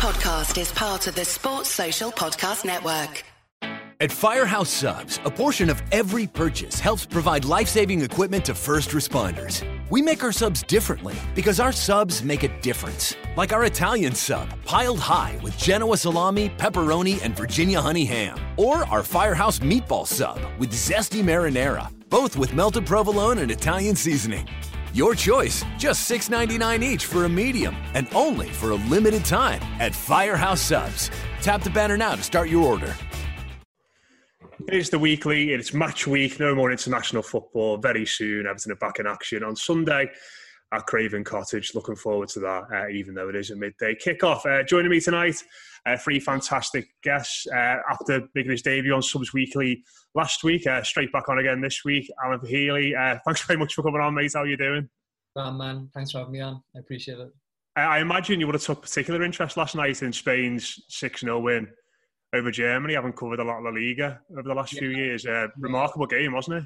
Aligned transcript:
podcast 0.00 0.58
is 0.58 0.72
part 0.72 1.06
of 1.08 1.14
the 1.14 1.26
Sports 1.26 1.68
Social 1.68 2.10
Podcast 2.10 2.64
Network. 2.64 3.22
At 4.00 4.10
Firehouse 4.10 4.70
Subs, 4.70 5.20
a 5.26 5.30
portion 5.30 5.68
of 5.68 5.82
every 5.92 6.26
purchase 6.26 6.80
helps 6.80 7.04
provide 7.04 7.44
life 7.44 7.68
saving 7.68 8.00
equipment 8.00 8.46
to 8.46 8.54
first 8.54 8.92
responders. 8.92 9.62
We 9.90 10.00
make 10.00 10.24
our 10.24 10.32
subs 10.32 10.62
differently 10.62 11.16
because 11.34 11.60
our 11.60 11.70
subs 11.70 12.22
make 12.22 12.44
a 12.44 12.60
difference. 12.62 13.14
Like 13.36 13.52
our 13.52 13.66
Italian 13.66 14.14
sub, 14.14 14.48
piled 14.64 15.00
high 15.00 15.38
with 15.42 15.58
Genoa 15.58 15.98
salami, 15.98 16.48
pepperoni, 16.56 17.22
and 17.22 17.36
Virginia 17.36 17.82
honey 17.82 18.06
ham. 18.06 18.38
Or 18.56 18.76
our 18.86 19.02
Firehouse 19.02 19.58
meatball 19.58 20.06
sub 20.06 20.38
with 20.58 20.70
zesty 20.70 21.22
marinara, 21.22 21.92
both 22.08 22.38
with 22.38 22.54
melted 22.54 22.86
provolone 22.86 23.36
and 23.36 23.50
Italian 23.50 23.96
seasoning. 23.96 24.48
Your 24.92 25.14
choice, 25.14 25.64
just 25.78 26.10
$6.99 26.10 26.82
each 26.82 27.06
for 27.06 27.24
a 27.24 27.28
medium, 27.28 27.76
and 27.94 28.08
only 28.12 28.48
for 28.48 28.70
a 28.70 28.74
limited 28.74 29.24
time 29.24 29.60
at 29.78 29.94
Firehouse 29.94 30.60
Subs. 30.60 31.10
Tap 31.40 31.62
the 31.62 31.70
banner 31.70 31.96
now 31.96 32.16
to 32.16 32.22
start 32.24 32.48
your 32.48 32.64
order. 32.64 32.92
It 34.66 34.74
is 34.74 34.90
the 34.90 34.98
weekly, 34.98 35.52
it's 35.52 35.72
match 35.72 36.08
week, 36.08 36.40
no 36.40 36.56
more 36.56 36.72
international 36.72 37.22
football. 37.22 37.76
Very 37.76 38.04
soon, 38.04 38.46
Everton 38.46 38.72
are 38.72 38.76
back 38.76 38.98
in 38.98 39.06
action 39.06 39.44
on 39.44 39.54
Sunday 39.54 40.10
at 40.72 40.86
Craven 40.86 41.22
Cottage. 41.22 41.72
Looking 41.74 41.96
forward 41.96 42.28
to 42.30 42.40
that, 42.40 42.64
uh, 42.72 42.88
even 42.88 43.14
though 43.14 43.28
it 43.28 43.36
is 43.36 43.50
a 43.50 43.56
midday 43.56 43.94
kickoff. 43.94 44.44
Uh, 44.44 44.64
joining 44.64 44.90
me 44.90 45.00
tonight, 45.00 45.36
uh, 45.86 45.96
three 45.96 46.18
fantastic 46.18 46.88
guests 47.02 47.46
uh, 47.46 47.76
after 47.88 48.28
making 48.34 48.50
his 48.50 48.62
debut 48.62 48.94
on 48.94 49.02
Subs 49.02 49.32
Weekly 49.32 49.84
last 50.14 50.44
week. 50.44 50.66
Uh, 50.66 50.82
straight 50.82 51.12
back 51.12 51.28
on 51.28 51.38
again 51.38 51.60
this 51.60 51.84
week. 51.84 52.10
Alan 52.24 52.40
Healy, 52.44 52.94
uh, 52.94 53.18
thanks 53.24 53.42
very 53.46 53.58
much 53.58 53.74
for 53.74 53.82
coming 53.82 54.00
on, 54.00 54.14
mate. 54.14 54.32
How 54.34 54.40
are 54.40 54.46
you 54.46 54.56
doing? 54.56 54.88
Well, 55.34 55.52
man, 55.52 55.88
thanks 55.94 56.10
for 56.10 56.18
having 56.18 56.32
me 56.32 56.40
on. 56.40 56.62
I 56.74 56.80
appreciate 56.80 57.18
it. 57.18 57.30
I 57.76 58.00
imagine 58.00 58.40
you 58.40 58.46
would 58.46 58.56
have 58.56 58.62
took 58.62 58.82
particular 58.82 59.22
interest 59.22 59.56
last 59.56 59.74
night 59.74 60.02
in 60.02 60.12
Spain's 60.12 60.82
6 60.88 61.20
0 61.20 61.38
win 61.40 61.68
over 62.34 62.50
Germany, 62.50 62.94
having 62.94 63.12
covered 63.12 63.40
a 63.40 63.44
lot 63.44 63.58
of 63.58 63.64
La 63.64 63.70
Liga 63.70 64.20
over 64.32 64.42
the 64.42 64.54
last 64.54 64.72
yeah. 64.72 64.80
few 64.80 64.90
years. 64.90 65.24
Uh, 65.24 65.48
remarkable 65.58 66.06
game, 66.06 66.32
wasn't 66.32 66.58
it? 66.58 66.64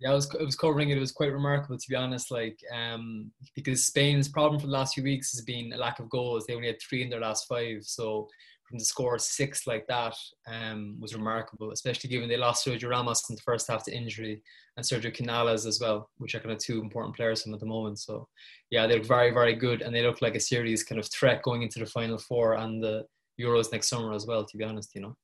Yeah, 0.00 0.10
I 0.10 0.14
was, 0.14 0.28
I 0.38 0.42
was 0.42 0.56
covering 0.56 0.90
it. 0.90 0.96
It 0.96 1.00
was 1.00 1.12
quite 1.12 1.32
remarkable, 1.32 1.78
to 1.78 1.88
be 1.88 1.94
honest. 1.94 2.30
Like, 2.30 2.58
um, 2.72 3.30
because 3.54 3.84
Spain's 3.84 4.28
problem 4.28 4.60
for 4.60 4.66
the 4.66 4.72
last 4.72 4.94
few 4.94 5.04
weeks 5.04 5.32
has 5.32 5.44
been 5.44 5.72
a 5.72 5.76
lack 5.76 6.00
of 6.00 6.10
goals. 6.10 6.46
They 6.46 6.54
only 6.54 6.68
had 6.68 6.80
three 6.80 7.02
in 7.02 7.10
their 7.10 7.20
last 7.20 7.46
five. 7.48 7.82
So, 7.82 8.28
from 8.74 8.80
the 8.80 8.84
score 8.84 9.16
six 9.20 9.68
like 9.68 9.86
that 9.86 10.16
um, 10.48 10.96
was 10.98 11.14
remarkable, 11.14 11.70
especially 11.70 12.10
given 12.10 12.28
they 12.28 12.36
lost 12.36 12.66
Sergio 12.66 12.90
Ramos 12.90 13.22
in 13.30 13.36
the 13.36 13.42
first 13.42 13.68
half 13.70 13.84
to 13.84 13.96
injury 13.96 14.42
and 14.76 14.84
Sergio 14.84 15.14
Canales 15.14 15.64
as 15.64 15.78
well, 15.80 16.10
which 16.16 16.34
are 16.34 16.40
kind 16.40 16.50
of 16.50 16.58
two 16.58 16.80
important 16.80 17.14
players 17.14 17.44
from 17.44 17.54
at 17.54 17.60
the 17.60 17.66
moment. 17.66 18.00
So, 18.00 18.26
yeah, 18.70 18.88
they 18.88 18.98
look 18.98 19.06
very, 19.06 19.30
very 19.30 19.54
good, 19.54 19.82
and 19.82 19.94
they 19.94 20.02
look 20.02 20.20
like 20.22 20.34
a 20.34 20.40
serious 20.40 20.82
kind 20.82 20.98
of 20.98 21.08
threat 21.08 21.44
going 21.44 21.62
into 21.62 21.78
the 21.78 21.86
final 21.86 22.18
four 22.18 22.54
and 22.54 22.82
the 22.82 23.04
Euros 23.40 23.70
next 23.70 23.86
summer 23.86 24.12
as 24.12 24.26
well. 24.26 24.44
To 24.44 24.56
be 24.56 24.64
honest, 24.64 24.90
you 24.96 25.02
know. 25.02 25.16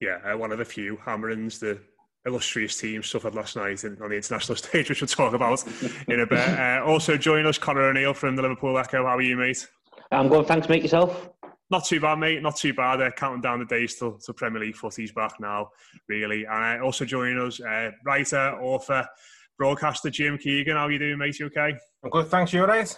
Yeah, 0.00 0.18
uh, 0.24 0.38
one 0.38 0.52
of 0.52 0.58
the 0.58 0.64
few 0.64 0.96
hammerings 1.04 1.58
the 1.58 1.80
illustrious 2.24 2.78
team 2.78 3.02
suffered 3.02 3.34
last 3.34 3.56
night 3.56 3.84
on 3.84 3.96
the 4.10 4.14
international 4.14 4.54
stage, 4.64 4.90
which 4.90 5.00
we'll 5.00 5.08
talk 5.08 5.34
about 5.34 5.64
in 6.06 6.20
a 6.20 6.26
bit. 6.26 6.38
Uh, 6.62 6.84
also, 6.86 7.16
join 7.16 7.46
us, 7.46 7.58
Connor 7.58 7.82
O'Neill 7.82 8.14
from 8.14 8.36
the 8.36 8.42
Liverpool 8.42 8.78
Echo. 8.78 9.04
How 9.04 9.16
are 9.16 9.22
you, 9.22 9.36
mate? 9.36 9.66
I'm 10.12 10.28
good. 10.28 10.46
Thanks, 10.46 10.68
mate. 10.68 10.82
Yourself? 10.82 11.30
Not 11.72 11.86
too 11.86 12.00
bad, 12.00 12.18
mate. 12.18 12.42
Not 12.42 12.56
too 12.56 12.74
bad. 12.74 13.00
Uh, 13.00 13.10
counting 13.12 13.40
down 13.40 13.58
the 13.60 13.64
days 13.64 13.94
till, 13.94 14.18
till 14.18 14.34
Premier 14.34 14.60
League 14.60 14.76
footy's 14.76 15.10
back 15.10 15.40
now, 15.40 15.70
really. 16.06 16.44
And 16.44 16.82
uh, 16.82 16.84
also 16.84 17.06
joining 17.06 17.38
us, 17.38 17.62
uh, 17.62 17.92
writer, 18.04 18.58
author, 18.60 19.08
broadcaster 19.56 20.10
Jim 20.10 20.36
Keoghan. 20.36 20.74
How 20.74 20.84
are 20.84 20.92
you 20.92 20.98
doing, 20.98 21.16
mate? 21.16 21.38
You 21.38 21.46
okay? 21.46 21.74
I'm 22.04 22.10
good. 22.10 22.26
Thanks. 22.26 22.52
You 22.52 22.60
all 22.60 22.66
right? 22.66 22.94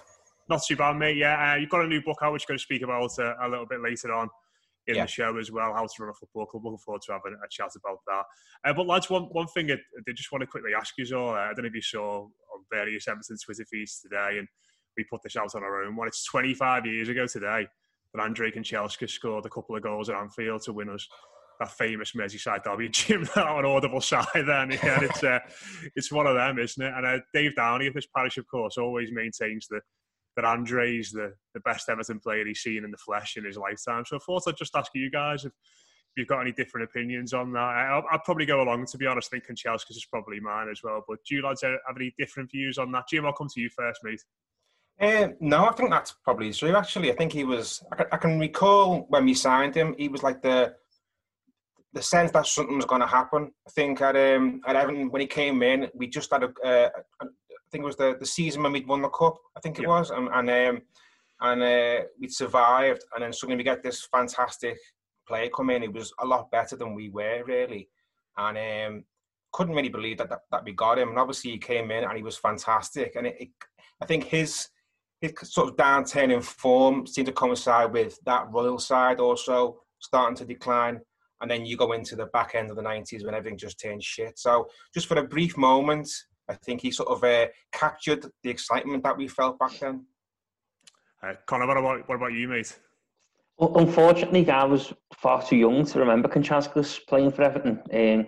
Not 0.48 0.64
too 0.66 0.74
bad, 0.74 0.96
mate. 0.96 1.16
Yeah, 1.16 1.52
uh, 1.52 1.54
you've 1.54 1.70
got 1.70 1.84
a 1.84 1.86
new 1.86 2.02
book 2.02 2.18
out, 2.20 2.32
which 2.32 2.42
you're 2.42 2.54
going 2.54 2.58
to 2.58 2.64
speak 2.64 2.82
about 2.82 3.16
uh, 3.16 3.34
a 3.42 3.48
little 3.48 3.64
bit 3.64 3.80
later 3.80 4.12
on 4.12 4.28
in 4.88 4.96
yeah. 4.96 5.04
the 5.04 5.08
show 5.08 5.38
as 5.38 5.52
well, 5.52 5.72
how 5.72 5.86
to 5.86 5.92
run 6.00 6.10
a 6.10 6.14
football 6.14 6.46
club. 6.46 6.64
Looking 6.64 6.78
forward 6.78 7.02
to 7.02 7.12
having 7.12 7.38
a 7.44 7.48
chat 7.48 7.70
about 7.76 7.98
that. 8.08 8.24
Uh, 8.68 8.74
but 8.74 8.88
lads, 8.88 9.08
one 9.08 9.22
one 9.30 9.46
thing 9.46 9.70
I, 9.70 9.74
I 9.74 10.12
just 10.16 10.32
want 10.32 10.42
to 10.42 10.48
quickly 10.48 10.72
ask 10.76 10.94
you 10.98 11.16
all. 11.16 11.30
Uh, 11.30 11.38
I 11.38 11.52
don't 11.54 11.62
know 11.62 11.68
if 11.68 11.74
you 11.76 11.80
saw 11.80 12.22
on 12.22 12.64
various 12.72 13.06
Everton 13.06 13.36
Twitter 13.44 13.64
feeds 13.70 14.00
today, 14.00 14.38
and 14.38 14.48
we 14.96 15.04
put 15.04 15.22
this 15.22 15.36
out 15.36 15.54
on 15.54 15.62
our 15.62 15.84
own 15.84 15.94
one. 15.94 16.08
It's 16.08 16.24
25 16.24 16.86
years 16.86 17.08
ago 17.08 17.28
today 17.28 17.68
that 18.14 18.22
Andre 18.22 18.50
Kanchelskis 18.50 19.10
scored 19.10 19.44
a 19.44 19.50
couple 19.50 19.76
of 19.76 19.82
goals 19.82 20.08
at 20.08 20.16
Anfield 20.16 20.62
to 20.62 20.72
win 20.72 20.88
us 20.88 21.06
that 21.60 21.70
famous 21.70 22.12
Merseyside 22.12 22.64
derby. 22.64 22.88
Jim, 22.90 23.24
that 23.34 23.46
on 23.46 23.64
audible 23.64 24.00
side 24.00 24.26
then. 24.34 24.70
Yeah, 24.70 25.00
it's 25.02 25.22
uh, 25.22 25.40
it's 25.94 26.12
one 26.12 26.26
of 26.26 26.34
them, 26.34 26.58
isn't 26.58 26.84
it? 26.84 26.92
And 26.94 27.06
uh, 27.06 27.18
Dave 27.32 27.56
Downey 27.56 27.86
of 27.86 27.94
this 27.94 28.06
parish, 28.14 28.38
of 28.38 28.46
course, 28.46 28.78
always 28.78 29.10
maintains 29.12 29.66
that, 29.68 29.82
that 30.36 30.44
Andre's 30.44 31.10
the, 31.10 31.32
the 31.54 31.60
best 31.60 31.88
Everton 31.88 32.20
player 32.20 32.46
he's 32.46 32.60
seen 32.60 32.84
in 32.84 32.90
the 32.90 32.96
flesh 32.96 33.36
in 33.36 33.44
his 33.44 33.56
lifetime. 33.56 34.04
So 34.06 34.16
I 34.16 34.20
thought 34.24 34.42
I'd 34.48 34.56
just 34.56 34.76
ask 34.76 34.90
you 34.94 35.10
guys 35.10 35.44
if, 35.44 35.52
if 35.52 36.18
you've 36.18 36.28
got 36.28 36.40
any 36.40 36.52
different 36.52 36.88
opinions 36.90 37.32
on 37.32 37.52
that. 37.52 37.60
I, 37.60 37.96
will 37.96 38.18
probably 38.24 38.46
go 38.46 38.62
along, 38.62 38.86
to 38.86 38.98
be 38.98 39.06
honest. 39.06 39.30
I 39.32 39.38
think 39.38 39.44
is 39.50 40.06
probably 40.10 40.40
mine 40.40 40.68
as 40.70 40.80
well. 40.82 41.04
But 41.06 41.18
do 41.28 41.36
you 41.36 41.42
lads 41.42 41.62
have 41.62 41.78
any 41.96 42.14
different 42.18 42.50
views 42.50 42.78
on 42.78 42.90
that? 42.92 43.04
Jim, 43.08 43.26
I'll 43.26 43.32
come 43.32 43.48
to 43.54 43.60
you 43.60 43.70
first, 43.70 44.00
mate. 44.02 44.22
Um, 45.00 45.34
no, 45.40 45.66
I 45.66 45.72
think 45.72 45.90
that's 45.90 46.12
probably 46.24 46.52
true. 46.52 46.76
Actually, 46.76 47.10
I 47.10 47.16
think 47.16 47.32
he 47.32 47.44
was. 47.44 47.82
I 47.92 47.96
can, 47.96 48.06
I 48.12 48.16
can 48.16 48.38
recall 48.38 49.06
when 49.08 49.24
we 49.24 49.34
signed 49.34 49.74
him, 49.74 49.94
he 49.98 50.08
was 50.08 50.22
like 50.22 50.42
the 50.42 50.74
the 51.92 52.02
sense 52.02 52.32
that 52.32 52.46
something 52.46 52.76
was 52.76 52.86
going 52.86 53.00
to 53.00 53.06
happen. 53.06 53.50
I 53.66 53.70
think 53.70 54.00
at 54.00 54.16
um, 54.16 54.60
at 54.66 54.76
Everton 54.76 55.10
when 55.10 55.20
he 55.20 55.26
came 55.26 55.62
in, 55.62 55.88
we 55.94 56.06
just 56.06 56.32
had 56.32 56.44
a, 56.44 56.50
uh, 56.66 56.88
think 57.74 57.82
it 57.82 57.86
was 57.86 57.96
the, 57.96 58.16
the 58.20 58.26
season 58.26 58.62
when 58.62 58.72
we'd 58.72 58.86
won 58.86 59.02
the 59.02 59.08
cup. 59.08 59.36
I 59.56 59.60
think 59.60 59.78
it 59.78 59.82
yeah. 59.82 59.88
was, 59.88 60.10
and 60.10 60.28
and, 60.32 60.48
um, 60.48 60.82
and 61.40 61.62
uh, 61.62 62.04
we'd 62.20 62.32
survived, 62.32 63.02
and 63.14 63.24
then 63.24 63.32
suddenly 63.32 63.56
we 63.56 63.64
get 63.64 63.82
this 63.82 64.06
fantastic 64.12 64.78
player 65.26 65.48
come 65.48 65.70
in. 65.70 65.82
He 65.82 65.88
was 65.88 66.12
a 66.20 66.26
lot 66.26 66.50
better 66.52 66.76
than 66.76 66.94
we 66.94 67.08
were 67.10 67.42
really, 67.44 67.88
and 68.36 68.58
um, 68.96 69.04
couldn't 69.52 69.74
really 69.74 69.88
believe 69.88 70.18
that, 70.18 70.30
that, 70.30 70.42
that 70.52 70.64
we 70.64 70.72
got 70.72 70.98
him. 70.98 71.08
And 71.08 71.18
obviously 71.18 71.50
he 71.52 71.58
came 71.58 71.90
in 71.90 72.04
and 72.04 72.16
he 72.16 72.22
was 72.22 72.36
fantastic. 72.36 73.14
And 73.16 73.26
it, 73.26 73.36
it, 73.38 73.48
I 74.00 74.06
think 74.06 74.24
his 74.24 74.68
his 75.24 75.52
sort 75.52 75.68
of 75.68 75.76
downturn 75.76 76.32
in 76.32 76.40
form 76.40 77.06
seemed 77.06 77.26
to 77.26 77.32
coincide 77.32 77.92
with 77.92 78.18
that 78.24 78.50
Royle 78.50 78.78
side 78.78 79.20
also 79.20 79.80
starting 80.00 80.36
to 80.36 80.44
decline. 80.44 81.00
And 81.40 81.50
then 81.50 81.66
you 81.66 81.76
go 81.76 81.92
into 81.92 82.16
the 82.16 82.26
back 82.26 82.54
end 82.54 82.70
of 82.70 82.76
the 82.76 82.82
90s 82.82 83.24
when 83.24 83.34
everything 83.34 83.58
just 83.58 83.80
turned 83.80 84.02
shit. 84.02 84.38
So 84.38 84.68
just 84.94 85.06
for 85.06 85.18
a 85.18 85.24
brief 85.24 85.56
moment, 85.56 86.08
I 86.48 86.54
think 86.54 86.80
he 86.80 86.90
sort 86.90 87.08
of 87.08 87.24
uh, 87.24 87.48
captured 87.72 88.26
the 88.42 88.50
excitement 88.50 89.02
that 89.02 89.16
we 89.16 89.28
felt 89.28 89.58
back 89.58 89.78
then. 89.78 90.04
Uh, 91.22 91.34
Connor, 91.46 91.66
what 91.66 91.76
about, 91.76 92.08
what 92.08 92.16
about 92.16 92.32
you, 92.32 92.48
mate? 92.48 92.78
Well, 93.58 93.72
unfortunately, 93.76 94.48
I 94.50 94.64
was 94.64 94.92
far 95.16 95.42
too 95.42 95.56
young 95.56 95.86
to 95.86 95.98
remember 95.98 96.28
Kanchelskis 96.28 97.06
playing 97.06 97.32
for 97.32 97.42
Everton. 97.42 97.82
Um, 97.92 98.26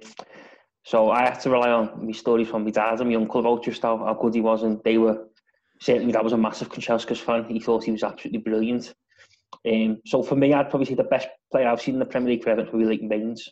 so 0.84 1.10
I 1.10 1.22
had 1.22 1.40
to 1.40 1.50
rely 1.50 1.70
on 1.70 2.06
my 2.06 2.12
stories 2.12 2.48
from 2.48 2.64
my 2.64 2.70
dad 2.70 3.00
and 3.00 3.10
my 3.10 3.16
uncle 3.16 3.40
about 3.40 3.64
just 3.64 3.82
how, 3.82 3.98
how 3.98 4.14
good 4.14 4.34
he 4.34 4.40
was. 4.40 4.62
And 4.62 4.80
they 4.84 4.98
were, 4.98 5.26
certainly, 5.80 6.12
that 6.12 6.24
was 6.24 6.32
a 6.32 6.38
massive 6.38 6.70
Kanchelskis 6.70 7.18
fan. 7.18 7.44
He 7.44 7.60
thought 7.60 7.84
he 7.84 7.92
was 7.92 8.02
absolutely 8.02 8.40
brilliant. 8.40 8.94
Um, 9.66 10.00
so 10.06 10.22
for 10.22 10.36
me, 10.36 10.52
I'd 10.52 10.70
probably 10.70 10.86
say 10.86 10.94
the 10.94 11.04
best 11.04 11.28
player 11.50 11.68
I've 11.68 11.80
seen 11.80 11.94
in 11.94 12.00
the 12.00 12.06
Premier 12.06 12.30
League 12.30 12.44
for 12.44 12.50
Everton 12.50 12.78
be 12.78 12.84
Leighton 12.84 13.08
Baines. 13.08 13.48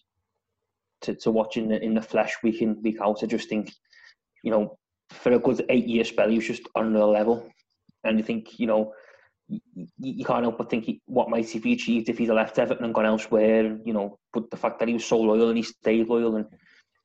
To, 1.03 1.15
to 1.17 1.31
watch 1.31 1.59
in 1.59 1.69
the, 1.69 1.83
in 1.83 1.93
the 1.93 2.01
flesh 2.01 2.35
week 2.43 2.63
in, 2.63 2.81
week 2.81 2.97
out, 3.03 3.23
I 3.23 3.27
just 3.27 3.49
think 3.49 3.71
you 4.45 4.51
know, 4.51 4.79
for 5.11 5.33
a 5.33 5.39
good 5.39 5.65
eight 5.71 5.87
year 5.87 6.05
spell, 6.05 6.29
he 6.29 6.37
was 6.37 6.47
just 6.47 6.69
on 6.77 6.93
the 6.93 7.05
level. 7.05 7.51
And 8.05 8.19
you 8.19 8.25
think, 8.25 8.61
you 8.61 8.67
know, 8.67 8.93
you, 9.49 9.61
you 9.99 10.25
can't 10.25 10.43
help 10.43 10.59
but 10.59 10.71
think 10.71 10.85
he, 10.85 11.01
what 11.07 11.31
might 11.31 11.49
he 11.49 11.59
be 11.59 11.73
achieved 11.73 12.09
if 12.09 12.19
he'd 12.19 12.29
left 12.29 12.59
Everton 12.59 12.85
and 12.85 12.95
gone 12.95 13.07
elsewhere, 13.07 13.79
you 13.85 13.95
know. 13.95 14.19
But 14.33 14.51
the 14.51 14.57
fact 14.57 14.79
that 14.79 14.89
he 14.89 14.95
was 14.95 15.05
so 15.05 15.19
loyal 15.19 15.49
and 15.49 15.57
he 15.57 15.63
stayed 15.63 16.09
loyal 16.09 16.37
and 16.37 16.47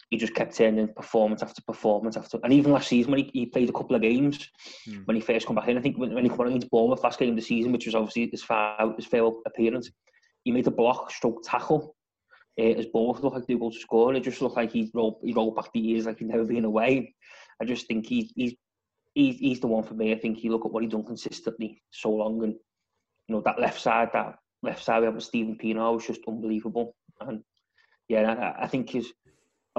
he 0.10 0.18
just 0.18 0.34
kept 0.34 0.56
turning 0.56 0.88
performance 0.88 1.44
after 1.44 1.62
performance 1.62 2.18
after. 2.18 2.40
And 2.44 2.52
even 2.52 2.72
last 2.72 2.88
season 2.88 3.12
when 3.12 3.26
he, 3.26 3.30
he 3.34 3.46
played 3.46 3.70
a 3.70 3.74
couple 3.74 3.96
of 3.96 4.02
games 4.02 4.50
mm. 4.88 5.06
when 5.06 5.16
he 5.16 5.22
first 5.22 5.46
come 5.46 5.56
back 5.56 5.68
in, 5.68 5.78
I 5.78 5.82
think 5.82 5.98
when, 5.98 6.14
when 6.14 6.24
he 6.24 6.30
came 6.30 6.42
on 6.42 6.48
against 6.48 6.72
Bournemouth 6.72 7.04
last 7.04 7.20
game 7.20 7.32
of 7.32 7.36
the 7.36 7.42
season, 7.42 7.72
which 7.72 7.86
was 7.86 7.96
obviously 7.96 8.30
his 8.32 8.44
far 8.44 8.94
his 8.96 9.06
farewell 9.06 9.42
appearance, 9.46 9.92
he 10.44 10.52
made 10.52 10.68
a 10.68 10.72
block, 10.72 11.12
stroke 11.12 11.44
tackle. 11.44 11.96
Uh, 12.60 12.74
as 12.74 12.88
both 12.88 13.22
looked 13.22 13.38
like 13.38 13.48
they 13.48 13.54
were 13.54 13.62
going 13.62 13.72
to 13.72 13.80
score. 13.80 14.14
It 14.14 14.24
just 14.24 14.42
looked 14.42 14.58
like 14.58 14.72
he 14.74 14.92
rolled, 14.94 15.20
he 15.24 15.32
rolled 15.32 15.56
back 15.56 15.72
the 15.72 15.80
years 15.80 16.06
like 16.06 16.20
he'd 16.20 16.28
never 16.28 16.44
been 16.44 16.66
away. 16.66 17.16
I 17.62 17.66
just 17.66 17.88
think 17.88 18.06
he's 18.06 18.34
he's 18.36 18.54
he's, 19.14 19.38
he's 19.38 19.60
the 19.60 19.68
one 19.68 19.84
for 19.84 19.94
me. 19.94 20.12
I 20.12 20.20
think 20.20 20.44
you 20.44 20.52
look 20.52 20.66
at 20.66 20.72
what 20.72 20.84
he's 20.84 20.92
done 20.92 21.06
consistently 21.06 21.82
so 21.92 22.10
long, 22.10 22.44
and 22.44 22.54
you 23.28 23.36
know 23.36 23.42
that 23.46 23.60
left 23.60 23.80
side, 23.80 24.10
that 24.14 24.36
left 24.62 24.84
side 24.84 25.00
we 25.00 25.06
have 25.06 25.16
with 25.16 25.24
Steven 25.24 25.58
Pienaar 25.58 25.94
was 25.94 26.08
just 26.08 26.22
unbelievable. 26.28 26.96
And 27.22 27.44
yeah, 28.10 28.54
I, 28.58 28.64
I 28.64 28.68
think 28.68 28.90
he's 28.90 29.14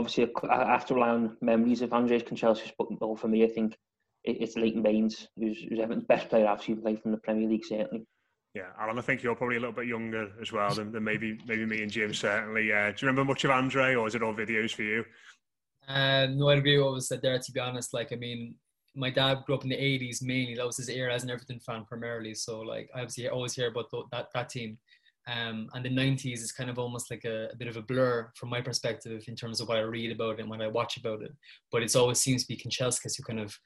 obviously 0.00 0.30
I 0.48 0.64
have 0.64 0.86
to 0.86 0.94
rely 0.94 1.10
on 1.10 1.36
memories 1.40 1.82
of 1.82 1.92
Andres 1.92 2.22
Kanchelskis, 2.22 2.72
but 2.78 3.18
for 3.18 3.28
me, 3.28 3.44
I 3.44 3.48
think 3.48 3.76
it's 4.24 4.56
Leighton 4.56 4.82
Baines, 4.82 5.28
who's, 5.36 5.62
who's 5.62 5.78
Everton's 5.78 6.04
best 6.04 6.28
player 6.28 6.46
I've 6.46 6.62
seen 6.62 6.80
play 6.80 6.96
from 6.96 7.12
the 7.12 7.18
Premier 7.18 7.48
League, 7.48 7.64
certainly. 7.64 8.06
Yeah, 8.54 8.70
Alan, 8.80 8.98
I 8.98 9.02
think 9.02 9.22
you're 9.22 9.36
probably 9.36 9.56
a 9.56 9.60
little 9.60 9.74
bit 9.74 9.86
younger 9.86 10.30
as 10.40 10.50
well 10.52 10.74
than, 10.74 10.90
than 10.90 11.04
maybe 11.04 11.38
maybe 11.46 11.64
me 11.64 11.82
and 11.82 11.90
Jim 11.90 12.12
certainly. 12.12 12.72
Uh, 12.72 12.90
do 12.90 12.96
you 12.98 13.08
remember 13.08 13.24
much 13.24 13.44
of 13.44 13.52
Andre, 13.52 13.94
or 13.94 14.08
is 14.08 14.16
it 14.16 14.24
all 14.24 14.34
videos 14.34 14.74
for 14.74 14.82
you? 14.82 15.04
Uh, 15.86 16.26
no, 16.32 16.48
I 16.48 16.56
agree 16.56 16.76
with 16.76 16.84
what 16.84 16.94
was 16.94 17.06
said 17.06 17.22
there. 17.22 17.38
To 17.38 17.52
be 17.52 17.60
honest, 17.60 17.94
like 17.94 18.12
I 18.12 18.16
mean, 18.16 18.56
my 18.96 19.08
dad 19.08 19.44
grew 19.46 19.54
up 19.54 19.62
in 19.62 19.68
the 19.68 19.76
'80s 19.76 20.20
mainly. 20.20 20.56
That 20.56 20.66
was 20.66 20.78
his 20.78 20.88
era 20.88 21.14
as 21.14 21.22
an 21.22 21.30
Everton 21.30 21.60
fan 21.60 21.84
primarily. 21.84 22.34
So 22.34 22.60
like, 22.60 22.90
I 22.92 23.02
obviously 23.02 23.28
always 23.28 23.54
hear 23.54 23.68
about 23.68 23.86
that 24.10 24.26
that 24.34 24.48
team. 24.48 24.78
Um, 25.28 25.68
and 25.74 25.84
the 25.84 25.90
90s 25.90 26.38
is 26.38 26.52
kind 26.52 26.70
of 26.70 26.78
almost 26.78 27.10
like 27.10 27.24
a, 27.24 27.48
a, 27.52 27.56
bit 27.56 27.68
of 27.68 27.76
a 27.76 27.82
blur 27.82 28.30
from 28.34 28.48
my 28.48 28.60
perspective 28.60 29.22
in 29.28 29.36
terms 29.36 29.60
of 29.60 29.68
what 29.68 29.76
I 29.76 29.82
read 29.82 30.12
about 30.12 30.38
it 30.38 30.40
and 30.40 30.50
what 30.50 30.62
I 30.62 30.66
watch 30.66 30.96
about 30.96 31.22
it. 31.22 31.32
But 31.70 31.82
it 31.82 31.94
always 31.94 32.18
seems 32.18 32.42
to 32.42 32.48
be 32.48 32.56
Kanchelskis 32.56 33.16
who 33.16 33.22
kind 33.22 33.38
of 33.38 33.56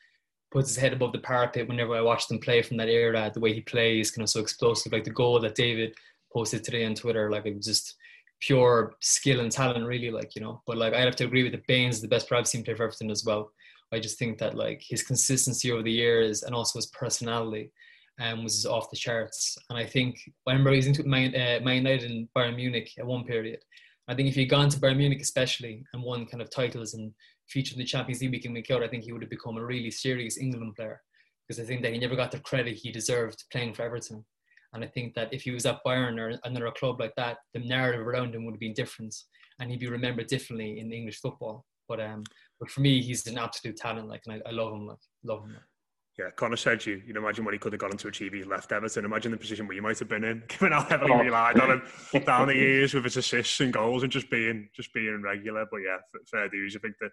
puts 0.51 0.69
his 0.69 0.77
head 0.77 0.93
above 0.93 1.13
the 1.13 1.21
parapet 1.21 1.69
whenever 1.69 1.95
I 1.95 2.01
watch 2.01 2.29
them 2.29 2.39
play 2.39 2.61
from 2.63 2.77
that 2.79 2.89
era. 2.89 3.31
The 3.33 3.41
way 3.41 3.53
he 3.53 3.61
plays, 3.61 4.11
kind 4.11 4.25
of 4.25 4.31
so 4.31 4.41
explosive, 4.41 4.93
like 4.93 5.05
the 5.05 5.11
goal 5.11 5.41
that 5.41 5.55
David 5.55 5.95
posted 6.33 6.65
today 6.65 6.85
on 6.85 6.95
Twitter, 6.95 7.31
like 7.31 7.47
it 7.47 7.57
was 7.57 7.67
just 7.67 7.95
pure 8.41 8.95
skill 9.01 9.41
and 9.41 9.51
talent, 9.51 9.87
really. 9.87 10.11
Like 10.11 10.35
you 10.35 10.43
know, 10.43 10.61
but 10.67 10.77
like 10.77 10.93
I 10.93 11.01
have 11.01 11.17
to 11.17 11.25
agree 11.25 11.45
with 11.45 11.53
the 11.53 11.63
Baines, 11.67 12.01
the 12.01 12.09
best 12.09 12.29
player 12.29 12.41
I've 12.41 12.49
seen 12.49 12.65
play 12.65 12.75
for 12.75 12.85
Everton 12.85 13.11
as 13.11 13.25
well. 13.25 13.51
I 13.93 14.01
just 14.01 14.19
think 14.19 14.39
that 14.39 14.57
like 14.57 14.83
his 14.87 15.03
consistency 15.03 15.71
over 15.71 15.83
the 15.83 15.93
years 15.93 16.43
and 16.43 16.55
also 16.55 16.79
his 16.79 16.87
personality 16.87 17.71
um, 18.21 18.45
was 18.45 18.67
off 18.67 18.91
the 18.91 18.97
charts. 18.97 19.57
And 19.71 19.79
I 19.79 19.87
think 19.87 20.19
I 20.47 20.57
he 20.57 20.63
was 20.63 20.87
into 20.87 21.05
Man, 21.05 21.35
uh, 21.35 21.63
Man 21.65 21.77
United 21.77 22.11
and 22.11 22.29
Bayern 22.37 22.57
Munich 22.57 22.93
at 22.99 23.07
one 23.07 23.25
period. 23.25 23.61
I 24.07 24.15
think 24.15 24.29
if 24.29 24.35
he'd 24.35 24.47
gone 24.47 24.69
to 24.69 24.79
Bayern 24.79 24.99
Munich 24.99 25.21
especially 25.23 25.85
and 25.93 26.03
won 26.03 26.27
kind 26.27 26.43
of 26.43 26.51
titles 26.51 26.95
and 26.95 27.13
featured 27.49 27.75
in 27.75 27.79
the 27.81 27.87
Champions 27.87 28.21
League 28.21 28.31
week 28.31 28.45
in 28.45 28.53
week 28.53 28.71
out, 28.71 28.83
I 28.83 28.89
think 28.89 29.05
he 29.05 29.13
would 29.13 29.23
have 29.23 29.31
become 29.31 29.57
a 29.57 29.65
really 29.65 29.91
serious 29.91 30.39
England 30.39 30.77
player 30.77 31.01
because 31.47 31.63
I 31.63 31.67
think 31.67 31.83
that 31.83 31.93
he 31.93 31.99
never 31.99 32.17
got 32.17 32.31
the 32.31 32.41
credit 32.41 32.77
he 32.77 32.93
deserved 32.93 33.45
playing 33.51 33.75
for 33.75 33.83
Everton. 33.83 34.25
And 34.73 34.83
I 34.83 34.89
think 34.89 35.15
that 35.15 35.33
if 35.33 35.43
he 35.43 35.53
was 35.53 35.67
at 35.67 35.85
Bayern 35.87 36.19
or 36.19 36.39
another 36.45 36.71
club 36.73 37.01
like 37.01 37.15
that, 37.17 37.39
the 37.53 37.61
narrative 37.61 38.07
around 38.07 38.35
him 38.35 38.45
would 38.45 38.55
have 38.55 38.61
been 38.61 38.73
different 38.73 39.15
and 39.61 39.71
he'd 39.71 39.81
be 39.81 39.89
remembered 39.89 40.27
differently 40.27 40.81
in 40.81 40.93
English 40.93 41.21
football. 41.21 41.65
But 41.89 42.01
um, 42.01 42.25
but 42.59 42.71
for 42.71 42.81
me, 42.81 43.03
he's 43.03 43.27
an 43.27 43.39
absolute 43.39 43.77
talent. 43.77 44.09
Like, 44.09 44.23
and 44.27 44.43
I, 44.45 44.49
I 44.49 44.53
love 44.53 44.73
him. 44.73 44.87
Like, 44.87 44.99
love 45.23 45.45
him. 45.45 45.51
Like. 45.51 45.63
Yeah, 46.19 46.31
Connor 46.37 46.57
said 46.57 46.87
you. 46.87 47.03
You'd 47.05 47.17
imagine 47.17 47.45
what 47.45 47.55
he 47.55 47.59
could 47.59 47.73
have 47.73 47.81
gotten 47.81 47.97
to 47.99 48.09
achieve. 48.09 48.33
He 48.33 48.45
left 48.45 48.71
Everton. 48.71 49.05
Imagine 49.05 49.33
the 49.33 49.37
position 49.37 49.67
where 49.67 49.75
you 49.75 49.83
might 49.83 49.99
have 49.99 50.09
been 50.09 50.23
in, 50.23 50.45
given 50.49 50.71
how 50.71 50.85
heavily 50.85 51.13
oh. 51.13 51.19
relied 51.19 51.59
on 51.59 51.83
him 52.13 52.23
down 52.25 52.47
the 52.47 52.55
years 52.55 52.95
with 52.95 53.03
his 53.03 53.17
assists 53.17 53.59
and 53.59 53.73
goals 53.73 54.05
and 54.05 54.13
just 54.13 54.31
being 54.31 54.69
just 54.75 54.93
being 54.95 55.23
regular. 55.23 55.67
But 55.69 55.79
yeah, 55.79 55.97
fair 56.31 56.49
dues. 56.49 56.77
I 56.77 56.79
think 56.79 56.95
the 57.01 57.11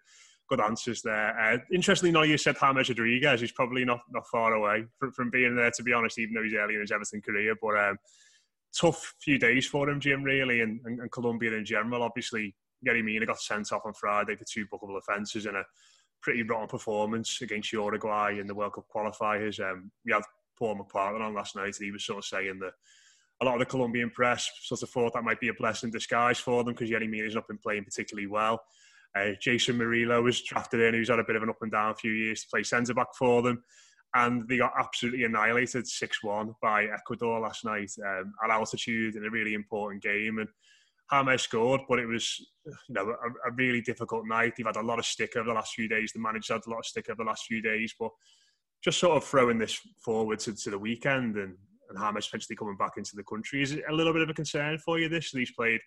good 0.47 0.61
answers 0.61 1.01
there. 1.01 1.39
Uh, 1.39 1.57
interestingly, 1.73 2.11
now 2.11 2.21
you 2.21 2.37
said 2.37 2.57
James 2.61 2.89
Rodriguez. 2.89 3.41
He's 3.41 3.51
probably 3.51 3.85
not 3.85 4.01
not 4.11 4.27
far 4.27 4.53
away 4.53 4.85
from, 4.99 5.11
from 5.13 5.31
being 5.31 5.55
there. 5.55 5.71
To 5.71 5.83
be 5.83 5.93
honest, 5.93 6.19
even 6.19 6.35
though 6.35 6.43
he's 6.43 6.53
early 6.53 6.75
in 6.75 6.81
his 6.81 6.91
Everton 6.91 7.21
career, 7.21 7.55
but 7.59 7.79
um, 7.79 7.97
tough 8.79 9.15
few 9.19 9.39
days 9.39 9.65
for 9.65 9.89
him, 9.89 9.99
Jim. 9.99 10.21
Really, 10.21 10.61
and, 10.61 10.79
and, 10.85 10.99
and 10.99 11.11
Colombia 11.11 11.53
in 11.53 11.65
general. 11.65 12.03
Obviously, 12.03 12.55
Yerry 12.87 13.03
Mina 13.03 13.25
got 13.25 13.41
sent 13.41 13.71
off 13.71 13.81
on 13.83 13.93
Friday 13.93 14.35
for 14.35 14.45
two 14.45 14.67
bookable 14.67 14.99
offences 14.99 15.47
and 15.47 15.57
a 15.57 15.65
pretty 16.21 16.43
rotten 16.43 16.67
performance 16.67 17.41
against 17.41 17.71
Uruguay 17.73 18.37
in 18.39 18.47
the 18.47 18.55
World 18.55 18.73
Cup 18.73 18.85
qualifiers. 18.93 19.59
Um, 19.59 19.91
we 20.05 20.13
had 20.13 20.23
Paul 20.57 20.77
McPartland 20.77 21.21
on 21.21 21.33
last 21.33 21.55
night, 21.55 21.75
and 21.77 21.85
he 21.85 21.91
was 21.91 22.05
sort 22.05 22.19
of 22.19 22.25
saying 22.25 22.59
that 22.59 22.73
a 23.41 23.45
lot 23.45 23.55
of 23.55 23.59
the 23.59 23.65
Colombian 23.65 24.11
press 24.11 24.49
sort 24.61 24.83
of 24.83 24.89
thought 24.89 25.13
that 25.13 25.23
might 25.23 25.39
be 25.39 25.47
a 25.47 25.53
blessing 25.53 25.87
in 25.87 25.91
disguise 25.93 26.37
for 26.37 26.63
them 26.63 26.73
because 26.73 26.89
Yerry 26.89 27.09
Mina's 27.09 27.35
not 27.35 27.47
been 27.47 27.57
playing 27.57 27.83
particularly 27.83 28.27
well. 28.27 28.61
Uh, 29.15 29.33
Jeison 29.43 29.75
Murillo 29.75 30.21
was 30.21 30.41
drafted 30.41 30.79
in, 30.79 30.93
who's 30.93 31.09
had 31.09 31.19
a 31.19 31.23
bit 31.23 31.35
of 31.35 31.43
an 31.43 31.49
up 31.49 31.61
and 31.61 31.71
down 31.71 31.95
few 31.95 32.11
years 32.11 32.43
to 32.43 32.49
play 32.49 32.63
centre 32.63 32.93
back 32.93 33.13
for 33.17 33.41
them. 33.41 33.63
And 34.13 34.47
they 34.47 34.57
got 34.57 34.73
absolutely 34.77 35.23
annihilated 35.23 35.87
6 35.87 36.23
1 36.23 36.53
by 36.61 36.85
Ecuador 36.85 37.39
last 37.39 37.65
night 37.65 37.91
um, 38.05 38.33
at 38.43 38.51
altitude 38.51 39.15
in 39.15 39.25
a 39.25 39.29
really 39.29 39.53
important 39.53 40.03
game. 40.03 40.37
And 40.39 40.49
James 41.11 41.41
scored, 41.41 41.81
but 41.89 41.99
it 41.99 42.05
was 42.05 42.39
you 42.65 42.73
know 42.89 43.09
a, 43.09 43.49
a, 43.49 43.53
really 43.55 43.81
difficult 43.81 44.25
night. 44.25 44.53
They've 44.55 44.65
had 44.65 44.77
a 44.77 44.81
lot 44.81 44.99
of 44.99 45.05
stick 45.05 45.35
over 45.35 45.47
the 45.47 45.53
last 45.53 45.73
few 45.73 45.87
days. 45.87 46.11
The 46.13 46.21
manager 46.21 46.53
had 46.53 46.61
a 46.65 46.69
lot 46.69 46.79
of 46.79 46.85
stick 46.85 47.09
over 47.09 47.23
the 47.23 47.29
last 47.29 47.45
few 47.45 47.61
days, 47.61 47.93
but 47.99 48.11
just 48.83 48.99
sort 48.99 49.17
of 49.17 49.23
throwing 49.23 49.57
this 49.57 49.79
forward 50.03 50.39
to, 50.39 50.55
to 50.55 50.69
the 50.71 50.79
weekend 50.79 51.35
and, 51.35 51.55
and 51.89 51.99
James 51.99 52.27
potentially 52.27 52.55
coming 52.55 52.77
back 52.77 52.93
into 52.97 53.15
the 53.15 53.23
country 53.23 53.61
is 53.61 53.73
it 53.73 53.83
a 53.89 53.93
little 53.93 54.13
bit 54.13 54.21
of 54.21 54.29
a 54.29 54.33
concern 54.33 54.77
for 54.79 54.99
you. 54.99 55.09
This 55.09 55.29
he's 55.29 55.51
played 55.51 55.81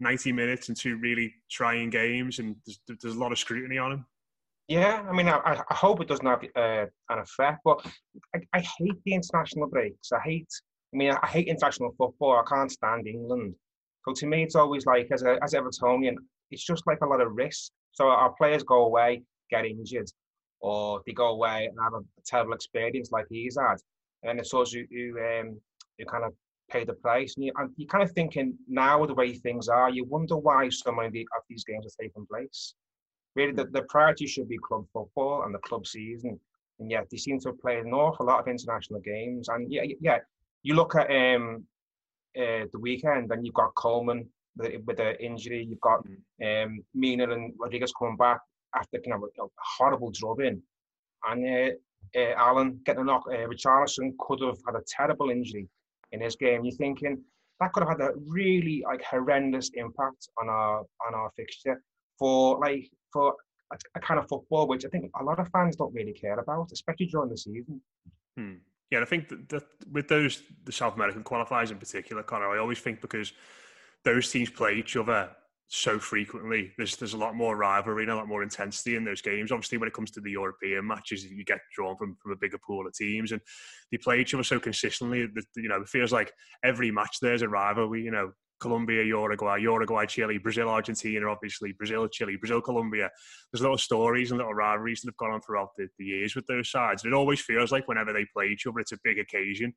90 0.00 0.32
minutes 0.32 0.68
and 0.68 0.76
two 0.76 0.96
really 0.96 1.34
trying 1.50 1.90
games, 1.90 2.38
and 2.38 2.56
there's, 2.66 2.80
there's 3.02 3.16
a 3.16 3.18
lot 3.18 3.32
of 3.32 3.38
scrutiny 3.38 3.78
on 3.78 3.92
him. 3.92 4.06
Yeah, 4.68 5.02
I 5.08 5.12
mean, 5.12 5.28
I, 5.28 5.62
I 5.68 5.74
hope 5.74 6.00
it 6.02 6.08
doesn't 6.08 6.26
have 6.26 6.44
uh, 6.54 6.86
an 7.08 7.18
effect, 7.18 7.60
but 7.64 7.84
I, 8.36 8.40
I 8.52 8.60
hate 8.60 9.02
the 9.04 9.14
international 9.14 9.66
breaks. 9.66 10.12
I 10.12 10.20
hate, 10.20 10.48
I 10.94 10.96
mean, 10.96 11.12
I 11.22 11.26
hate 11.26 11.48
international 11.48 11.94
football. 11.96 12.38
I 12.38 12.48
can't 12.48 12.70
stand 12.70 13.06
England. 13.06 13.54
So 14.08 14.14
to 14.14 14.26
me, 14.26 14.42
it's 14.42 14.54
always 14.54 14.86
like, 14.86 15.08
as, 15.12 15.22
a, 15.22 15.38
as 15.42 15.52
Evertonian, 15.52 16.14
it's 16.50 16.64
just 16.64 16.86
like 16.86 16.98
a 17.02 17.06
lot 17.06 17.20
of 17.20 17.32
risk. 17.32 17.72
So 17.92 18.08
our 18.08 18.32
players 18.38 18.62
go 18.62 18.86
away, 18.86 19.22
get 19.50 19.66
injured, 19.66 20.10
or 20.60 21.02
they 21.04 21.12
go 21.12 21.28
away 21.28 21.66
and 21.66 21.76
have 21.82 21.92
a, 21.92 22.00
terrible 22.24 22.54
experience 22.54 23.10
like 23.12 23.26
he's 23.28 23.58
had. 23.60 23.76
And 24.22 24.40
it's 24.40 24.54
us 24.54 24.72
who, 24.72 24.84
who, 24.90 25.18
um, 25.18 25.60
who 25.98 26.06
kind 26.06 26.24
of 26.24 26.32
pay 26.70 26.84
the 26.84 26.94
price. 26.94 27.34
And, 27.36 27.44
you, 27.44 27.52
and 27.56 27.70
you're 27.76 27.88
kind 27.88 28.02
of 28.02 28.10
thinking 28.12 28.56
now 28.66 29.04
the 29.04 29.12
way 29.12 29.34
things 29.34 29.68
are, 29.68 29.90
you 29.90 30.06
wonder 30.06 30.38
why 30.38 30.70
so 30.70 30.90
many 30.90 31.08
of 31.20 31.42
these 31.50 31.64
games 31.64 31.84
are 31.84 32.02
taking 32.02 32.26
place. 32.26 32.74
Really, 33.36 33.52
the, 33.52 33.66
the 33.66 33.82
priority 33.90 34.26
should 34.26 34.48
be 34.48 34.58
club 34.58 34.86
football 34.90 35.42
and 35.42 35.54
the 35.54 35.58
club 35.58 35.86
season. 35.86 36.40
And 36.80 36.90
yet, 36.90 37.08
they 37.10 37.18
seem 37.18 37.40
to 37.40 37.50
have 37.50 37.60
played 37.60 37.84
an 37.84 37.92
awful 37.92 38.24
lot 38.24 38.40
of 38.40 38.48
international 38.48 39.00
games. 39.00 39.48
And 39.48 39.70
yeah, 39.70 39.82
yeah, 40.00 40.18
you 40.62 40.74
look 40.74 40.94
at 40.94 41.10
um, 41.10 41.66
uh, 42.38 42.66
the 42.72 42.78
weekend, 42.78 43.30
and 43.32 43.44
you've 43.44 43.54
got 43.54 43.74
Coleman 43.74 44.28
with 44.56 44.96
the 44.96 45.22
injury. 45.22 45.64
You've 45.68 45.80
got 45.80 46.04
mm. 46.04 46.64
um, 46.64 46.80
Mina 46.94 47.30
and 47.30 47.52
Rodriguez 47.58 47.92
coming 47.92 48.16
back 48.16 48.40
after 48.74 48.98
kind 48.98 49.22
of 49.22 49.28
a, 49.44 49.46
horrible 49.78 50.10
drubbing, 50.10 50.62
and 51.28 51.46
uh, 51.46 52.18
uh, 52.18 52.32
Allan 52.36 52.80
getting 52.84 53.02
a 53.02 53.04
knock. 53.04 53.24
Uh, 53.28 53.46
Richarlison 53.46 54.12
could 54.18 54.40
have 54.42 54.58
had 54.66 54.76
a 54.76 54.84
terrible 54.86 55.30
injury 55.30 55.68
in 56.12 56.20
his 56.20 56.36
game. 56.36 56.64
You're 56.64 56.76
thinking 56.76 57.22
that 57.60 57.72
could 57.72 57.82
have 57.82 57.98
had 57.98 58.00
a 58.00 58.12
really 58.26 58.82
like 58.84 59.02
horrendous 59.02 59.70
impact 59.74 60.28
on 60.40 60.48
our 60.48 60.80
on 61.06 61.14
our 61.14 61.30
fixture 61.36 61.82
for 62.18 62.58
like 62.58 62.88
for 63.12 63.34
a, 63.72 63.76
a 63.96 64.00
kind 64.00 64.20
of 64.20 64.28
football 64.28 64.66
which 64.66 64.84
I 64.84 64.88
think 64.88 65.10
a 65.18 65.24
lot 65.24 65.40
of 65.40 65.48
fans 65.50 65.76
don't 65.76 65.94
really 65.94 66.12
care 66.12 66.38
about, 66.38 66.70
especially 66.72 67.06
during 67.06 67.30
the 67.30 67.36
season. 67.36 67.80
Hmm. 68.36 68.54
Yeah, 68.90 69.02
I 69.02 69.04
think 69.04 69.28
that, 69.28 69.48
that, 69.50 69.64
with 69.92 70.08
those 70.08 70.42
the 70.64 70.72
South 70.72 70.94
American 70.94 71.22
qualifiers 71.22 71.70
in 71.70 71.78
particular, 71.78 72.22
Connor, 72.22 72.48
I 72.48 72.58
always 72.58 72.80
think 72.80 73.00
because 73.00 73.32
those 74.04 74.30
teams 74.30 74.50
play 74.50 74.74
each 74.76 74.96
other 74.96 75.30
so 75.70 75.98
frequently, 75.98 76.72
there's 76.78 76.96
there's 76.96 77.12
a 77.12 77.18
lot 77.18 77.34
more 77.34 77.54
rivalry 77.54 78.04
and 78.04 78.12
a 78.12 78.16
lot 78.16 78.26
more 78.26 78.42
intensity 78.42 78.96
in 78.96 79.04
those 79.04 79.20
games. 79.20 79.52
Obviously, 79.52 79.76
when 79.76 79.88
it 79.88 79.92
comes 79.92 80.10
to 80.12 80.20
the 80.22 80.30
European 80.30 80.86
matches, 80.86 81.26
you 81.26 81.44
get 81.44 81.60
drawn 81.74 81.96
from, 81.96 82.16
from 82.22 82.32
a 82.32 82.36
bigger 82.36 82.58
pool 82.66 82.86
of 82.86 82.94
teams, 82.94 83.32
and 83.32 83.42
they 83.92 83.98
play 83.98 84.20
each 84.20 84.32
other 84.32 84.42
so 84.42 84.58
consistently 84.58 85.26
that 85.26 85.44
you 85.56 85.68
know 85.68 85.82
it 85.82 85.88
feels 85.88 86.12
like 86.12 86.32
every 86.64 86.90
match 86.90 87.18
there's 87.20 87.42
a 87.42 87.48
rivalry. 87.48 88.02
You 88.02 88.12
know, 88.12 88.32
Colombia, 88.60 89.02
Uruguay, 89.04 89.56
Uruguay, 89.58 90.06
Chile, 90.06 90.38
Brazil, 90.38 90.68
Argentina, 90.68 91.28
obviously, 91.28 91.72
Brazil, 91.72 92.08
Chile, 92.08 92.36
Brazil, 92.36 92.60
Colombia. 92.60 93.10
There's 93.52 93.62
little 93.62 93.78
stories 93.78 94.30
and 94.30 94.38
little 94.38 94.54
rivalries 94.54 95.00
that 95.00 95.08
have 95.08 95.16
gone 95.16 95.32
on 95.32 95.40
throughout 95.40 95.70
the, 95.76 95.88
the 95.98 96.04
years 96.04 96.34
with 96.34 96.46
those 96.46 96.70
sides. 96.70 97.04
And 97.04 97.12
it 97.12 97.16
always 97.16 97.40
feels 97.40 97.72
like 97.72 97.88
whenever 97.88 98.12
they 98.12 98.26
play 98.32 98.46
each 98.46 98.66
other, 98.66 98.80
it's 98.80 98.92
a 98.92 98.98
big 99.04 99.18
occasion. 99.18 99.72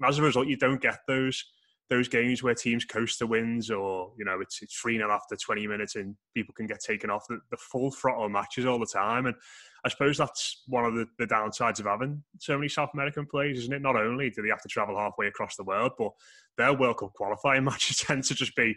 And 0.00 0.08
as 0.08 0.18
a 0.18 0.22
result, 0.22 0.48
you 0.48 0.56
don't 0.56 0.80
get 0.80 0.98
those 1.06 1.44
those 1.90 2.08
games 2.08 2.42
where 2.42 2.54
teams 2.54 2.86
coast 2.86 3.18
to 3.18 3.26
wins 3.26 3.70
or, 3.70 4.12
you 4.18 4.24
know, 4.24 4.40
it's, 4.40 4.62
it's 4.62 4.74
3 4.80 4.96
0 4.96 5.10
after 5.10 5.36
20 5.36 5.66
minutes 5.66 5.94
and 5.94 6.16
people 6.34 6.54
can 6.54 6.66
get 6.66 6.80
taken 6.80 7.10
off 7.10 7.26
the, 7.28 7.38
the 7.50 7.56
full 7.58 7.90
throttle 7.90 8.30
matches 8.30 8.64
all 8.64 8.78
the 8.78 8.86
time. 8.86 9.26
And 9.26 9.34
I 9.84 9.88
suppose 9.88 10.16
that's 10.16 10.62
one 10.68 10.84
of 10.84 10.94
the, 10.94 11.06
the 11.18 11.26
downsides 11.26 11.80
of 11.80 11.86
having 11.86 12.22
so 12.38 12.56
many 12.56 12.68
South 12.68 12.90
American 12.94 13.26
players, 13.26 13.58
isn't 13.58 13.72
it? 13.72 13.82
Not 13.82 13.96
only 13.96 14.30
do 14.30 14.40
they 14.40 14.48
have 14.48 14.62
to 14.62 14.68
travel 14.68 14.96
halfway 14.96 15.26
across 15.26 15.56
the 15.56 15.64
world, 15.64 15.92
but 15.98 16.12
their 16.56 16.72
World 16.72 16.98
Cup 16.98 17.12
qualifying 17.14 17.64
matches 17.64 17.98
tend 17.98 18.24
to 18.24 18.34
just 18.34 18.54
be 18.54 18.76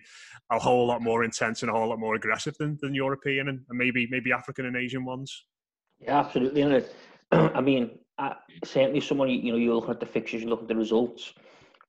a 0.51 0.57
whole 0.57 0.88
lot 0.88 1.01
more 1.01 1.24
intense 1.24 1.62
and 1.62 1.69
a 1.69 1.74
whole 1.74 1.89
lot 1.89 2.00
more 2.00 2.15
aggressive 2.15 2.55
than, 2.57 2.77
than 2.81 2.95
European 2.95 3.50
and, 3.50 3.62
and 3.69 3.77
maybe 3.77 4.07
maybe 4.09 4.31
African 4.31 4.65
and 4.65 4.75
Asian 4.75 5.05
ones. 5.05 5.45
Yeah, 6.00 6.19
absolutely. 6.19 6.62
And 6.62 6.85
I 7.31 7.62
mean, 7.62 8.00
I, 8.17 8.35
certainly 8.63 9.01
someone 9.01 9.29
you 9.29 9.51
know 9.51 9.57
you 9.57 9.75
look 9.75 9.89
at 9.89 10.00
the 10.00 10.05
fixtures, 10.05 10.41
you 10.41 10.50
look 10.50 10.62
at 10.62 10.67
the 10.67 10.75
results. 10.75 11.33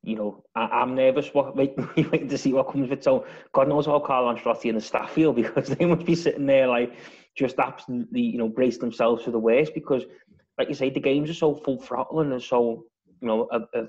You 0.06 0.14
know, 0.14 0.44
I, 0.54 0.82
am 0.82 0.94
nervous. 0.94 1.34
What 1.34 1.56
waiting, 1.60 1.88
waiting 1.96 2.28
to 2.28 2.38
see 2.38 2.52
what 2.52 2.70
comes 2.70 2.88
with. 2.88 3.00
it. 3.00 3.04
So 3.04 3.26
God 3.52 3.68
knows 3.68 3.86
how 3.86 3.98
Carlo 3.98 4.32
Ancelotti 4.32 4.68
and 4.68 4.78
the 4.78 4.80
staff 4.80 5.10
feel 5.10 5.32
because 5.42 5.66
they 5.66 5.84
must 5.84 6.06
be 6.06 6.14
sitting 6.14 6.46
there 6.46 6.68
like 6.68 6.94
just 7.36 7.58
absolutely, 7.58 8.20
you 8.20 8.38
know, 8.38 8.48
brace 8.48 8.78
themselves 8.78 9.24
for 9.24 9.32
the 9.32 9.38
worst 9.38 9.74
because, 9.74 10.04
like 10.58 10.68
you 10.68 10.74
say, 10.74 10.90
the 10.90 11.00
games 11.00 11.28
are 11.28 11.34
so 11.34 11.56
full 11.56 11.82
throttle 11.82 12.20
and 12.20 12.40
so, 12.40 12.84
you 13.20 13.26
know, 13.26 13.48
a, 13.50 13.60
a 13.78 13.88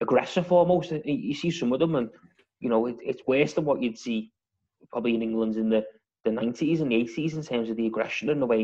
aggressive 0.00 0.50
almost. 0.50 0.90
You 1.04 1.32
see 1.32 1.52
some 1.52 1.72
of 1.72 1.78
them, 1.78 1.94
and 1.94 2.10
you 2.58 2.68
know, 2.68 2.86
it, 2.86 2.96
it's 3.00 3.22
worse 3.28 3.52
than 3.52 3.64
what 3.64 3.80
you'd 3.80 3.98
see 3.98 4.32
probably 4.90 5.14
in 5.14 5.22
England 5.22 5.56
in 5.56 5.70
the 5.70 5.84
the 6.24 6.30
90s 6.30 6.80
and 6.80 6.90
the 6.90 7.04
80s 7.04 7.34
in 7.34 7.42
terms 7.42 7.70
of 7.70 7.76
the 7.76 7.86
aggression 7.86 8.30
and 8.30 8.42
the 8.42 8.46
way, 8.46 8.60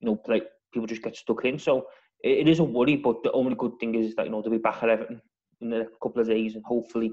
you 0.00 0.06
know, 0.08 0.20
like 0.26 0.46
people 0.72 0.86
just 0.86 1.02
get 1.02 1.16
stuck 1.16 1.44
in. 1.44 1.58
So 1.58 1.86
it, 2.22 2.40
it 2.40 2.48
is 2.48 2.58
a 2.58 2.64
worry, 2.64 2.96
but 2.96 3.22
the 3.22 3.32
only 3.32 3.54
good 3.54 3.78
thing 3.78 3.94
is 3.94 4.16
that 4.16 4.26
you 4.26 4.32
know 4.32 4.42
they'll 4.42 4.50
be 4.50 4.58
back 4.58 4.82
at 4.82 4.88
Everton 4.88 5.22
in 5.62 5.72
a 5.72 5.86
couple 6.02 6.20
of 6.20 6.28
days, 6.28 6.54
and 6.54 6.64
hopefully, 6.64 7.12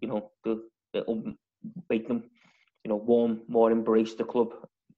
you 0.00 0.08
know, 0.08 0.30
they'll, 0.44 0.60
they'll 0.92 1.22
make 1.90 2.08
them, 2.08 2.24
you 2.84 2.90
know, 2.90 2.96
warm, 2.96 3.42
more 3.48 3.70
embrace 3.70 4.14
the 4.14 4.24
club 4.24 4.52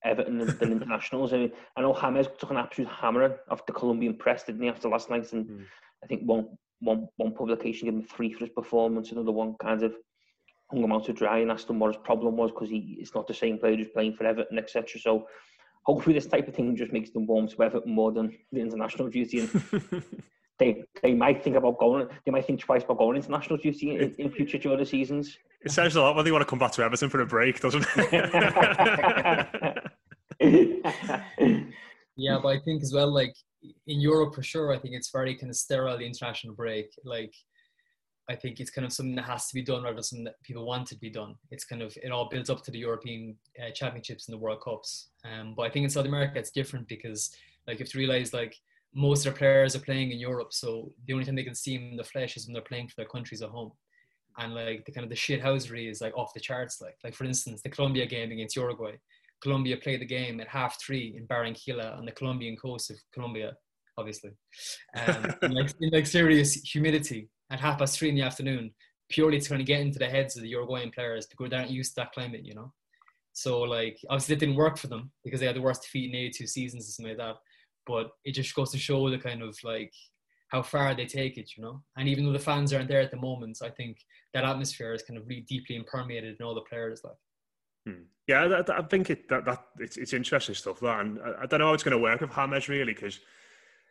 Everton 0.04 0.38
than, 0.38 0.46
the 0.58 0.66
internationals. 0.72 1.32
I, 1.32 1.38
mean, 1.38 1.52
I 1.76 1.80
know 1.80 1.98
James 2.00 2.28
took 2.38 2.50
an 2.50 2.56
absolute 2.56 2.88
hammering 2.88 3.34
off 3.50 3.66
the 3.66 3.72
Colombian 3.72 4.16
press, 4.16 4.44
didn't 4.44 4.62
he, 4.62 4.68
after 4.68 4.88
last 4.88 5.10
night? 5.10 5.32
And 5.32 5.46
mm. 5.46 5.64
I 6.02 6.06
think 6.06 6.22
one, 6.22 6.48
one, 6.80 7.08
one 7.16 7.34
publication 7.34 7.86
gave 7.86 7.94
him 7.94 8.06
three 8.06 8.32
for 8.32 8.40
his 8.40 8.50
performance, 8.54 9.12
another 9.12 9.32
one 9.32 9.54
kind 9.60 9.82
of 9.82 9.94
hung 10.70 10.84
him 10.84 10.92
out 10.92 11.04
to 11.06 11.12
dry 11.12 11.38
and 11.38 11.50
asked 11.50 11.68
him 11.70 11.78
what 11.78 11.94
his 11.94 12.02
problem 12.04 12.36
was 12.36 12.50
because 12.50 12.68
he 12.68 12.98
it's 13.00 13.14
not 13.14 13.26
the 13.26 13.34
same 13.34 13.58
player 13.58 13.76
who's 13.76 13.88
playing 13.88 14.14
for 14.14 14.26
Everton, 14.26 14.58
etc. 14.58 15.00
So 15.00 15.26
hopefully 15.84 16.14
this 16.14 16.26
type 16.26 16.46
of 16.46 16.54
thing 16.54 16.76
just 16.76 16.92
makes 16.92 17.10
them 17.10 17.26
warm 17.26 17.48
to 17.48 17.62
Everton 17.62 17.92
more 17.92 18.12
than 18.12 18.36
the 18.52 18.60
international 18.60 19.08
duty. 19.08 19.40
And 19.40 19.50
they 20.58 20.84
they 21.02 21.14
might 21.14 21.42
think 21.42 21.56
about 21.56 21.78
going. 21.78 22.08
They 22.24 22.32
might 22.32 22.46
think 22.46 22.60
twice 22.60 22.84
about 22.84 22.98
going 22.98 23.16
international 23.16 23.56
duty 23.58 23.96
in, 23.96 24.14
in 24.18 24.30
future 24.30 24.58
during 24.58 24.78
the 24.78 24.86
seasons. 24.86 25.38
It 25.62 25.70
sounds 25.70 25.96
a 25.96 26.00
lot 26.00 26.16
when 26.16 26.24
they 26.24 26.32
want 26.32 26.42
to 26.42 26.46
come 26.46 26.58
back 26.58 26.72
to 26.72 26.82
Everton 26.82 27.10
for 27.10 27.20
a 27.20 27.26
break, 27.26 27.60
doesn't 27.60 27.84
it? 27.96 28.12
yeah, 32.16 32.38
but 32.42 32.48
I 32.48 32.58
think 32.60 32.82
as 32.82 32.92
well, 32.92 33.12
like 33.12 33.34
in 33.62 34.00
Europe 34.00 34.34
for 34.34 34.42
sure, 34.42 34.72
I 34.72 34.78
think 34.78 34.94
it's 34.94 35.10
very 35.10 35.34
kind 35.34 35.50
of 35.50 35.56
sterile 35.56 35.98
the 35.98 36.06
international 36.06 36.54
break. 36.54 36.92
Like 37.04 37.34
I 38.28 38.36
think 38.36 38.60
it's 38.60 38.70
kind 38.70 38.84
of 38.84 38.92
something 38.92 39.16
that 39.16 39.24
has 39.24 39.48
to 39.48 39.54
be 39.54 39.62
done 39.62 39.82
rather 39.82 39.94
than 39.94 40.02
something 40.04 40.24
that 40.24 40.42
people 40.42 40.66
want 40.66 40.86
to 40.88 40.96
be 40.96 41.10
done. 41.10 41.34
It's 41.50 41.64
kind 41.64 41.82
of 41.82 41.96
it 42.02 42.12
all 42.12 42.28
builds 42.28 42.50
up 42.50 42.62
to 42.64 42.70
the 42.70 42.78
European 42.78 43.36
uh, 43.60 43.70
championships 43.70 44.28
and 44.28 44.34
the 44.34 44.38
World 44.38 44.60
Cups. 44.62 45.08
Um, 45.24 45.54
but 45.56 45.62
I 45.62 45.70
think 45.70 45.84
in 45.84 45.90
South 45.90 46.06
America 46.06 46.38
it's 46.38 46.50
different 46.50 46.86
because 46.88 47.30
like 47.66 47.78
you 47.78 47.84
have 47.84 47.92
to 47.92 47.98
realize 47.98 48.32
like 48.32 48.54
most 48.94 49.26
of 49.26 49.32
their 49.32 49.38
players 49.38 49.76
are 49.76 49.80
playing 49.80 50.12
in 50.12 50.18
Europe, 50.18 50.52
so 50.52 50.92
the 51.06 51.12
only 51.12 51.24
time 51.24 51.36
they 51.36 51.44
can 51.44 51.54
see 51.54 51.76
them 51.76 51.90
in 51.90 51.96
the 51.96 52.04
flesh 52.04 52.36
is 52.36 52.46
when 52.46 52.54
they're 52.54 52.62
playing 52.62 52.88
for 52.88 52.94
their 52.96 53.06
countries 53.06 53.42
at 53.42 53.50
home. 53.50 53.72
And 54.38 54.54
like 54.54 54.84
the 54.84 54.92
kind 54.92 55.04
of 55.04 55.10
the 55.10 55.16
shithousery 55.16 55.90
is 55.90 56.00
like 56.00 56.16
off 56.16 56.32
the 56.32 56.40
charts. 56.40 56.80
Like 56.80 56.96
like 57.02 57.14
for 57.14 57.24
instance, 57.24 57.60
the 57.62 57.70
Colombia 57.70 58.06
game 58.06 58.30
against 58.30 58.56
Uruguay. 58.56 58.96
Colombia 59.40 59.76
played 59.76 60.00
the 60.00 60.06
game 60.06 60.40
at 60.40 60.48
half 60.48 60.80
three 60.80 61.14
in 61.16 61.26
Barranquilla 61.26 61.96
on 61.96 62.04
the 62.04 62.12
Colombian 62.12 62.56
coast 62.56 62.90
of 62.90 62.96
Colombia, 63.12 63.52
obviously. 63.96 64.30
Um, 64.96 65.26
in, 65.42 65.52
like, 65.52 65.70
in 65.80 65.90
like 65.90 66.06
serious 66.06 66.54
humidity 66.54 67.28
at 67.50 67.60
half 67.60 67.78
past 67.78 67.98
three 67.98 68.08
in 68.08 68.14
the 68.16 68.22
afternoon, 68.22 68.72
purely 69.08 69.40
to 69.40 69.48
kind 69.48 69.60
of 69.60 69.66
get 69.66 69.80
into 69.80 69.98
the 69.98 70.08
heads 70.08 70.36
of 70.36 70.42
the 70.42 70.48
Uruguayan 70.48 70.90
players 70.90 71.26
because 71.26 71.50
they 71.50 71.56
aren't 71.56 71.70
used 71.70 71.94
to 71.94 72.00
that 72.00 72.12
climate, 72.12 72.44
you 72.44 72.54
know. 72.54 72.72
So 73.32 73.60
like 73.60 73.98
obviously 74.10 74.34
it 74.34 74.40
didn't 74.40 74.56
work 74.56 74.76
for 74.76 74.88
them 74.88 75.10
because 75.24 75.40
they 75.40 75.46
had 75.46 75.56
the 75.56 75.62
worst 75.62 75.82
defeat 75.82 76.10
in 76.10 76.16
82 76.16 76.46
seasons 76.46 76.84
and 76.86 76.92
something 76.92 77.16
like 77.16 77.26
that. 77.26 77.36
But 77.88 78.10
it 78.24 78.32
just 78.32 78.54
goes 78.54 78.70
to 78.72 78.78
show 78.78 79.10
the 79.10 79.18
kind 79.18 79.42
of 79.42 79.56
like 79.64 79.92
how 80.48 80.62
far 80.62 80.94
they 80.94 81.06
take 81.06 81.38
it, 81.38 81.50
you 81.56 81.62
know. 81.62 81.82
And 81.96 82.08
even 82.08 82.24
though 82.24 82.32
the 82.32 82.38
fans 82.38 82.72
aren't 82.72 82.88
there 82.88 83.00
at 83.00 83.10
the 83.10 83.16
moment, 83.16 83.58
I 83.62 83.70
think 83.70 83.98
that 84.34 84.44
atmosphere 84.44 84.92
is 84.92 85.02
kind 85.02 85.18
of 85.18 85.26
really 85.26 85.46
deeply 85.48 85.82
permeated 85.90 86.36
in 86.38 86.46
all 86.46 86.54
the 86.54 86.60
players. 86.62 87.00
Like, 87.02 87.16
hmm. 87.86 88.02
yeah, 88.26 88.62
I, 88.68 88.78
I, 88.78 88.82
think 88.82 89.10
it 89.10 89.28
that, 89.28 89.44
that 89.46 89.64
it's, 89.78 89.96
it's 89.96 90.12
interesting 90.12 90.54
stuff. 90.54 90.80
That, 90.80 91.00
and 91.00 91.18
I, 91.20 91.42
I 91.42 91.46
don't 91.46 91.60
know 91.60 91.68
how 91.68 91.74
it's 91.74 91.82
going 91.82 91.96
to 91.96 92.02
work 92.02 92.20
with 92.20 92.34
James 92.34 92.68
really 92.68 92.94
because 92.94 93.20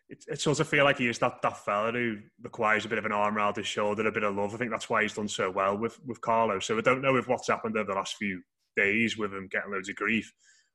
it, 0.09 0.23
it 0.27 0.41
sort 0.41 0.59
of 0.59 0.67
feel 0.67 0.83
like 0.83 0.99
he 0.99 1.07
is 1.07 1.19
that, 1.19 1.41
that 1.41 1.63
fella 1.65 1.91
who 1.91 2.17
requires 2.41 2.85
a 2.85 2.89
bit 2.89 2.97
of 2.97 3.05
an 3.05 3.11
arm 3.11 3.37
around 3.37 3.57
his 3.57 3.67
shoulder, 3.67 4.07
a 4.07 4.11
bit 4.11 4.23
of 4.23 4.35
love. 4.35 4.53
I 4.53 4.57
think 4.57 4.71
that's 4.71 4.89
why 4.89 5.01
he's 5.01 5.13
done 5.13 5.27
so 5.27 5.51
well 5.51 5.77
with, 5.77 5.99
with 6.05 6.21
Carlo. 6.21 6.59
So 6.59 6.77
I 6.77 6.81
don't 6.81 7.01
know 7.01 7.17
if 7.17 7.27
what's 7.27 7.47
happened 7.47 7.77
over 7.77 7.91
the 7.91 7.97
last 7.97 8.15
few 8.15 8.41
days 8.75 9.17
with 9.17 9.33
him 9.33 9.49
getting 9.51 9.71
loads 9.71 9.89
of 9.89 9.95
grief 9.95 10.31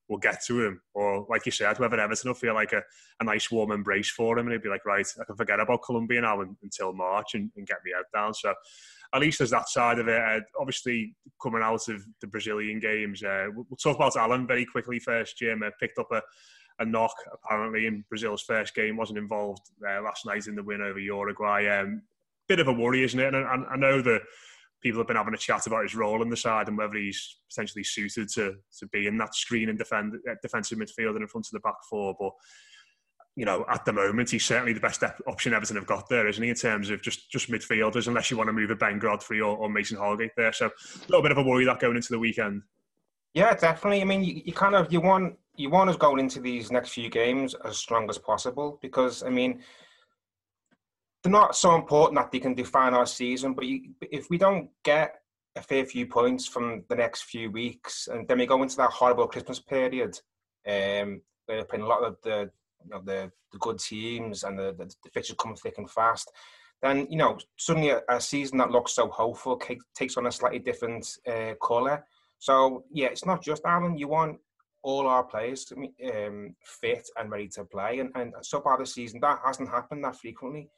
will 0.08 0.18
get 0.18 0.42
to 0.46 0.66
him. 0.66 0.80
Or 0.94 1.26
like 1.28 1.46
you 1.46 1.52
said, 1.52 1.78
whether 1.78 1.98
Everton 1.98 2.30
will 2.30 2.34
feel 2.34 2.54
like 2.54 2.72
a, 2.72 2.82
a 3.20 3.24
nice 3.24 3.50
warm 3.50 3.72
embrace 3.72 4.10
for 4.10 4.38
him 4.38 4.46
and 4.46 4.52
he'd 4.52 4.62
be 4.62 4.68
like, 4.68 4.84
right, 4.84 5.06
I 5.20 5.24
can 5.24 5.36
forget 5.36 5.60
about 5.60 5.82
Colombia 5.84 6.20
now 6.20 6.40
until 6.62 6.92
March 6.92 7.34
and, 7.34 7.50
and, 7.56 7.66
get 7.66 7.78
me 7.84 7.92
head 7.94 8.04
down. 8.12 8.34
So 8.34 8.52
at 9.14 9.20
least 9.20 9.38
there's 9.38 9.50
that 9.50 9.68
side 9.68 9.98
of 9.98 10.08
it. 10.08 10.20
Uh, 10.20 10.40
obviously, 10.58 11.14
coming 11.42 11.62
out 11.62 11.88
of 11.88 12.04
the 12.20 12.26
Brazilian 12.26 12.80
games, 12.80 13.22
uh, 13.22 13.46
we'll, 13.54 13.66
we'll, 13.70 13.76
talk 13.76 13.96
about 13.96 14.16
Allan 14.16 14.46
very 14.46 14.66
quickly 14.66 14.98
first. 14.98 15.38
Jim 15.38 15.62
uh, 15.62 15.70
picked 15.80 15.98
up 15.98 16.10
a 16.12 16.22
a 16.78 16.84
knock 16.84 17.14
apparently 17.32 17.86
in 17.86 18.04
Brazil's 18.08 18.42
first 18.42 18.74
game. 18.74 18.96
wasn't 18.96 19.18
involved 19.18 19.70
uh, 19.86 20.02
last 20.02 20.26
night 20.26 20.46
in 20.46 20.54
the 20.54 20.62
win 20.62 20.82
over 20.82 20.98
Uruguay. 20.98 21.66
Um, 21.68 22.02
bit 22.48 22.60
of 22.60 22.68
a 22.68 22.72
worry, 22.72 23.04
isn't 23.04 23.18
it? 23.18 23.34
And 23.34 23.46
I, 23.46 23.72
I, 23.72 23.76
know 23.76 24.02
that 24.02 24.22
people 24.82 25.00
have 25.00 25.06
been 25.06 25.16
having 25.16 25.34
a 25.34 25.38
chat 25.38 25.66
about 25.66 25.82
his 25.82 25.94
role 25.94 26.22
in 26.22 26.28
the 26.28 26.36
side 26.36 26.68
and 26.68 26.76
whether 26.76 26.94
he's 26.94 27.38
potentially 27.50 27.84
suited 27.84 28.28
to 28.28 28.56
to 28.78 28.86
be 28.88 29.06
in 29.06 29.16
that 29.18 29.34
screen 29.34 29.68
and 29.68 29.78
defend 29.78 30.14
uh, 30.28 30.34
defensive 30.42 30.78
midfielder 30.78 31.20
in 31.20 31.28
front 31.28 31.46
of 31.46 31.52
the 31.52 31.60
back 31.60 31.76
four, 31.88 32.14
but. 32.18 32.32
You 33.34 33.46
know, 33.46 33.64
at 33.70 33.86
the 33.86 33.94
moment, 33.94 34.28
he's 34.28 34.44
certainly 34.44 34.74
the 34.74 34.80
best 34.80 35.02
option 35.26 35.54
Everton 35.54 35.76
have 35.76 35.86
got 35.86 36.06
there, 36.10 36.28
isn't 36.28 36.44
he? 36.44 36.50
In 36.50 36.54
terms 36.54 36.90
of 36.90 37.00
just 37.00 37.30
just 37.30 37.50
midfielders, 37.50 38.06
unless 38.06 38.30
you 38.30 38.36
want 38.36 38.48
to 38.48 38.52
move 38.52 38.68
a 38.68 38.76
Ben 38.76 38.98
Godfrey 38.98 39.40
or, 39.40 39.56
or 39.56 39.70
Mason 39.70 39.96
Holgate 39.96 40.32
there. 40.36 40.52
So 40.52 40.66
a 40.66 40.70
little 41.08 41.22
bit 41.22 41.32
of 41.32 41.38
a 41.38 41.42
worry 41.42 41.64
that 41.64 41.80
going 41.80 41.96
into 41.96 42.12
the 42.12 42.18
weekend. 42.18 42.60
Yeah, 43.32 43.54
definitely. 43.54 44.02
I 44.02 44.04
mean, 44.04 44.22
you, 44.22 44.42
you 44.44 44.52
kind 44.52 44.74
of 44.74 44.92
you 44.92 45.00
want 45.00 45.38
you 45.56 45.70
want 45.70 45.90
us 45.90 45.96
going 45.96 46.18
into 46.18 46.40
these 46.40 46.70
next 46.70 46.90
few 46.90 47.08
games 47.08 47.54
as 47.64 47.76
strong 47.76 48.08
as 48.08 48.18
possible 48.18 48.78
because 48.82 49.22
I 49.22 49.30
mean 49.30 49.62
they're 51.22 51.32
not 51.32 51.56
so 51.56 51.74
important 51.74 52.18
that 52.18 52.32
they 52.32 52.40
can 52.40 52.54
define 52.54 52.94
our 52.94 53.06
season. 53.06 53.54
But 53.54 53.66
you, 53.66 53.90
if 54.00 54.28
we 54.28 54.38
don't 54.38 54.70
get 54.84 55.16
a 55.56 55.62
fair 55.62 55.84
few 55.84 56.06
points 56.06 56.46
from 56.46 56.84
the 56.88 56.96
next 56.96 57.22
few 57.22 57.50
weeks, 57.50 58.08
and 58.10 58.26
then 58.26 58.38
we 58.38 58.46
go 58.46 58.62
into 58.62 58.76
that 58.76 58.90
horrible 58.90 59.28
Christmas 59.28 59.60
period, 59.60 60.18
um, 60.66 61.20
where 61.46 61.58
they're 61.58 61.64
playing 61.64 61.84
a 61.84 61.88
lot 61.88 62.02
of 62.02 62.16
the 62.22 62.50
you 62.84 62.90
know 62.90 63.02
the, 63.04 63.30
the 63.52 63.58
good 63.58 63.78
teams 63.78 64.42
and 64.42 64.58
the, 64.58 64.74
the, 64.76 64.86
the 65.04 65.10
fixtures 65.10 65.36
come 65.40 65.54
thick 65.54 65.78
and 65.78 65.90
fast. 65.90 66.30
Then 66.82 67.06
you 67.08 67.16
know 67.16 67.38
suddenly 67.56 67.90
a, 67.90 68.02
a 68.08 68.20
season 68.20 68.58
that 68.58 68.70
looks 68.70 68.92
so 68.92 69.08
hopeful 69.08 69.60
takes 69.94 70.16
on 70.16 70.26
a 70.26 70.32
slightly 70.32 70.58
different 70.58 71.06
uh, 71.26 71.54
colour. 71.64 72.04
So 72.38 72.84
yeah, 72.92 73.06
it's 73.06 73.24
not 73.24 73.42
just 73.42 73.64
Allan. 73.64 73.96
You 73.96 74.08
want 74.08 74.38
all 74.82 75.06
our 75.06 75.22
players 75.22 75.64
to 75.66 75.76
be 75.76 75.92
um, 76.12 76.56
fit 76.64 77.08
and 77.16 77.30
ready 77.30 77.48
to 77.48 77.64
play. 77.64 78.00
And, 78.00 78.10
and 78.16 78.34
so 78.42 78.60
far 78.60 78.78
this 78.78 78.94
season, 78.94 79.20
that 79.20 79.38
hasn't 79.44 79.68
happened 79.68 80.04
that 80.04 80.16
frequently. 80.16 80.68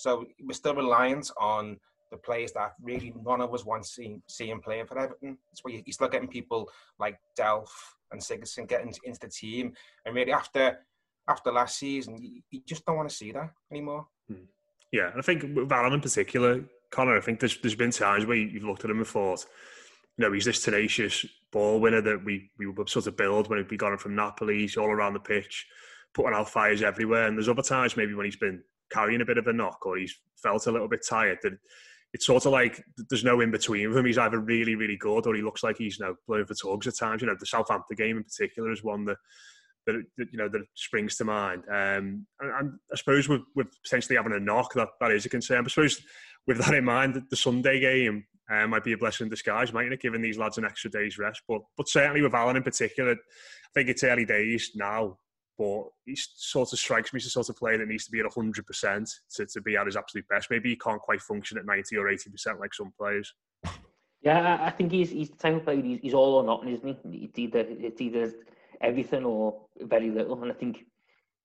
So 0.00 0.24
we're 0.42 0.54
still 0.54 0.74
reliant 0.74 1.30
on 1.38 1.76
the 2.10 2.16
players 2.16 2.52
that 2.52 2.72
really 2.82 3.12
none 3.22 3.42
of 3.42 3.52
us 3.52 3.66
want 3.66 3.82
to 3.82 3.88
see, 3.88 4.16
see 4.28 4.52
playing 4.64 4.86
for 4.86 4.98
Everton. 4.98 5.36
That's 5.50 5.62
why 5.62 5.72
you're 5.72 5.92
still 5.92 6.08
getting 6.08 6.26
people 6.26 6.70
like 6.98 7.18
Delph 7.38 7.68
and 8.10 8.18
Sigurdsson 8.18 8.66
getting 8.66 8.94
into 9.04 9.20
the 9.20 9.28
team. 9.28 9.74
And 10.06 10.14
really, 10.14 10.32
after 10.32 10.78
after 11.28 11.52
last 11.52 11.78
season, 11.78 12.16
you, 12.16 12.40
you 12.50 12.62
just 12.66 12.86
don't 12.86 12.96
want 12.96 13.10
to 13.10 13.14
see 13.14 13.30
that 13.32 13.50
anymore. 13.70 14.06
Hmm. 14.26 14.46
Yeah, 14.90 15.10
I 15.16 15.20
think 15.20 15.44
with 15.54 15.70
Allan 15.70 15.92
in 15.92 16.00
particular, 16.00 16.64
Connor, 16.90 17.18
I 17.18 17.20
think 17.20 17.38
there's, 17.38 17.60
there's 17.60 17.76
been 17.76 17.92
times 17.92 18.24
where 18.24 18.38
you've 18.38 18.64
looked 18.64 18.84
at 18.84 18.90
him 18.90 18.98
and 18.98 19.06
thought, 19.06 19.44
you 20.16 20.24
know, 20.24 20.32
he's 20.32 20.46
this 20.46 20.64
tenacious 20.64 21.26
ball 21.52 21.78
winner 21.78 22.00
that 22.00 22.24
we 22.24 22.50
we 22.58 22.66
were 22.66 22.86
sort 22.86 23.06
of 23.06 23.18
build 23.18 23.50
when 23.50 23.64
we 23.70 23.76
got 23.76 23.92
him 23.92 23.98
from 23.98 24.16
Napoli. 24.16 24.60
He's 24.60 24.78
all 24.78 24.90
around 24.90 25.12
the 25.12 25.20
pitch, 25.20 25.66
putting 26.14 26.32
out 26.32 26.48
fires 26.48 26.82
everywhere. 26.82 27.26
And 27.26 27.36
there's 27.36 27.50
other 27.50 27.62
times 27.62 27.98
maybe 27.98 28.14
when 28.14 28.24
he's 28.24 28.36
been 28.36 28.62
carrying 28.90 29.20
a 29.20 29.26
bit 29.26 29.38
of 29.38 29.46
a 29.46 29.52
knock 29.52 29.84
or 29.86 29.96
he's 29.96 30.14
felt 30.42 30.66
a 30.66 30.72
little 30.72 30.88
bit 30.88 31.04
tired. 31.08 31.38
That 31.42 31.54
it's 32.12 32.26
sort 32.26 32.46
of 32.46 32.52
like 32.52 32.82
there's 33.08 33.24
no 33.24 33.40
in 33.40 33.50
between 33.50 33.88
with 33.88 33.98
him. 33.98 34.06
He's 34.06 34.18
either 34.18 34.38
really 34.38 34.74
really 34.74 34.96
good 34.96 35.26
or 35.26 35.34
he 35.34 35.42
looks 35.42 35.62
like 35.62 35.76
he's 35.78 35.98
you 35.98 36.06
know 36.06 36.14
blowing 36.26 36.46
for 36.46 36.54
tugs 36.54 36.86
at 36.86 36.96
times. 36.96 37.22
You 37.22 37.28
know, 37.28 37.36
the 37.38 37.46
Southampton 37.46 37.96
game 37.96 38.16
in 38.16 38.24
particular 38.24 38.72
is 38.72 38.84
one 38.84 39.04
that. 39.06 39.16
That, 39.86 40.04
that 40.18 40.26
you 40.30 40.38
know 40.38 40.48
that 40.50 40.60
springs 40.74 41.16
to 41.16 41.24
mind, 41.24 41.64
um, 41.68 42.26
and, 42.38 42.50
and 42.58 42.72
I 42.92 42.96
suppose 42.96 43.30
with, 43.30 43.40
with 43.56 43.68
potentially 43.82 44.16
having 44.16 44.34
a 44.34 44.38
knock, 44.38 44.74
that, 44.74 44.88
that 45.00 45.10
is 45.10 45.24
a 45.24 45.30
concern. 45.30 45.64
I 45.64 45.68
suppose 45.68 46.02
with 46.46 46.58
that 46.58 46.74
in 46.74 46.84
mind, 46.84 47.20
the 47.30 47.36
Sunday 47.36 47.80
game 47.80 48.26
uh, 48.50 48.66
might 48.66 48.84
be 48.84 48.92
a 48.92 48.98
blessing 48.98 49.26
in 49.26 49.30
disguise, 49.30 49.72
mightn't 49.72 49.94
it, 49.94 50.02
giving 50.02 50.20
these 50.20 50.38
lads 50.38 50.58
an 50.58 50.64
extra 50.64 50.90
day's 50.90 51.18
rest. 51.18 51.42
But 51.48 51.62
but 51.78 51.88
certainly 51.88 52.20
with 52.20 52.34
Allan 52.34 52.56
in 52.56 52.62
particular, 52.62 53.12
I 53.12 53.16
think 53.74 53.88
it's 53.88 54.04
early 54.04 54.24
days 54.26 54.72
now, 54.74 55.18
but 55.60 55.88
he 56.06 56.16
sort 56.16 56.72
of 56.72 56.78
strikes 56.78 57.12
me 57.12 57.18
as 57.18 57.26
a 57.26 57.30
sort 57.30 57.50
of 57.50 57.56
player 57.56 57.76
that 57.76 57.86
needs 57.86 58.06
to 58.06 58.10
be 58.10 58.20
at 58.20 58.24
100% 58.24 59.10
to, 59.36 59.44
to 59.44 59.60
be 59.60 59.76
at 59.76 59.84
his 59.84 59.94
absolute 59.94 60.26
best. 60.26 60.50
Maybe 60.50 60.70
he 60.70 60.76
can't 60.76 61.02
quite 61.02 61.20
function 61.20 61.58
at 61.58 61.66
90 61.66 61.98
or 61.98 62.06
80% 62.06 62.58
like 62.58 62.72
some 62.72 62.90
players. 62.98 63.34
Yeah, 64.22 64.58
I 64.62 64.70
think 64.70 64.90
he's 64.90 65.10
he's 65.10 65.28
the 65.28 65.36
type 65.36 65.56
of 65.56 65.64
player, 65.64 65.82
he's, 65.82 65.98
he's 66.00 66.14
all 66.14 66.36
or 66.36 66.44
nothing, 66.44 66.70
isn't 66.70 66.98
he? 67.12 67.24
It's 67.24 67.38
either, 67.38 67.66
it's 67.68 68.00
either 68.00 68.32
everything 68.80 69.26
or 69.26 69.66
very 69.82 70.10
little. 70.10 70.42
And 70.42 70.50
I 70.50 70.54
think 70.54 70.86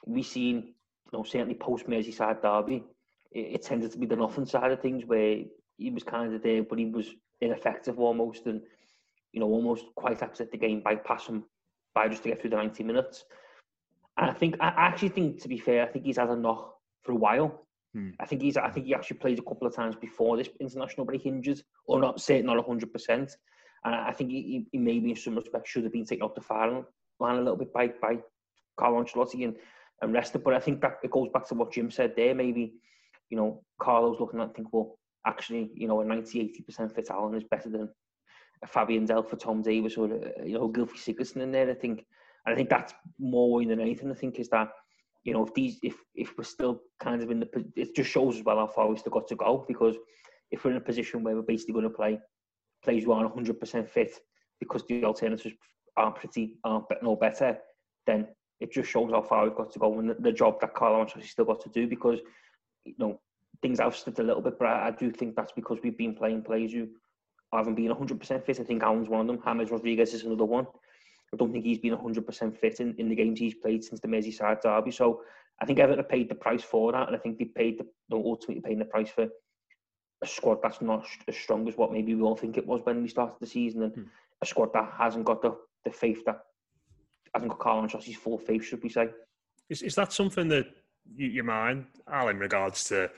we've 0.05 0.25
seen, 0.25 0.55
you 0.55 1.11
know, 1.11 1.23
certainly 1.23 1.55
post 1.55 1.85
Merseyside 1.87 2.41
derby, 2.41 2.85
it, 3.33 3.55
it 3.55 3.63
tended 3.63 3.91
to 3.91 3.97
be 3.97 4.05
the 4.05 4.15
nothing 4.15 4.45
side 4.45 4.71
of 4.71 4.81
things 4.81 5.03
where 5.05 5.39
he 5.77 5.89
was 5.89 6.03
kind 6.03 6.33
of 6.33 6.41
there, 6.41 6.63
but 6.63 6.79
he 6.79 6.85
was 6.85 7.09
ineffective 7.41 7.99
almost, 7.99 8.45
and 8.45 8.61
you 9.33 9.41
know, 9.41 9.47
almost 9.47 9.87
quite 9.97 10.23
upset 10.23 10.51
the 10.51 10.57
game 10.57 10.79
by 10.79 10.95
passing 10.95 11.43
by 11.93 12.07
just 12.07 12.23
to 12.23 12.29
get 12.29 12.39
through 12.39 12.51
the 12.51 12.55
90 12.55 12.81
minutes. 12.85 13.25
And 14.17 14.29
I 14.29 14.33
think, 14.33 14.55
I 14.59 14.67
actually 14.77 15.09
think, 15.09 15.41
to 15.41 15.47
be 15.47 15.57
fair, 15.57 15.83
I 15.83 15.87
think 15.87 16.05
he's 16.05 16.17
had 16.17 16.29
a 16.29 16.35
knock 16.35 16.75
for 17.01 17.11
a 17.11 17.15
while. 17.15 17.67
Hmm. 17.93 18.11
I 18.19 18.25
think 18.25 18.41
he's, 18.41 18.57
I 18.57 18.69
think 18.69 18.85
he 18.85 18.95
actually 18.95 19.17
played 19.17 19.39
a 19.39 19.43
couple 19.43 19.67
of 19.67 19.75
times 19.75 19.95
before 19.95 20.37
this 20.37 20.49
international 20.59 21.05
break 21.05 21.25
injured, 21.25 21.61
or 21.85 21.99
not, 21.99 22.21
say 22.21 22.41
not 22.41 22.57
100. 22.57 22.91
percent 22.91 23.35
And 23.83 23.95
I 23.95 24.11
think 24.11 24.31
he, 24.31 24.67
he 24.71 24.77
maybe 24.77 25.09
in 25.11 25.15
some 25.15 25.35
respects 25.35 25.69
should 25.69 25.83
have 25.83 25.93
been 25.93 26.05
taken 26.05 26.23
off 26.23 26.35
the 26.35 26.41
firing 26.41 26.85
line 27.19 27.35
a 27.35 27.41
little 27.41 27.57
bit 27.57 27.73
by 27.73 27.87
by 28.01 28.17
Carlo 28.77 29.03
Ancelotti 29.03 29.45
and 29.45 29.55
and 30.01 30.13
rested. 30.13 30.43
But 30.43 30.53
I 30.53 30.59
think 30.59 30.81
that 30.81 30.97
it 31.03 31.11
goes 31.11 31.29
back 31.33 31.47
to 31.47 31.55
what 31.55 31.71
Jim 31.71 31.91
said 31.91 32.13
there. 32.15 32.35
Maybe 32.35 32.73
you 33.29 33.37
know 33.37 33.63
Carlo's 33.79 34.19
looking 34.19 34.41
at 34.41 34.55
think, 34.55 34.73
well, 34.73 34.97
actually, 35.25 35.71
you 35.73 35.87
know, 35.87 36.01
a 36.01 36.05
90, 36.05 36.63
80% 36.69 36.93
fit 36.93 37.09
Allan 37.09 37.35
is 37.35 37.43
better 37.43 37.69
than 37.69 37.89
a 38.63 38.67
Fabian 38.67 39.07
Delph 39.07 39.29
for 39.29 39.35
Tom 39.35 39.61
Davies 39.61 39.97
or, 39.97 40.05
a, 40.05 40.47
you 40.47 40.53
know, 40.53 40.69
Gylfi 40.69 40.97
Sigurdsson 40.97 41.41
in 41.41 41.51
there, 41.51 41.69
I 41.69 41.73
think. 41.73 42.05
And 42.45 42.53
I 42.53 42.55
think 42.55 42.69
that's 42.69 42.93
more 43.19 43.51
worrying 43.51 43.69
than 43.69 43.79
anything, 43.79 44.11
I 44.11 44.13
think, 44.13 44.39
is 44.39 44.49
that, 44.49 44.69
you 45.23 45.33
know, 45.33 45.45
if 45.45 45.53
these, 45.53 45.79
if, 45.81 45.95
if 46.13 46.37
we're 46.37 46.43
still 46.43 46.81
kind 46.99 47.23
of 47.23 47.31
in 47.31 47.39
the, 47.39 47.65
it 47.75 47.95
just 47.95 48.09
shows 48.09 48.37
as 48.37 48.43
well 48.43 48.57
how 48.57 48.67
far 48.67 48.87
we've 48.87 48.99
still 48.99 49.11
got 49.11 49.27
to 49.27 49.35
go 49.35 49.65
because 49.67 49.95
if 50.51 50.63
we're 50.63 50.71
in 50.71 50.77
a 50.77 50.81
position 50.81 51.23
where 51.23 51.35
we're 51.35 51.41
basically 51.41 51.73
going 51.73 51.83
to 51.83 51.89
play 51.89 52.19
players 52.83 53.03
who 53.03 53.11
aren't 53.11 53.35
100% 53.35 53.89
fit 53.89 54.11
because 54.59 54.83
the 54.87 55.03
alternatives 55.03 55.55
are 55.97 56.11
pretty 56.11 56.57
aren't 56.63 56.85
no 57.01 57.15
better, 57.15 57.57
then 58.05 58.27
it 58.59 58.71
just 58.71 58.89
shows 58.89 59.11
how 59.11 59.21
far 59.21 59.43
we've 59.43 59.55
got 59.55 59.71
to 59.73 59.79
go 59.79 59.99
and 59.99 60.09
the, 60.09 60.15
the 60.19 60.31
job 60.31 60.59
that 60.61 60.75
Carlo 60.75 61.03
Ancelotti's 61.03 61.31
still 61.31 61.45
got 61.45 61.61
to 61.61 61.69
do 61.69 61.87
because 61.87 62.19
you 62.85 62.93
know 62.97 63.19
things 63.61 63.79
have 63.79 63.95
slipped 63.95 64.19
a 64.19 64.23
little 64.23 64.41
bit, 64.41 64.59
but 64.59 64.67
I, 64.67 64.87
I 64.87 64.91
do 64.91 65.11
think 65.11 65.35
that's 65.35 65.51
because 65.53 65.79
we've 65.83 65.97
been 65.97 66.15
playing 66.15 66.43
players 66.43 66.73
who 66.73 66.87
haven't 67.53 67.75
been 67.75 67.91
100% 67.91 68.45
fit. 68.45 68.59
I 68.59 68.63
think 68.63 68.83
Allan's 68.83 69.09
one 69.09 69.21
of 69.21 69.27
them. 69.27 69.41
James 69.43 69.71
Rodriguez 69.71 70.13
is 70.13 70.23
another 70.23 70.45
one. 70.45 70.67
I 71.35 71.37
don't 71.37 71.51
think 71.51 71.65
he's 71.65 71.79
been 71.79 71.95
100% 71.95 72.57
fit 72.57 72.79
in, 72.79 72.95
in 72.97 73.09
the 73.09 73.15
games 73.15 73.39
he's 73.39 73.55
played 73.55 73.83
since 73.83 73.99
the 73.99 74.07
Merseyside 74.07 74.61
derby. 74.61 74.91
So 74.91 75.21
I 75.61 75.65
think 75.65 75.79
Everton 75.79 76.05
paid 76.05 76.29
the 76.29 76.35
price 76.35 76.63
for 76.63 76.93
that, 76.93 77.07
and 77.07 77.15
I 77.15 77.19
think 77.19 77.37
they 77.37 77.45
paid 77.45 77.77
the, 77.77 78.15
ultimately 78.15 78.61
paying 78.61 78.79
the 78.79 78.85
price 78.85 79.09
for 79.09 79.27
a 80.23 80.27
squad 80.27 80.59
that's 80.63 80.81
not 80.81 81.05
as 81.27 81.35
strong 81.35 81.67
as 81.67 81.75
what 81.75 81.91
maybe 81.91 82.15
we 82.15 82.21
all 82.21 82.37
think 82.37 82.57
it 82.57 82.65
was 82.65 82.79
when 82.83 83.01
we 83.01 83.09
started 83.09 83.35
the 83.41 83.47
season, 83.47 83.83
and 83.83 83.93
hmm. 83.93 84.03
a 84.41 84.45
squad 84.45 84.71
that 84.73 84.93
hasn't 84.97 85.25
got 85.25 85.41
the, 85.41 85.57
the 85.83 85.91
faith 85.91 86.23
that 86.25 86.39
hasn't 87.33 87.51
got 87.51 87.59
Carlo 87.59 87.85
Ancelotti's 87.85 88.15
full 88.15 88.37
faith, 88.37 88.63
should 88.63 88.81
we 88.81 88.89
say? 88.89 89.09
Is 89.69 89.81
is 89.81 89.95
that 89.95 90.13
something 90.13 90.47
that 90.49 90.67
you, 91.15 91.27
you 91.27 91.43
mind, 91.43 91.85
Al, 92.09 92.29
in 92.29 92.39
regards 92.39 92.85
to? 92.85 93.09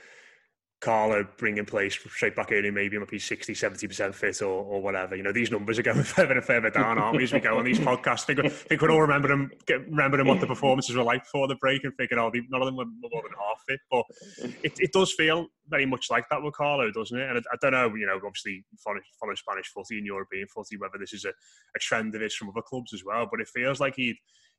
Carlo 0.80 1.26
bringing 1.36 1.64
place 1.64 1.98
straight 2.10 2.36
back 2.36 2.52
in, 2.52 2.72
maybe 2.72 2.98
might 2.98 3.08
be 3.08 3.18
60, 3.18 3.52
70% 3.52 4.14
fit 4.14 4.42
or, 4.42 4.62
or 4.62 4.80
whatever. 4.80 5.16
You 5.16 5.24
know, 5.24 5.32
these 5.32 5.50
numbers 5.50 5.78
are 5.78 5.82
going 5.82 6.02
further 6.04 6.34
and 6.34 6.44
further 6.44 6.70
down, 6.70 6.98
aren't 6.98 7.16
we, 7.16 7.24
as 7.24 7.32
we 7.32 7.40
go 7.40 7.58
on 7.58 7.64
these 7.64 7.80
podcasts? 7.80 8.30
I 8.30 8.34
think, 8.34 8.52
think 8.52 8.80
we'll 8.80 8.92
all 8.92 9.00
remember 9.00 9.26
them, 9.26 9.50
get, 9.66 9.80
remember 9.88 10.16
them 10.16 10.28
what 10.28 10.40
the 10.40 10.46
performances 10.46 10.94
were 10.94 11.02
like 11.02 11.24
before 11.24 11.48
the 11.48 11.56
break 11.56 11.82
and 11.82 11.92
thinking, 11.96 12.18
oh, 12.18 12.30
none 12.48 12.62
of 12.62 12.66
them 12.66 12.76
were 12.76 12.84
more 12.84 13.22
than 13.22 13.32
half 13.32 13.60
fit. 13.66 13.80
But 13.90 14.04
it, 14.62 14.72
it 14.78 14.92
does 14.92 15.12
feel 15.12 15.48
very 15.68 15.84
much 15.84 16.06
like 16.10 16.28
that 16.30 16.42
with 16.42 16.54
Carlo, 16.54 16.92
doesn't 16.92 17.18
it? 17.18 17.28
And 17.28 17.38
I, 17.38 17.42
I 17.52 17.56
don't 17.60 17.72
know, 17.72 17.96
you 17.96 18.06
know, 18.06 18.20
obviously 18.24 18.64
follow, 18.78 19.00
follow 19.18 19.34
Spanish 19.34 19.66
footy 19.68 19.98
and 19.98 20.06
European 20.06 20.46
footy, 20.46 20.76
whether 20.76 20.98
this 20.98 21.12
is 21.12 21.24
a, 21.24 21.30
a 21.30 21.78
trend 21.80 22.12
that 22.14 22.22
is 22.22 22.34
from 22.34 22.50
other 22.50 22.62
clubs 22.62 22.94
as 22.94 23.04
well. 23.04 23.26
But 23.28 23.40
it 23.40 23.48
feels 23.48 23.80
like 23.80 23.96
he'd 23.96 24.16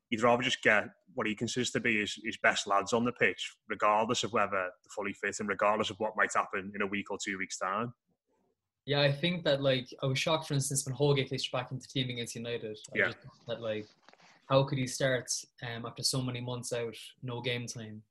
he'd 0.09 0.21
rather 0.21 0.43
just 0.43 0.61
get 0.61 0.85
what 1.15 1.27
he 1.27 1.35
considers 1.35 1.71
to 1.71 1.79
be 1.79 1.99
his, 1.99 2.19
his 2.23 2.37
best 2.37 2.67
lads 2.67 2.93
on 2.93 3.03
the 3.03 3.11
pitch, 3.11 3.55
regardless 3.67 4.23
of 4.23 4.33
whether 4.33 4.51
they're 4.51 4.71
fully 4.95 5.13
fit 5.13 5.39
and 5.39 5.49
regardless 5.49 5.89
of 5.89 5.97
what 5.99 6.15
might 6.15 6.33
happen 6.33 6.71
in 6.75 6.81
a 6.81 6.87
week 6.87 7.11
or 7.11 7.17
two 7.23 7.37
weeks' 7.37 7.57
time. 7.57 7.93
Yeah, 8.85 9.01
I 9.01 9.11
think 9.11 9.43
that 9.43 9.61
like 9.61 9.87
I 10.01 10.07
was 10.07 10.17
shocked, 10.17 10.47
for 10.47 10.53
instance, 10.53 10.85
when 10.85 10.95
Holgate 10.95 11.29
came 11.29 11.39
back 11.51 11.71
into 11.71 11.87
the 11.87 12.01
team 12.01 12.09
against 12.09 12.35
United. 12.35 12.77
I 12.93 12.97
yeah. 12.97 13.11
that 13.47 13.61
like, 13.61 13.87
how 14.47 14.63
could 14.63 14.79
he 14.79 14.87
start 14.87 15.29
um, 15.61 15.85
after 15.85 16.01
so 16.03 16.21
many 16.21 16.41
months 16.41 16.73
out, 16.73 16.95
no 17.21 17.41
game 17.41 17.67
time? 17.67 18.01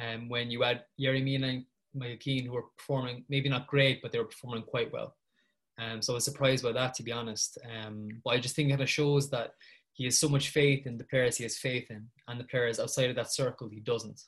Um, 0.00 0.28
when 0.28 0.50
you 0.50 0.62
had 0.62 0.84
Yerry 1.00 1.24
Mina 1.24 1.48
and 1.48 1.64
Michael 1.92 2.44
who 2.44 2.52
were 2.52 2.66
performing 2.76 3.24
maybe 3.28 3.48
not 3.48 3.66
great, 3.66 4.00
but 4.00 4.12
they 4.12 4.18
were 4.18 4.26
performing 4.26 4.62
quite 4.62 4.92
well. 4.92 5.16
Um, 5.78 6.02
so 6.02 6.12
I 6.12 6.16
was 6.16 6.24
surprised 6.24 6.64
by 6.64 6.72
that, 6.72 6.94
to 6.94 7.02
be 7.02 7.12
honest. 7.12 7.58
Um, 7.64 8.08
but 8.24 8.30
I 8.30 8.38
just 8.38 8.56
think 8.56 8.68
it 8.68 8.72
kind 8.72 8.82
of 8.82 8.90
shows 8.90 9.30
that 9.30 9.52
he 9.98 10.04
has 10.04 10.16
so 10.16 10.28
much 10.28 10.50
faith 10.50 10.86
in 10.86 10.96
the 10.96 11.04
players 11.04 11.36
he 11.36 11.42
has 11.42 11.58
faith 11.58 11.90
in, 11.90 12.06
and 12.28 12.38
the 12.38 12.44
players 12.44 12.78
outside 12.78 13.10
of 13.10 13.16
that 13.16 13.32
circle 13.32 13.68
he 13.68 13.80
doesn't. 13.80 14.22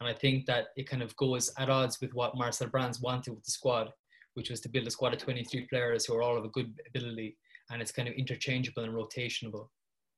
And 0.00 0.08
I 0.08 0.12
think 0.12 0.46
that 0.46 0.68
it 0.76 0.88
kind 0.88 1.02
of 1.02 1.16
goes 1.16 1.50
at 1.58 1.68
odds 1.68 2.00
with 2.00 2.14
what 2.14 2.36
Marcel 2.36 2.68
Brands 2.68 3.00
wanted 3.00 3.34
with 3.34 3.44
the 3.44 3.50
squad, 3.50 3.90
which 4.34 4.50
was 4.50 4.60
to 4.60 4.68
build 4.68 4.86
a 4.86 4.90
squad 4.90 5.14
of 5.14 5.18
23 5.18 5.66
players 5.66 6.04
who 6.04 6.14
are 6.14 6.22
all 6.22 6.38
of 6.38 6.44
a 6.44 6.50
good 6.50 6.72
ability, 6.86 7.36
and 7.70 7.82
it's 7.82 7.90
kind 7.90 8.06
of 8.06 8.14
interchangeable 8.14 8.84
and 8.84 8.94
rotationable. 8.94 9.66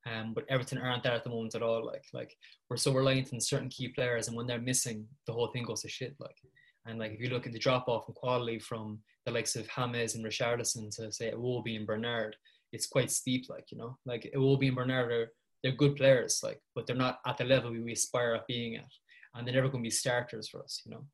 Um, 0.06 0.34
but 0.34 0.44
Everton 0.50 0.76
aren't 0.76 1.04
there 1.04 1.14
at 1.14 1.24
the 1.24 1.30
moment 1.30 1.54
at 1.54 1.62
all. 1.62 1.86
Like, 1.86 2.04
like 2.12 2.36
we're 2.68 2.76
so 2.76 2.92
reliant 2.92 3.32
on 3.32 3.40
certain 3.40 3.70
key 3.70 3.88
players, 3.88 4.28
and 4.28 4.36
when 4.36 4.46
they're 4.46 4.60
missing, 4.60 5.06
the 5.26 5.32
whole 5.32 5.48
thing 5.48 5.64
goes 5.64 5.80
to 5.82 5.88
shit. 5.88 6.16
Like, 6.20 6.36
and 6.84 6.98
like 6.98 7.12
if 7.12 7.20
you 7.20 7.30
look 7.30 7.46
at 7.46 7.54
the 7.54 7.58
drop 7.58 7.88
off 7.88 8.04
in 8.08 8.14
quality 8.14 8.58
from 8.58 8.98
the 9.24 9.32
likes 9.32 9.56
of 9.56 9.68
James 9.74 10.14
and 10.14 10.24
Richarlison 10.24 10.94
to 10.96 11.10
say 11.10 11.32
Iwobi 11.32 11.76
and 11.76 11.86
Bernard, 11.86 12.36
it's 12.72 12.86
quite 12.86 13.10
steep, 13.10 13.46
like 13.48 13.70
you 13.70 13.78
know, 13.78 13.98
like 14.04 14.30
Iwobi 14.34 14.68
and 14.68 14.76
Bernard 14.76 15.12
are 15.12 15.32
they're 15.62 15.72
good 15.72 15.96
players, 15.96 16.40
like, 16.42 16.60
but 16.74 16.86
they're 16.86 16.96
not 16.96 17.18
at 17.26 17.38
the 17.38 17.44
level 17.44 17.72
we 17.72 17.92
aspire 17.92 18.34
at 18.34 18.46
being 18.46 18.76
at, 18.76 18.90
and 19.34 19.46
they're 19.46 19.54
never 19.54 19.68
going 19.68 19.82
to 19.82 19.88
be 19.88 19.90
starters 19.90 20.48
for 20.48 20.62
us, 20.62 20.82
you 20.84 20.92
know. 20.92 21.04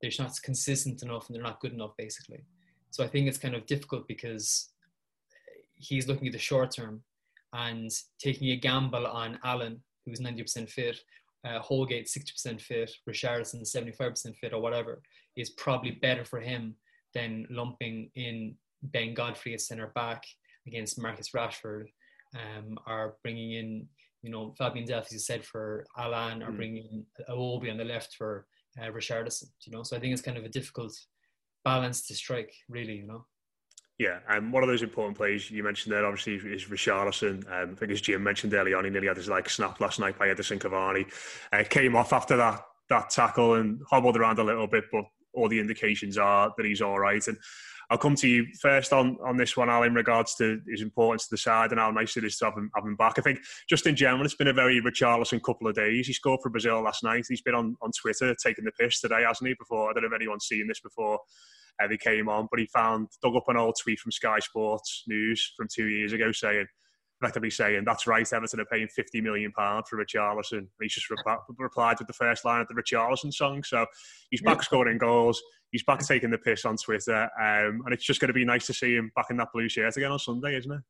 They're 0.00 0.10
just 0.10 0.20
not 0.20 0.42
consistent 0.42 1.02
enough, 1.02 1.26
and 1.26 1.34
they're 1.34 1.42
not 1.42 1.60
good 1.60 1.72
enough, 1.72 1.92
basically. 1.98 2.44
So 2.90 3.02
I 3.02 3.08
think 3.08 3.26
it's 3.26 3.38
kind 3.38 3.54
of 3.54 3.66
difficult 3.66 4.06
because 4.06 4.70
he's 5.74 6.06
looking 6.06 6.28
at 6.28 6.32
the 6.32 6.38
short 6.38 6.70
term 6.70 7.02
and 7.52 7.90
taking 8.20 8.50
a 8.50 8.56
gamble 8.56 9.06
on 9.06 9.38
Allan, 9.44 9.82
who's 10.06 10.20
90% 10.20 10.70
fit, 10.70 10.98
uh, 11.44 11.58
Holgate 11.58 12.06
60% 12.06 12.60
fit, 12.60 12.90
Richarlison 13.08 13.62
75% 13.62 14.36
fit, 14.36 14.52
or 14.52 14.60
whatever, 14.60 15.02
is 15.36 15.50
probably 15.50 15.92
better 15.92 16.24
for 16.24 16.40
him 16.40 16.74
than 17.14 17.46
lumping 17.50 18.10
in 18.14 18.54
Ben 18.82 19.14
Godfrey 19.14 19.54
as 19.54 19.66
centre 19.66 19.90
back 19.94 20.22
against 20.68 21.00
Marcus 21.00 21.30
Rashford, 21.34 21.86
um, 22.34 22.78
are 22.86 23.16
bringing 23.22 23.52
in, 23.52 23.86
you 24.22 24.30
know, 24.30 24.54
Fabian 24.58 24.86
Delph, 24.86 25.06
as 25.06 25.12
you 25.12 25.18
said, 25.18 25.44
for 25.44 25.86
Allan, 25.96 26.42
or 26.42 26.50
mm. 26.50 26.56
bringing 26.56 26.86
in 26.92 27.24
Iwobi 27.28 27.70
on 27.70 27.78
the 27.78 27.84
left 27.84 28.14
for 28.16 28.46
uh, 28.80 28.86
Richarlison, 28.86 29.48
you 29.64 29.72
know. 29.72 29.82
So 29.82 29.96
I 29.96 30.00
think 30.00 30.12
it's 30.12 30.22
kind 30.22 30.38
of 30.38 30.44
a 30.44 30.48
difficult 30.48 30.94
balance 31.64 32.06
to 32.06 32.14
strike, 32.14 32.52
really, 32.68 32.96
you 32.96 33.06
know. 33.06 33.24
Yeah, 33.98 34.20
and 34.28 34.46
um, 34.46 34.52
one 34.52 34.62
of 34.62 34.68
those 34.68 34.82
important 34.82 35.16
plays 35.16 35.50
you 35.50 35.64
mentioned 35.64 35.92
there, 35.92 36.06
obviously, 36.06 36.34
is 36.34 36.66
Richarlison. 36.66 37.44
Um, 37.50 37.72
I 37.72 37.74
think 37.74 37.90
as 37.90 38.00
Jim 38.00 38.22
mentioned 38.22 38.54
early 38.54 38.72
on, 38.72 38.84
he 38.84 38.90
nearly 38.90 39.08
had 39.08 39.16
his 39.16 39.28
like 39.28 39.50
snap 39.50 39.80
last 39.80 39.98
night 39.98 40.16
by 40.16 40.28
Edinson 40.28 40.60
Cavani. 40.60 41.10
Uh, 41.52 41.64
came 41.68 41.96
off 41.96 42.12
after 42.12 42.36
that 42.36 42.62
that 42.90 43.10
tackle 43.10 43.54
and 43.54 43.80
hobbled 43.90 44.16
around 44.16 44.38
a 44.38 44.44
little 44.44 44.66
bit, 44.66 44.84
but 44.92 45.04
all 45.34 45.48
the 45.48 45.60
indications 45.60 46.16
are 46.16 46.54
that 46.56 46.64
he's 46.64 46.80
all 46.80 46.98
right. 46.98 47.26
And 47.26 47.36
I'll 47.90 47.98
come 47.98 48.16
to 48.16 48.28
you 48.28 48.46
first 48.60 48.92
on, 48.92 49.16
on 49.24 49.36
this 49.36 49.56
one, 49.56 49.70
Al, 49.70 49.84
in 49.84 49.94
regards 49.94 50.34
to 50.36 50.60
his 50.68 50.82
importance 50.82 51.24
to 51.24 51.30
the 51.30 51.38
side 51.38 51.70
and 51.70 51.80
how 51.80 51.90
nice 51.90 52.16
it 52.16 52.24
is 52.24 52.36
to 52.38 52.46
have 52.46 52.54
him, 52.54 52.70
have 52.74 52.84
him 52.84 52.96
back. 52.96 53.14
I 53.18 53.22
think 53.22 53.40
just 53.68 53.86
in 53.86 53.96
general, 53.96 54.24
it's 54.24 54.34
been 54.34 54.48
a 54.48 54.52
very 54.52 54.80
Richarlison 54.80 55.42
couple 55.42 55.68
of 55.68 55.74
days. 55.74 56.06
He 56.06 56.12
scored 56.12 56.40
for 56.42 56.50
Brazil 56.50 56.82
last 56.82 57.02
night. 57.02 57.24
He's 57.28 57.40
been 57.40 57.54
on, 57.54 57.76
on 57.80 57.90
Twitter 57.92 58.34
taking 58.42 58.66
the 58.66 58.72
piss 58.72 59.00
today, 59.00 59.22
hasn't 59.26 59.48
he? 59.48 59.54
Before 59.58 59.88
I 59.88 59.94
don't 59.94 60.02
know 60.02 60.08
if 60.08 60.14
anyone's 60.14 60.46
seen 60.46 60.68
this 60.68 60.80
before 60.80 61.18
uh, 61.82 61.86
they 61.86 61.96
came 61.96 62.28
on, 62.28 62.46
but 62.50 62.60
he 62.60 62.66
found 62.66 63.08
dug 63.22 63.36
up 63.36 63.48
an 63.48 63.56
old 63.56 63.76
tweet 63.80 64.00
from 64.00 64.12
Sky 64.12 64.38
Sports 64.38 65.04
News 65.06 65.52
from 65.56 65.66
two 65.72 65.86
years 65.86 66.12
ago 66.12 66.30
saying 66.30 66.66
effectively 67.20 67.50
saying 67.50 67.84
that's 67.84 68.06
right, 68.06 68.30
Everton 68.32 68.60
are 68.60 68.64
paying 68.66 68.88
fifty 68.88 69.20
million 69.20 69.52
pound 69.52 69.86
for 69.88 70.02
Richarlison. 70.02 70.68
He's 70.80 70.94
just 70.94 71.10
replied 71.10 71.98
with 71.98 72.06
the 72.06 72.12
first 72.12 72.44
line 72.44 72.60
of 72.60 72.68
the 72.68 72.74
Richarlison 72.74 73.32
song. 73.32 73.62
So 73.62 73.86
he's 74.30 74.42
back 74.42 74.62
scoring 74.62 74.98
goals 74.98 75.42
he's 75.70 75.82
back 75.82 76.00
taking 76.00 76.30
the 76.30 76.38
piss 76.38 76.64
on 76.64 76.76
Twitter, 76.76 77.22
um, 77.40 77.82
and 77.84 77.92
it's 77.92 78.04
just 78.04 78.20
going 78.20 78.28
to 78.28 78.34
be 78.34 78.44
nice 78.44 78.66
to 78.66 78.74
see 78.74 78.94
him 78.94 79.12
back 79.14 79.26
in 79.30 79.36
that 79.36 79.48
blue 79.52 79.68
shirt 79.68 79.96
again 79.96 80.12
on 80.12 80.18
Sunday, 80.18 80.56
isn't 80.56 80.72
it? 80.72 80.80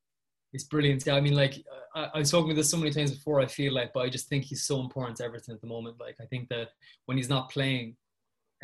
It's 0.53 0.65
brilliant. 0.65 1.05
Yeah, 1.05 1.15
I 1.15 1.21
mean, 1.21 1.35
like 1.35 1.63
I, 1.95 2.09
I've 2.15 2.29
spoken 2.29 2.49
with 2.49 2.57
this 2.57 2.71
so 2.71 2.79
many 2.79 2.91
times 2.91 3.13
before. 3.13 3.41
I 3.41 3.47
feel 3.47 3.75
like, 3.75 3.93
but 3.93 4.01
I 4.01 4.09
just 4.09 4.29
think 4.29 4.45
he's 4.45 4.65
so 4.65 4.81
important 4.81 5.17
to 5.19 5.25
Everton 5.25 5.55
at 5.55 5.61
the 5.61 5.67
moment. 5.67 5.97
Like 6.01 6.17
I 6.21 6.25
think 6.27 6.49
that 6.49 6.69
when 7.07 7.17
he's 7.19 7.29
not 7.29 7.51
playing, 7.51 7.97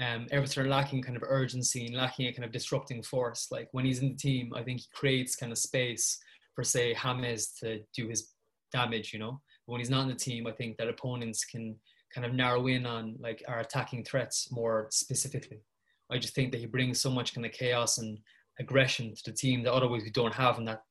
um, 0.01 0.27
Everton 0.31 0.65
are 0.65 0.69
lacking 0.69 1.03
kind 1.03 1.17
of 1.17 1.23
urgency 1.27 1.87
and 1.87 1.95
lacking 1.95 2.27
a 2.27 2.33
kind 2.33 2.45
of 2.45 2.53
disrupting 2.53 3.03
force. 3.03 3.49
Like 3.51 3.69
when 3.73 3.85
he's 3.85 4.01
in 4.01 4.11
the 4.11 4.17
team, 4.17 4.53
I 4.55 4.63
think 4.63 4.81
he 4.81 4.87
creates 4.95 5.37
kind 5.37 5.53
of 5.53 5.59
space 5.59 6.19
for 6.55 6.65
say 6.65 6.95
James 6.95 7.53
to 7.61 7.81
do 7.95 8.09
his 8.09 8.33
damage. 8.73 9.13
You 9.13 9.19
know, 9.19 9.41
when 9.67 9.81
he's 9.81 9.91
not 9.91 10.03
in 10.03 10.09
the 10.09 10.15
team, 10.15 10.47
I 10.47 10.53
think 10.53 10.77
that 10.77 10.89
opponents 10.89 11.45
can 11.45 11.77
kind 12.15 12.27
of 12.27 12.33
narrow 12.33 12.67
in 12.69 12.87
on 12.87 13.17
like 13.19 13.43
our 13.49 13.61
attacking 13.61 14.05
threats 14.05 14.49
more 14.53 14.89
specifically. 14.91 15.61
I 16.11 16.19
just 16.19 16.35
think 16.35 16.53
that 16.53 16.61
he 16.61 16.67
brings 16.67 17.01
so 17.01 17.11
much 17.11 17.35
kind 17.35 17.47
of 17.47 17.53
chaos 17.53 17.99
and 17.99 18.19
aggression 18.61 19.15
to 19.15 19.31
the 19.31 19.37
team 19.37 19.63
that 19.65 19.73
otherwise 19.73 20.03
we 20.05 20.11
don't 20.11 20.35
have 20.35 20.59
in 20.59 20.65
that 20.67 20.83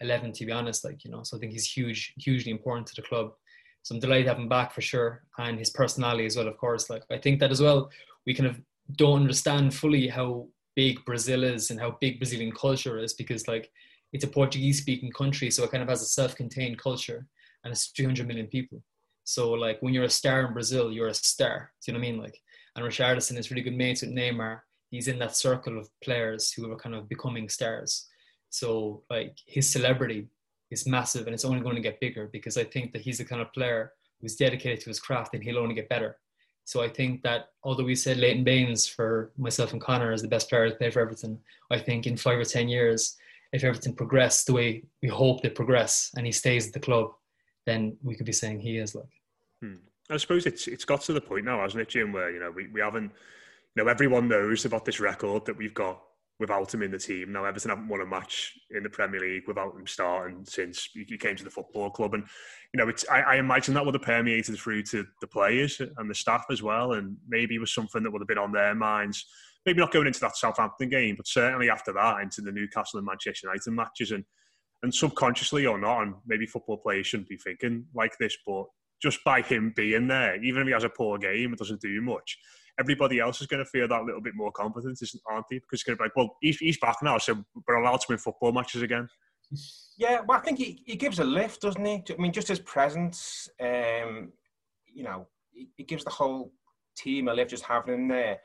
11 0.00 0.32
to 0.32 0.46
be 0.46 0.52
honest 0.52 0.84
like 0.84 1.04
you 1.04 1.10
know 1.10 1.22
so 1.22 1.36
I 1.36 1.40
think 1.40 1.52
he's 1.52 1.70
huge 1.70 2.14
hugely 2.16 2.50
important 2.50 2.86
to 2.86 2.94
the 2.96 3.06
club 3.06 3.32
so 3.82 3.94
I'm 3.94 4.00
delighted 4.00 4.24
to 4.24 4.30
have 4.30 4.38
him 4.38 4.48
back 4.48 4.72
for 4.72 4.80
sure 4.80 5.22
and 5.38 5.58
his 5.58 5.68
personality 5.68 6.24
as 6.24 6.36
well 6.36 6.48
of 6.48 6.56
course 6.56 6.88
like 6.88 7.02
I 7.10 7.18
think 7.18 7.40
that 7.40 7.50
as 7.50 7.60
well 7.60 7.90
we 8.26 8.34
kind 8.34 8.48
of 8.48 8.58
don't 8.96 9.20
understand 9.20 9.74
fully 9.74 10.08
how 10.08 10.48
big 10.76 11.04
Brazil 11.04 11.44
is 11.44 11.70
and 11.70 11.78
how 11.78 11.98
big 12.00 12.18
Brazilian 12.18 12.52
culture 12.52 12.98
is 12.98 13.12
because 13.12 13.46
like 13.46 13.70
it's 14.12 14.24
a 14.24 14.28
Portuguese 14.28 14.78
speaking 14.78 15.10
country 15.12 15.50
so 15.50 15.64
it 15.64 15.70
kind 15.70 15.82
of 15.82 15.88
has 15.88 16.02
a 16.02 16.06
self-contained 16.06 16.78
culture 16.78 17.26
and 17.64 17.72
it's 17.72 17.86
300 17.88 18.26
million 18.26 18.46
people 18.46 18.82
so 19.24 19.50
like 19.50 19.80
when 19.80 19.94
you're 19.94 20.04
a 20.04 20.10
star 20.10 20.46
in 20.46 20.52
Brazil 20.52 20.90
you're 20.90 21.08
a 21.08 21.14
star 21.14 21.72
do 21.84 21.92
you 21.92 21.98
know 21.98 22.00
what 22.00 22.08
I 22.08 22.10
mean 22.10 22.20
like 22.20 22.40
and 22.76 22.84
Richarlison 22.84 23.38
is 23.38 23.50
really 23.50 23.62
good 23.62 23.76
mates 23.76 24.02
with 24.02 24.10
Neymar. 24.10 24.60
He's 24.90 25.08
in 25.08 25.18
that 25.20 25.36
circle 25.36 25.78
of 25.78 25.88
players 26.02 26.52
who 26.52 26.70
are 26.70 26.76
kind 26.76 26.94
of 26.94 27.08
becoming 27.08 27.48
stars. 27.48 28.06
So 28.50 29.02
like 29.10 29.36
his 29.46 29.68
celebrity 29.68 30.28
is 30.70 30.86
massive 30.86 31.26
and 31.26 31.34
it's 31.34 31.44
only 31.44 31.60
going 31.60 31.76
to 31.76 31.82
get 31.82 32.00
bigger 32.00 32.28
because 32.32 32.56
I 32.56 32.64
think 32.64 32.92
that 32.92 33.02
he's 33.02 33.18
the 33.18 33.24
kind 33.24 33.42
of 33.42 33.52
player 33.52 33.92
who's 34.20 34.36
dedicated 34.36 34.80
to 34.80 34.90
his 34.90 35.00
craft 35.00 35.34
and 35.34 35.42
he'll 35.42 35.58
only 35.58 35.74
get 35.74 35.88
better. 35.88 36.18
So 36.64 36.82
I 36.82 36.88
think 36.88 37.22
that 37.22 37.48
although 37.64 37.84
we 37.84 37.94
said 37.94 38.18
Leighton 38.18 38.44
Baines 38.44 38.86
for 38.86 39.32
myself 39.36 39.72
and 39.72 39.80
Connor 39.80 40.12
as 40.12 40.22
the 40.22 40.28
best 40.28 40.48
player 40.48 40.68
to 40.68 40.76
play 40.76 40.90
for 40.90 41.00
Everton, 41.00 41.38
I 41.70 41.78
think 41.78 42.06
in 42.06 42.16
five 42.16 42.38
or 42.38 42.44
ten 42.44 42.68
years, 42.68 43.16
if 43.52 43.64
everything 43.64 43.94
progress 43.94 44.44
the 44.44 44.52
way 44.52 44.84
we 45.02 45.08
hope 45.08 45.42
they 45.42 45.50
progress 45.50 46.10
and 46.16 46.24
he 46.24 46.32
stays 46.32 46.68
at 46.68 46.72
the 46.72 46.80
club, 46.80 47.10
then 47.66 47.96
we 48.02 48.14
could 48.14 48.26
be 48.26 48.32
saying 48.32 48.60
he 48.60 48.78
is 48.78 48.94
like. 48.94 49.04
Hmm. 49.62 49.76
I 50.10 50.16
suppose 50.16 50.46
it's 50.46 50.66
it's 50.66 50.84
got 50.84 51.02
to 51.02 51.12
the 51.12 51.20
point 51.20 51.44
now, 51.44 51.60
hasn't 51.60 51.82
it, 51.82 51.88
Jim, 51.88 52.12
where 52.12 52.30
you 52.30 52.40
know 52.40 52.50
we, 52.50 52.68
we 52.68 52.80
haven't, 52.80 53.12
you 53.74 53.84
know, 53.84 53.90
everyone 53.90 54.28
knows 54.28 54.64
about 54.64 54.84
this 54.84 55.00
record 55.00 55.44
that 55.46 55.56
we've 55.56 55.74
got 55.74 56.00
without 56.40 56.72
him 56.72 56.82
in 56.82 56.90
the 56.90 56.98
team. 56.98 57.32
Now 57.32 57.44
Everton 57.44 57.68
haven't 57.68 57.88
won 57.88 58.00
a 58.00 58.06
match 58.06 58.58
in 58.70 58.82
the 58.82 58.88
Premier 58.88 59.20
League 59.20 59.46
without 59.46 59.76
him 59.76 59.86
starting 59.86 60.44
since 60.44 60.88
he 60.94 61.18
came 61.18 61.36
to 61.36 61.44
the 61.44 61.50
football 61.50 61.90
club, 61.90 62.14
and 62.14 62.24
you 62.72 62.78
know, 62.78 62.88
it's 62.88 63.04
I, 63.08 63.20
I 63.20 63.34
imagine 63.36 63.74
that 63.74 63.84
would 63.84 63.94
have 63.94 64.02
permeated 64.02 64.56
through 64.56 64.82
to 64.84 65.06
the 65.20 65.26
players 65.26 65.80
and 65.80 66.10
the 66.10 66.14
staff 66.14 66.46
as 66.50 66.62
well, 66.62 66.94
and 66.94 67.16
maybe 67.28 67.58
was 67.58 67.72
something 67.72 68.02
that 68.02 68.10
would 68.10 68.22
have 68.22 68.28
been 68.28 68.38
on 68.38 68.52
their 68.52 68.74
minds. 68.74 69.26
Maybe 69.66 69.80
not 69.80 69.92
going 69.92 70.06
into 70.06 70.20
that 70.20 70.36
Southampton 70.36 70.88
game, 70.88 71.16
but 71.16 71.28
certainly 71.28 71.68
after 71.68 71.92
that 71.92 72.22
into 72.22 72.40
the 72.40 72.52
Newcastle 72.52 72.98
and 72.98 73.06
Manchester 73.06 73.46
United 73.46 73.70
matches, 73.72 74.10
and 74.12 74.24
and 74.82 74.94
subconsciously 74.94 75.66
or 75.66 75.78
not, 75.78 76.02
and 76.02 76.14
maybe 76.26 76.46
football 76.46 76.78
players 76.78 77.06
shouldn't 77.06 77.28
be 77.28 77.36
thinking 77.36 77.84
like 77.94 78.12
this, 78.18 78.34
but 78.46 78.64
just 79.02 79.22
by 79.24 79.42
him 79.42 79.74
being 79.76 80.08
there, 80.08 80.42
even 80.42 80.62
if 80.62 80.68
he 80.68 80.72
has 80.72 80.84
a 80.84 80.88
poor 80.88 81.18
game, 81.18 81.52
it 81.52 81.58
doesn't 81.58 81.82
do 81.82 82.00
much 82.00 82.38
everybody 82.80 83.20
else 83.20 83.40
is 83.40 83.46
going 83.46 83.62
to 83.62 83.70
feel 83.70 83.86
that 83.86 84.04
little 84.04 84.20
bit 84.20 84.34
more 84.34 84.50
confidence, 84.50 85.02
aren't 85.30 85.46
they? 85.50 85.58
Because 85.58 85.80
it's 85.80 85.82
going 85.82 85.96
to 85.96 86.02
be 86.02 86.06
like, 86.06 86.16
well, 86.16 86.36
he's, 86.40 86.56
he's 86.56 86.78
back 86.78 86.96
now, 87.02 87.18
so 87.18 87.44
we're 87.66 87.76
allowed 87.76 88.00
to 88.00 88.06
win 88.08 88.18
football 88.18 88.52
matches 88.52 88.82
again. 88.82 89.06
Yeah, 89.98 90.20
well, 90.26 90.38
I 90.38 90.40
think 90.40 90.58
he, 90.58 90.82
he 90.86 90.96
gives 90.96 91.18
a 91.18 91.24
lift, 91.24 91.60
doesn't 91.60 91.84
he? 91.84 92.02
I 92.10 92.20
mean, 92.20 92.32
just 92.32 92.48
his 92.48 92.60
presence, 92.60 93.48
um, 93.60 94.32
you 94.86 95.04
know, 95.04 95.26
he, 95.52 95.84
gives 95.84 96.04
the 96.04 96.10
whole 96.10 96.52
team 96.96 97.28
a 97.28 97.34
lift 97.34 97.50
just 97.50 97.64
having 97.64 97.94
him 97.94 98.08
there 98.08 98.38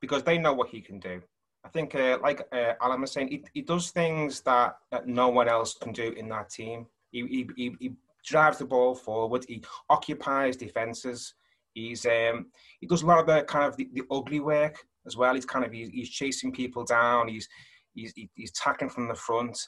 because 0.00 0.22
they 0.22 0.38
know 0.38 0.52
what 0.52 0.68
he 0.68 0.80
can 0.80 0.98
do. 0.98 1.20
I 1.64 1.68
think, 1.68 1.94
uh, 1.94 2.18
like 2.22 2.46
uh, 2.52 2.72
Alan 2.80 3.02
was 3.02 3.12
saying, 3.12 3.28
he, 3.28 3.44
he 3.52 3.62
does 3.62 3.90
things 3.90 4.40
that, 4.42 4.76
that 4.90 5.06
no 5.06 5.28
one 5.28 5.48
else 5.48 5.74
can 5.74 5.92
do 5.92 6.12
in 6.12 6.28
that 6.30 6.50
team. 6.50 6.86
He, 7.10 7.26
he, 7.26 7.48
he, 7.56 7.76
he 7.78 7.92
drives 8.24 8.58
the 8.58 8.64
ball 8.64 8.94
forward. 8.94 9.44
He 9.46 9.62
occupies 9.88 10.56
defenses. 10.56 11.34
He's 11.74 12.04
um, 12.06 12.46
he 12.80 12.86
does 12.86 13.02
a 13.02 13.06
lot 13.06 13.20
of 13.20 13.26
the 13.26 13.42
kind 13.44 13.64
of 13.64 13.76
the, 13.76 13.88
the 13.92 14.02
ugly 14.10 14.40
work 14.40 14.84
as 15.06 15.16
well. 15.16 15.34
He's 15.34 15.44
kind 15.44 15.64
of 15.64 15.72
he's, 15.72 15.88
he's 15.90 16.10
chasing 16.10 16.52
people 16.52 16.84
down. 16.84 17.28
He's 17.28 17.48
he's 17.94 18.12
he's 18.34 18.50
attacking 18.50 18.90
from 18.90 19.08
the 19.08 19.14
front, 19.14 19.58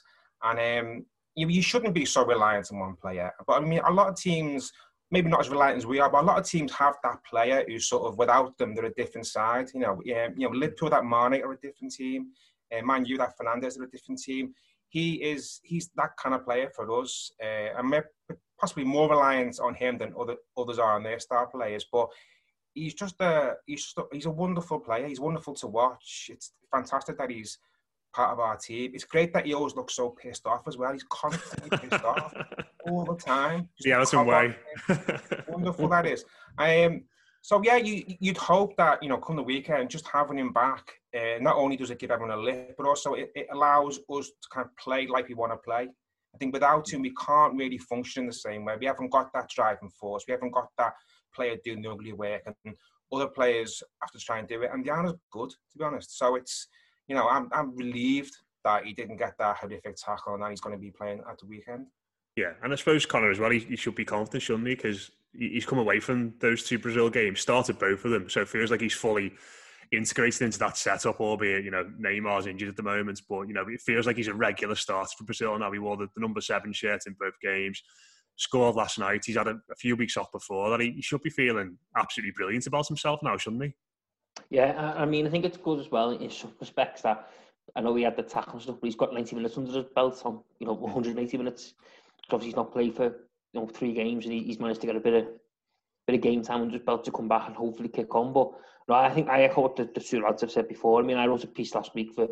and 0.43 0.59
um, 0.59 1.05
you, 1.35 1.47
you 1.47 1.61
shouldn't 1.61 1.93
be 1.93 2.05
so 2.05 2.25
reliant 2.25 2.69
on 2.71 2.79
one 2.79 2.95
player. 2.95 3.31
But 3.47 3.61
I 3.61 3.65
mean, 3.65 3.79
a 3.85 3.91
lot 3.91 4.09
of 4.09 4.17
teams, 4.17 4.71
maybe 5.13 5.29
not 5.29 5.41
as 5.41 5.49
reliant 5.49 5.77
as 5.77 5.85
we 5.85 5.99
are, 5.99 6.09
but 6.09 6.23
a 6.23 6.25
lot 6.25 6.39
of 6.39 6.45
teams 6.45 6.71
have 6.71 6.95
that 7.03 7.23
player 7.23 7.63
who's 7.67 7.87
sort 7.87 8.03
of 8.03 8.17
without 8.17 8.57
them, 8.57 8.73
they're 8.73 8.85
a 8.85 8.93
different 8.95 9.27
side. 9.27 9.67
You 9.71 9.81
know, 9.81 10.01
yeah, 10.03 10.29
you 10.35 10.49
know, 10.49 10.55
Liverpool 10.55 10.89
that 10.89 11.05
Mane 11.05 11.43
are 11.43 11.53
a 11.53 11.57
different 11.61 11.93
team. 11.93 12.29
Uh, 12.75 12.83
Man 12.83 13.05
U 13.05 13.15
that 13.19 13.37
Fernandes 13.37 13.79
are 13.79 13.83
a 13.83 13.89
different 13.89 14.19
team. 14.19 14.55
He 14.89 15.23
is 15.23 15.61
he's 15.63 15.91
that 15.97 16.17
kind 16.17 16.33
of 16.33 16.43
player 16.43 16.71
for 16.75 16.99
us, 16.99 17.31
uh, 17.39 17.77
and 17.77 17.91
we're 17.91 18.09
possibly 18.59 18.83
more 18.83 19.07
reliant 19.07 19.59
on 19.59 19.75
him 19.75 19.99
than 19.99 20.15
other 20.19 20.35
others 20.57 20.79
are 20.79 20.95
on 20.95 21.03
their 21.03 21.19
star 21.19 21.45
players. 21.45 21.85
But 21.91 22.09
he's 22.73 22.95
just 22.95 23.15
a 23.19 23.53
he's 23.67 23.83
just 23.83 23.97
a, 23.99 24.05
he's 24.11 24.25
a 24.25 24.31
wonderful 24.31 24.79
player. 24.79 25.07
He's 25.07 25.19
wonderful 25.19 25.53
to 25.55 25.67
watch. 25.67 26.31
It's 26.33 26.53
fantastic 26.71 27.19
that 27.19 27.29
he's 27.29 27.59
part 28.15 28.31
of 28.31 28.39
our 28.39 28.57
team. 28.57 28.91
It's 28.95 29.03
great 29.03 29.31
that 29.33 29.45
he 29.45 29.53
always 29.53 29.75
looks 29.75 29.95
so 29.95 30.09
pissed 30.09 30.47
off 30.47 30.67
as 30.67 30.75
well. 30.75 30.91
He's 30.91 31.05
constantly 31.09 31.77
pissed 31.77 32.03
off 32.03 32.33
all 32.85 33.05
the 33.05 33.15
time. 33.15 33.69
Just 33.77 33.85
the 33.85 33.91
Alisson 33.91 34.25
way. 34.25 34.55
wonderful 35.47 35.87
that 35.89 36.05
is. 36.05 36.25
Um, 36.57 37.03
so 37.41 37.61
yeah, 37.61 37.75
you 37.75 38.03
you'd 38.19 38.37
hope 38.37 38.75
that 38.77 39.03
you 39.03 39.09
know 39.09 39.17
come 39.17 39.35
the 39.35 39.43
weekend, 39.43 39.89
just 39.89 40.07
having 40.07 40.39
him 40.39 40.53
back, 40.53 40.93
uh, 41.13 41.39
not 41.41 41.57
only 41.57 41.75
does 41.75 41.91
it 41.91 41.99
give 41.99 42.09
everyone 42.09 42.37
a 42.37 42.41
lift, 42.41 42.75
but 42.77 42.87
also 42.87 43.13
it, 43.15 43.31
it 43.35 43.47
allows 43.51 43.99
us 44.09 44.27
to 44.27 44.49
kind 44.51 44.65
of 44.65 44.75
play 44.77 45.07
like 45.07 45.27
we 45.27 45.35
want 45.35 45.51
to 45.51 45.57
play. 45.57 45.89
I 46.33 46.37
think 46.37 46.53
without 46.53 46.91
him, 46.91 47.01
we 47.01 47.13
can't 47.13 47.55
really 47.55 47.77
function 47.77 48.25
the 48.25 48.33
same 48.33 48.65
way. 48.65 48.75
We 48.79 48.85
haven't 48.85 49.11
got 49.11 49.31
that 49.33 49.49
driving 49.49 49.89
force. 49.89 50.23
We 50.27 50.31
haven't 50.31 50.51
got 50.51 50.69
that 50.77 50.93
player 51.35 51.57
doing 51.63 51.81
the 51.81 51.91
ugly 51.91 52.13
work, 52.13 52.43
and 52.45 52.75
other 53.11 53.27
players 53.27 53.83
have 54.01 54.11
to 54.11 54.19
try 54.19 54.39
and 54.39 54.47
do 54.47 54.61
it. 54.63 54.71
And 54.73 54.85
Diana's 54.85 55.15
good, 55.31 55.49
to 55.49 55.77
be 55.77 55.83
honest. 55.83 56.17
So 56.17 56.35
it's, 56.35 56.69
you 57.07 57.15
know, 57.15 57.27
I'm 57.27 57.49
I'm 57.51 57.75
relieved 57.75 58.35
that 58.63 58.85
he 58.85 58.93
didn't 58.93 59.17
get 59.17 59.33
that 59.39 59.57
horrific 59.57 59.97
tackle, 59.97 60.35
and 60.35 60.43
that 60.43 60.51
he's 60.51 60.61
going 60.61 60.75
to 60.75 60.81
be 60.81 60.91
playing 60.91 61.21
at 61.29 61.37
the 61.39 61.45
weekend. 61.45 61.87
Yeah, 62.35 62.53
and 62.63 62.73
I 62.73 62.75
suppose 62.75 63.05
Connor 63.05 63.31
as 63.31 63.39
well. 63.39 63.51
He, 63.51 63.59
he 63.59 63.75
should 63.75 63.95
be 63.95 64.05
confident, 64.05 64.43
shouldn't 64.43 64.67
he? 64.67 64.75
Because 64.75 65.11
he's 65.33 65.65
come 65.65 65.79
away 65.79 65.99
from 65.99 66.33
those 66.39 66.63
two 66.63 66.79
Brazil 66.79 67.09
games, 67.09 67.41
started 67.41 67.79
both 67.79 68.05
of 68.05 68.11
them, 68.11 68.29
so 68.29 68.41
it 68.41 68.49
feels 68.49 68.71
like 68.71 68.81
he's 68.81 68.93
fully 68.93 69.33
integrated 69.91 70.41
into 70.41 70.59
that 70.59 70.77
setup, 70.77 71.19
albeit, 71.19 71.63
you 71.63 71.71
know, 71.71 71.89
Neymar's 71.99 72.47
injured 72.47 72.69
at 72.69 72.75
the 72.75 72.83
moment, 72.83 73.21
but, 73.29 73.43
you 73.43 73.53
know, 73.53 73.65
it 73.67 73.81
feels 73.81 74.07
like 74.07 74.17
he's 74.17 74.27
a 74.27 74.33
regular 74.33 74.75
starter 74.75 75.11
for 75.17 75.23
Brazil 75.23 75.57
now. 75.57 75.71
He 75.71 75.79
wore 75.79 75.97
the, 75.97 76.07
the 76.15 76.21
number 76.21 76.41
seven 76.41 76.73
shirt 76.73 77.01
in 77.05 77.15
both 77.19 77.39
games, 77.41 77.81
scored 78.35 78.75
last 78.75 78.97
night. 78.97 79.23
He's 79.25 79.37
had 79.37 79.47
a, 79.47 79.59
a 79.71 79.75
few 79.75 79.95
weeks 79.95 80.17
off 80.17 80.31
before 80.31 80.71
that. 80.71 80.81
He, 80.81 80.91
he, 80.91 81.01
should 81.01 81.21
be 81.21 81.29
feeling 81.29 81.77
absolutely 81.95 82.33
brilliant 82.35 82.65
about 82.65 82.87
himself 82.87 83.19
now, 83.21 83.37
shouldn't 83.37 83.63
he? 83.63 83.73
Yeah, 84.49 84.93
I 84.97 85.05
mean, 85.05 85.27
I 85.27 85.29
think 85.29 85.45
it's 85.45 85.57
good 85.57 85.79
as 85.79 85.91
well 85.91 86.11
in 86.11 86.29
some 86.29 86.53
respects 86.59 87.03
that 87.03 87.29
I 87.75 87.81
know 87.81 87.95
he 87.95 88.03
had 88.03 88.15
the 88.15 88.23
tackle 88.23 88.59
stuff, 88.59 88.77
but 88.81 88.87
he's 88.87 88.95
got 88.95 89.13
90 89.13 89.35
minutes 89.35 89.57
under 89.57 89.71
his 89.71 89.85
belt 89.95 90.21
on, 90.25 90.39
you 90.59 90.67
know, 90.67 90.75
mm. 90.75 90.81
180 90.81 91.37
minutes. 91.37 91.73
Obviously, 92.29 92.47
he's 92.47 92.55
not 92.55 92.71
played 92.71 92.95
for, 92.95 93.05
you 93.05 93.59
know, 93.59 93.67
three 93.67 93.93
games 93.93 94.25
and 94.25 94.33
he's 94.33 94.59
managed 94.59 94.81
to 94.81 94.87
get 94.87 94.95
a 94.95 94.99
bit 94.99 95.13
of 95.13 95.27
bit 96.07 96.15
of 96.15 96.21
game 96.21 96.41
time 96.41 96.61
under 96.61 96.73
his 96.73 96.85
belt 96.85 97.05
to 97.05 97.11
come 97.11 97.29
back 97.29 97.47
and 97.47 97.55
hopefully 97.55 97.87
kick 97.87 98.13
on. 98.13 98.33
But 98.33 98.51
no, 98.89 98.95
I 98.95 99.13
think 99.13 99.29
I 99.29 99.43
echo 99.43 99.61
what 99.61 99.75
the, 99.77 99.89
the 99.93 100.01
two 100.01 100.21
lads 100.21 100.41
have 100.41 100.51
said 100.51 100.67
before. 100.67 100.99
I 100.99 101.03
mean, 101.03 101.17
I 101.17 101.27
wrote 101.27 101.45
a 101.45 101.47
piece 101.47 101.73
last 101.75 101.95
week 101.95 102.13
for 102.13 102.27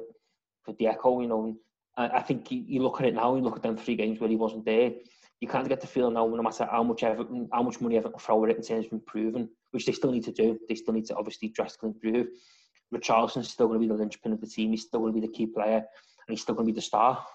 for 0.63 0.73
the 0.73 0.88
Echo, 0.88 1.21
you 1.21 1.27
know, 1.27 1.45
and 1.45 1.56
I, 1.97 2.17
I 2.17 2.21
think 2.21 2.51
you, 2.51 2.82
look 2.82 2.99
at 2.99 3.08
it 3.08 3.15
now, 3.15 3.36
you 3.36 3.41
look 3.41 3.56
at 3.56 3.63
them 3.63 3.77
three 3.77 3.95
games 3.95 4.19
where 4.19 4.30
he 4.30 4.36
wasn't 4.36 4.65
there, 4.65 4.91
you 5.39 5.47
can't 5.47 5.67
get 5.67 5.82
the 5.82 5.88
feeling 5.88 6.13
now, 6.13 6.27
no 6.27 6.43
matter 6.43 6.67
how 6.69 6.84
much 6.84 7.04
Everton, 7.04 7.49
how 7.51 7.63
much 7.63 7.82
money 7.82 7.97
Everton 7.97 8.19
throw 8.19 8.43
at 8.45 8.51
it 8.51 8.58
in 8.58 8.63
terms 8.63 8.86
of 8.86 8.93
improving, 8.93 9.49
which 9.71 9.86
they 9.86 9.91
still 9.91 10.12
need 10.12 10.23
to 10.25 10.32
do. 10.32 10.60
They 10.69 10.75
still 10.75 10.93
need 10.93 11.08
to 11.08 11.15
obviously 11.15 11.49
drastically 11.49 11.89
improve. 11.89 12.27
Richarlison's 12.93 13.49
still 13.49 13.67
going 13.67 13.80
to 13.80 13.88
be 13.88 13.88
the 13.88 13.95
linchpin 13.95 14.34
of 14.34 14.41
the 14.41 14.47
team. 14.47 14.71
He's 14.71 14.84
still 14.84 14.99
going 14.99 15.13
to 15.13 15.19
be 15.19 15.25
the 15.25 15.34
key 15.34 15.47
player, 15.47 15.77
and 15.77 15.86
he's 16.30 16.41
still 16.41 16.54
going 16.54 16.67
to 16.67 16.73
be 16.73 16.75
the 16.75 16.82
star. 16.82 17.25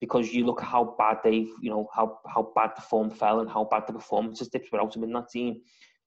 Because 0.00 0.32
you 0.32 0.44
look 0.44 0.60
at 0.60 0.68
how 0.68 0.96
bad 0.98 1.18
they've, 1.24 1.50
you 1.62 1.70
know, 1.70 1.88
how 1.94 2.18
how 2.26 2.52
bad 2.54 2.72
the 2.76 2.82
form 2.82 3.10
fell 3.10 3.40
and 3.40 3.48
how 3.48 3.64
bad 3.64 3.84
the 3.86 3.92
performances 3.92 4.48
dipped 4.48 4.70
without 4.72 4.94
him 4.94 5.04
in 5.04 5.12
that 5.12 5.30
team 5.30 5.60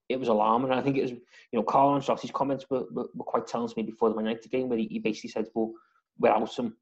it 0.08 0.18
was 0.18 0.28
alarming. 0.28 0.70
And 0.70 0.80
I 0.80 0.82
think 0.82 0.96
it 0.96 1.02
was, 1.02 1.10
you 1.10 1.20
know, 1.52 1.62
Carl 1.62 1.98
Ancelotti's 1.98 2.30
comments 2.30 2.64
were, 2.70 2.84
were, 2.90 3.08
were 3.14 3.24
quite 3.24 3.46
telling 3.46 3.68
to 3.68 3.74
me 3.76 3.82
before 3.82 4.08
the 4.08 4.16
Man 4.16 4.24
United 4.24 4.50
game, 4.50 4.68
where 4.68 4.78
he, 4.78 4.86
he 4.86 4.98
basically 4.98 5.30
said, 5.30 5.46
well, 5.54 5.72
without 6.18 6.54
him, 6.56 6.76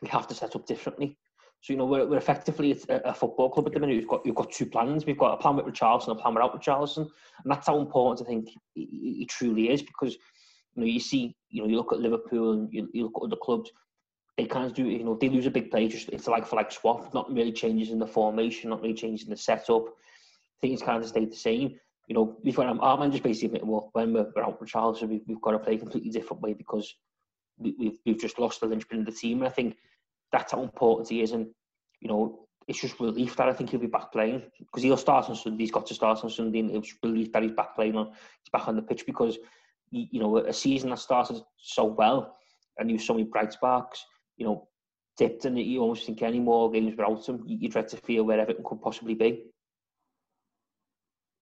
we 0.00 0.08
have 0.08 0.26
to 0.28 0.34
set 0.34 0.56
up 0.56 0.66
differently. 0.66 1.16
So, 1.60 1.72
you 1.72 1.78
know, 1.78 1.86
we're, 1.86 2.06
we're 2.06 2.16
effectively 2.16 2.76
a, 2.88 2.96
a 3.04 3.14
football 3.14 3.50
club 3.50 3.66
at 3.66 3.74
the 3.74 3.80
minute. 3.80 3.98
We've 3.98 4.08
got, 4.08 4.24
we've 4.24 4.34
got 4.34 4.50
two 4.50 4.66
plans. 4.66 5.06
We've 5.06 5.18
got 5.18 5.34
a 5.34 5.36
plan 5.36 5.56
with 5.56 5.66
Richarlison 5.66 6.08
and 6.08 6.18
a 6.18 6.22
plan 6.22 6.34
without 6.34 6.60
Richarlison. 6.60 7.08
And 7.44 7.52
that's 7.52 7.66
how 7.66 7.78
important 7.78 8.26
I 8.26 8.30
think 8.30 8.48
it, 8.74 9.28
truly 9.28 9.70
is 9.70 9.82
because, 9.82 10.14
you 10.74 10.82
know, 10.82 10.86
you 10.86 10.98
see, 10.98 11.36
you 11.50 11.62
know, 11.62 11.68
you 11.68 11.76
look 11.76 11.92
at 11.92 12.00
Liverpool 12.00 12.52
and 12.52 12.72
you, 12.72 12.88
you 12.92 13.04
look 13.04 13.12
at 13.16 13.26
other 13.26 13.36
clubs, 13.40 13.70
they 14.36 14.46
kind 14.46 14.66
of 14.66 14.74
do, 14.74 14.84
you 14.84 15.04
know, 15.04 15.16
they 15.20 15.28
lose 15.28 15.46
a 15.46 15.50
big 15.50 15.70
player, 15.70 15.88
just 15.88 16.08
it's 16.08 16.26
like 16.26 16.46
for 16.46 16.56
like 16.56 16.72
swap, 16.72 17.12
not 17.12 17.32
really 17.32 17.52
changes 17.52 17.90
in 17.90 17.98
the 17.98 18.06
formation, 18.06 18.70
not 18.70 18.80
really 18.80 18.94
changes 18.94 19.24
in 19.24 19.30
the 19.30 19.36
setup. 19.36 19.84
Things 20.60 20.82
kind 20.82 21.02
of 21.02 21.08
stayed 21.08 21.30
the 21.30 21.36
same 21.36 21.78
you 22.08 22.14
know, 22.14 22.36
before 22.42 22.66
I'm, 22.66 22.80
our 22.80 23.08
just 23.08 23.22
basically 23.22 23.60
well, 23.62 23.90
when 23.92 24.12
we're, 24.12 24.26
out 24.42 24.60
with 24.60 24.68
Charles, 24.68 25.02
we've, 25.02 25.22
we've 25.26 25.40
got 25.40 25.52
to 25.52 25.58
play 25.58 25.74
a 25.74 25.78
completely 25.78 26.10
different 26.10 26.42
way 26.42 26.52
because 26.52 26.94
we, 27.58 27.74
we've 27.78 27.98
we've 28.04 28.20
just 28.20 28.38
lost 28.38 28.60
the 28.60 28.66
linchpin 28.66 29.00
of 29.00 29.06
the 29.06 29.12
team. 29.12 29.38
And 29.38 29.46
I 29.46 29.50
think 29.50 29.76
that's 30.32 30.52
how 30.52 30.62
important 30.62 31.08
he 31.08 31.22
is. 31.22 31.32
And 31.32 31.46
you 32.00 32.08
know, 32.08 32.46
it's 32.66 32.80
just 32.80 32.98
relief 33.00 33.36
that 33.36 33.48
I 33.48 33.52
think 33.52 33.70
he'll 33.70 33.80
be 33.80 33.86
back 33.86 34.12
playing 34.12 34.42
because 34.58 34.82
he'll 34.82 34.96
start 34.96 35.30
on 35.30 35.36
Sunday. 35.36 35.62
He's 35.62 35.70
got 35.70 35.86
to 35.86 35.94
start 35.94 36.22
on 36.24 36.30
Sunday, 36.30 36.60
and 36.60 36.70
it's 36.72 36.94
relief 37.02 37.32
that 37.32 37.42
he's 37.42 37.52
back 37.52 37.74
playing 37.74 37.96
on. 37.96 38.08
He's 38.08 38.50
back 38.52 38.68
on 38.68 38.76
the 38.76 38.82
pitch 38.82 39.06
because 39.06 39.38
you 39.90 40.20
know 40.20 40.38
a 40.38 40.52
season 40.52 40.90
that 40.90 40.98
started 40.98 41.40
so 41.56 41.84
well 41.84 42.36
and 42.78 42.90
you 42.90 42.98
so 42.98 43.14
many 43.14 43.24
bright 43.24 43.52
sparks. 43.52 44.04
You 44.36 44.46
know, 44.46 44.68
dipped, 45.16 45.44
and 45.44 45.58
you 45.58 45.80
almost 45.80 46.06
think 46.06 46.22
any 46.22 46.40
more 46.40 46.70
games 46.70 46.96
without 46.96 47.26
him, 47.26 47.42
you, 47.46 47.68
dread 47.68 47.88
to 47.88 47.96
feel 47.98 48.24
where 48.24 48.40
everything 48.40 48.64
could 48.64 48.80
possibly 48.80 49.14
be. 49.14 49.44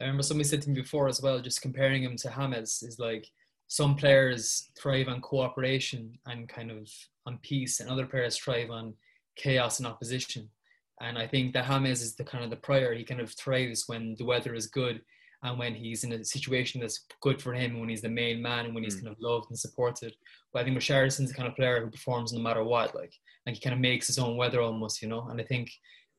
I 0.00 0.04
remember 0.04 0.22
somebody 0.22 0.48
said 0.48 0.62
to 0.62 0.70
me 0.70 0.80
before 0.80 1.08
as 1.08 1.20
well, 1.20 1.40
just 1.40 1.62
comparing 1.62 2.02
him 2.02 2.16
to 2.16 2.30
James 2.30 2.82
is 2.82 2.98
like 2.98 3.26
some 3.68 3.94
players 3.94 4.70
thrive 4.78 5.08
on 5.08 5.20
cooperation 5.20 6.18
and 6.26 6.48
kind 6.48 6.70
of 6.70 6.88
on 7.26 7.38
peace, 7.42 7.80
and 7.80 7.90
other 7.90 8.06
players 8.06 8.36
thrive 8.36 8.70
on 8.70 8.94
chaos 9.36 9.78
and 9.78 9.86
opposition. 9.86 10.48
And 11.00 11.18
I 11.18 11.26
think 11.26 11.52
that 11.54 11.64
James 11.64 12.02
is 12.02 12.14
the 12.16 12.24
kind 12.24 12.44
of 12.44 12.50
the 12.50 12.56
prior. 12.56 12.94
He 12.94 13.04
kind 13.04 13.20
of 13.20 13.30
thrives 13.32 13.84
when 13.86 14.14
the 14.18 14.24
weather 14.24 14.54
is 14.54 14.66
good 14.66 15.00
and 15.42 15.58
when 15.58 15.74
he's 15.74 16.04
in 16.04 16.12
a 16.12 16.24
situation 16.24 16.80
that's 16.80 17.06
good 17.20 17.40
for 17.40 17.54
him, 17.54 17.80
when 17.80 17.88
he's 17.88 18.02
the 18.02 18.08
main 18.08 18.42
man 18.42 18.66
and 18.66 18.74
when 18.74 18.84
he's 18.84 18.96
mm. 18.96 19.04
kind 19.04 19.16
of 19.16 19.20
loved 19.20 19.46
and 19.50 19.58
supported. 19.58 20.14
But 20.52 20.60
I 20.60 20.64
think 20.64 20.76
Richarlison's 20.76 21.30
the 21.30 21.34
kind 21.34 21.48
of 21.48 21.56
player 21.56 21.82
who 21.82 21.90
performs 21.90 22.32
no 22.32 22.40
matter 22.40 22.62
what, 22.62 22.94
like, 22.94 23.14
like 23.46 23.54
he 23.54 23.60
kind 23.60 23.74
of 23.74 23.80
makes 23.80 24.06
his 24.06 24.18
own 24.18 24.36
weather 24.36 24.60
almost, 24.60 25.00
you 25.00 25.08
know. 25.08 25.28
And 25.30 25.40
I 25.40 25.44
think 25.44 25.70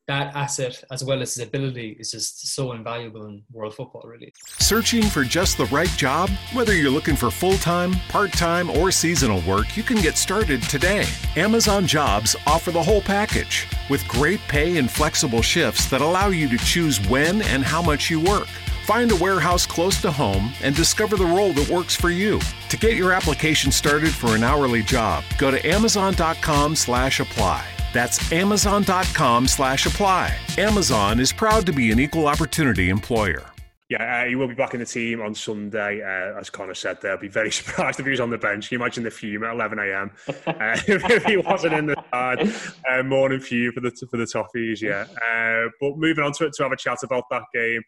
that 0.07 0.35
asset 0.35 0.83
as 0.91 1.03
well 1.03 1.21
as 1.21 1.35
his 1.35 1.47
ability 1.47 1.95
is 1.99 2.11
just 2.11 2.53
so 2.55 2.71
invaluable 2.71 3.27
in 3.27 3.43
world 3.51 3.73
football 3.73 4.01
really 4.03 4.33
searching 4.59 5.03
for 5.03 5.23
just 5.23 5.57
the 5.57 5.65
right 5.65 5.89
job 5.89 6.29
whether 6.53 6.75
you're 6.75 6.91
looking 6.91 7.15
for 7.15 7.29
full-time 7.29 7.93
part-time 8.09 8.69
or 8.71 8.91
seasonal 8.91 9.41
work 9.41 9.77
you 9.77 9.83
can 9.83 9.97
get 10.01 10.17
started 10.17 10.61
today 10.63 11.05
amazon 11.35 11.85
jobs 11.85 12.35
offer 12.47 12.71
the 12.71 12.81
whole 12.81 13.01
package 13.01 13.67
with 13.89 14.05
great 14.07 14.41
pay 14.47 14.77
and 14.77 14.89
flexible 14.89 15.41
shifts 15.41 15.89
that 15.89 16.01
allow 16.01 16.27
you 16.27 16.49
to 16.49 16.57
choose 16.57 16.99
when 17.07 17.41
and 17.43 17.63
how 17.63 17.81
much 17.81 18.09
you 18.09 18.19
work 18.19 18.49
find 18.91 19.11
a 19.13 19.15
warehouse 19.15 19.65
close 19.65 20.01
to 20.01 20.11
home 20.11 20.51
and 20.61 20.75
discover 20.75 21.15
the 21.15 21.25
role 21.25 21.53
that 21.53 21.69
works 21.69 21.95
for 21.95 22.09
you 22.09 22.39
To 22.71 22.77
get 22.77 22.95
your 22.95 23.11
application 23.11 23.69
started 23.69 24.13
for 24.13 24.33
an 24.33 24.45
hourly 24.45 24.81
job, 24.81 25.25
go 25.37 25.51
to 25.51 25.59
amazon.com 25.67 26.73
slash 26.77 27.19
apply. 27.19 27.65
That's 27.91 28.31
amazon.com 28.31 29.47
slash 29.47 29.85
apply. 29.85 30.37
Amazon 30.57 31.19
is 31.19 31.33
proud 31.33 31.65
to 31.65 31.73
be 31.73 31.91
an 31.91 31.99
equal 31.99 32.27
opportunity 32.27 32.89
employer. 32.89 33.50
Yeah, 33.91 34.21
uh, 34.21 34.29
he 34.29 34.35
will 34.35 34.47
be 34.47 34.53
back 34.53 34.73
in 34.73 34.79
the 34.79 34.85
team 34.85 35.21
on 35.21 35.35
Sunday. 35.35 36.01
Uh, 36.01 36.39
as 36.39 36.49
Connor 36.49 36.73
said, 36.73 37.01
they'll 37.01 37.17
be 37.17 37.27
very 37.27 37.51
surprised 37.59 37.99
if 37.99 38.05
he 38.05 38.11
was 38.11 38.21
on 38.21 38.29
the 38.29 38.37
bench. 38.37 38.69
Can 38.69 38.79
you 38.79 38.81
imagine 38.81 39.03
the 39.03 39.11
fume 39.11 39.43
at 39.43 39.53
11 39.53 39.79
a.m. 39.79 40.11
Uh, 40.47 40.77
if 40.87 41.25
he 41.25 41.35
wasn't 41.35 41.73
in 41.73 41.87
the 41.87 42.03
side? 42.09 42.49
Uh, 42.89 43.03
morning 43.03 43.41
fume 43.41 43.73
for 43.73 43.81
the 43.81 43.91
for 44.09 44.15
the 44.15 44.23
Toffees, 44.23 44.79
yeah. 44.79 45.05
Uh, 45.21 45.69
but 45.81 45.97
moving 45.97 46.23
on 46.23 46.31
to 46.31 46.45
it 46.45 46.53
to 46.53 46.63
have 46.63 46.71
a 46.71 46.77
chat 46.77 46.99
about 47.03 47.25
that 47.31 47.43
game. 47.53 47.81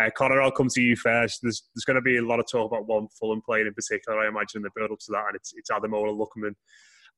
Uh, 0.00 0.08
Connor, 0.16 0.40
I'll 0.40 0.50
come 0.50 0.68
to 0.70 0.80
you 0.80 0.96
first. 0.96 1.40
There's 1.42 1.68
there's 1.74 1.84
going 1.84 1.96
to 1.96 2.00
be 2.00 2.16
a 2.16 2.24
lot 2.24 2.40
of 2.40 2.46
talk 2.50 2.72
about 2.72 2.86
one 2.86 3.08
Fulham 3.20 3.42
playing 3.44 3.66
in 3.66 3.74
particular, 3.74 4.20
I 4.20 4.28
imagine, 4.28 4.60
in 4.60 4.62
the 4.62 4.70
build 4.74 4.90
up 4.90 5.00
to 5.00 5.12
that, 5.12 5.24
and 5.28 5.36
it's 5.36 5.52
it's 5.54 5.70
Ademola 5.70 6.16
Lookman. 6.16 6.54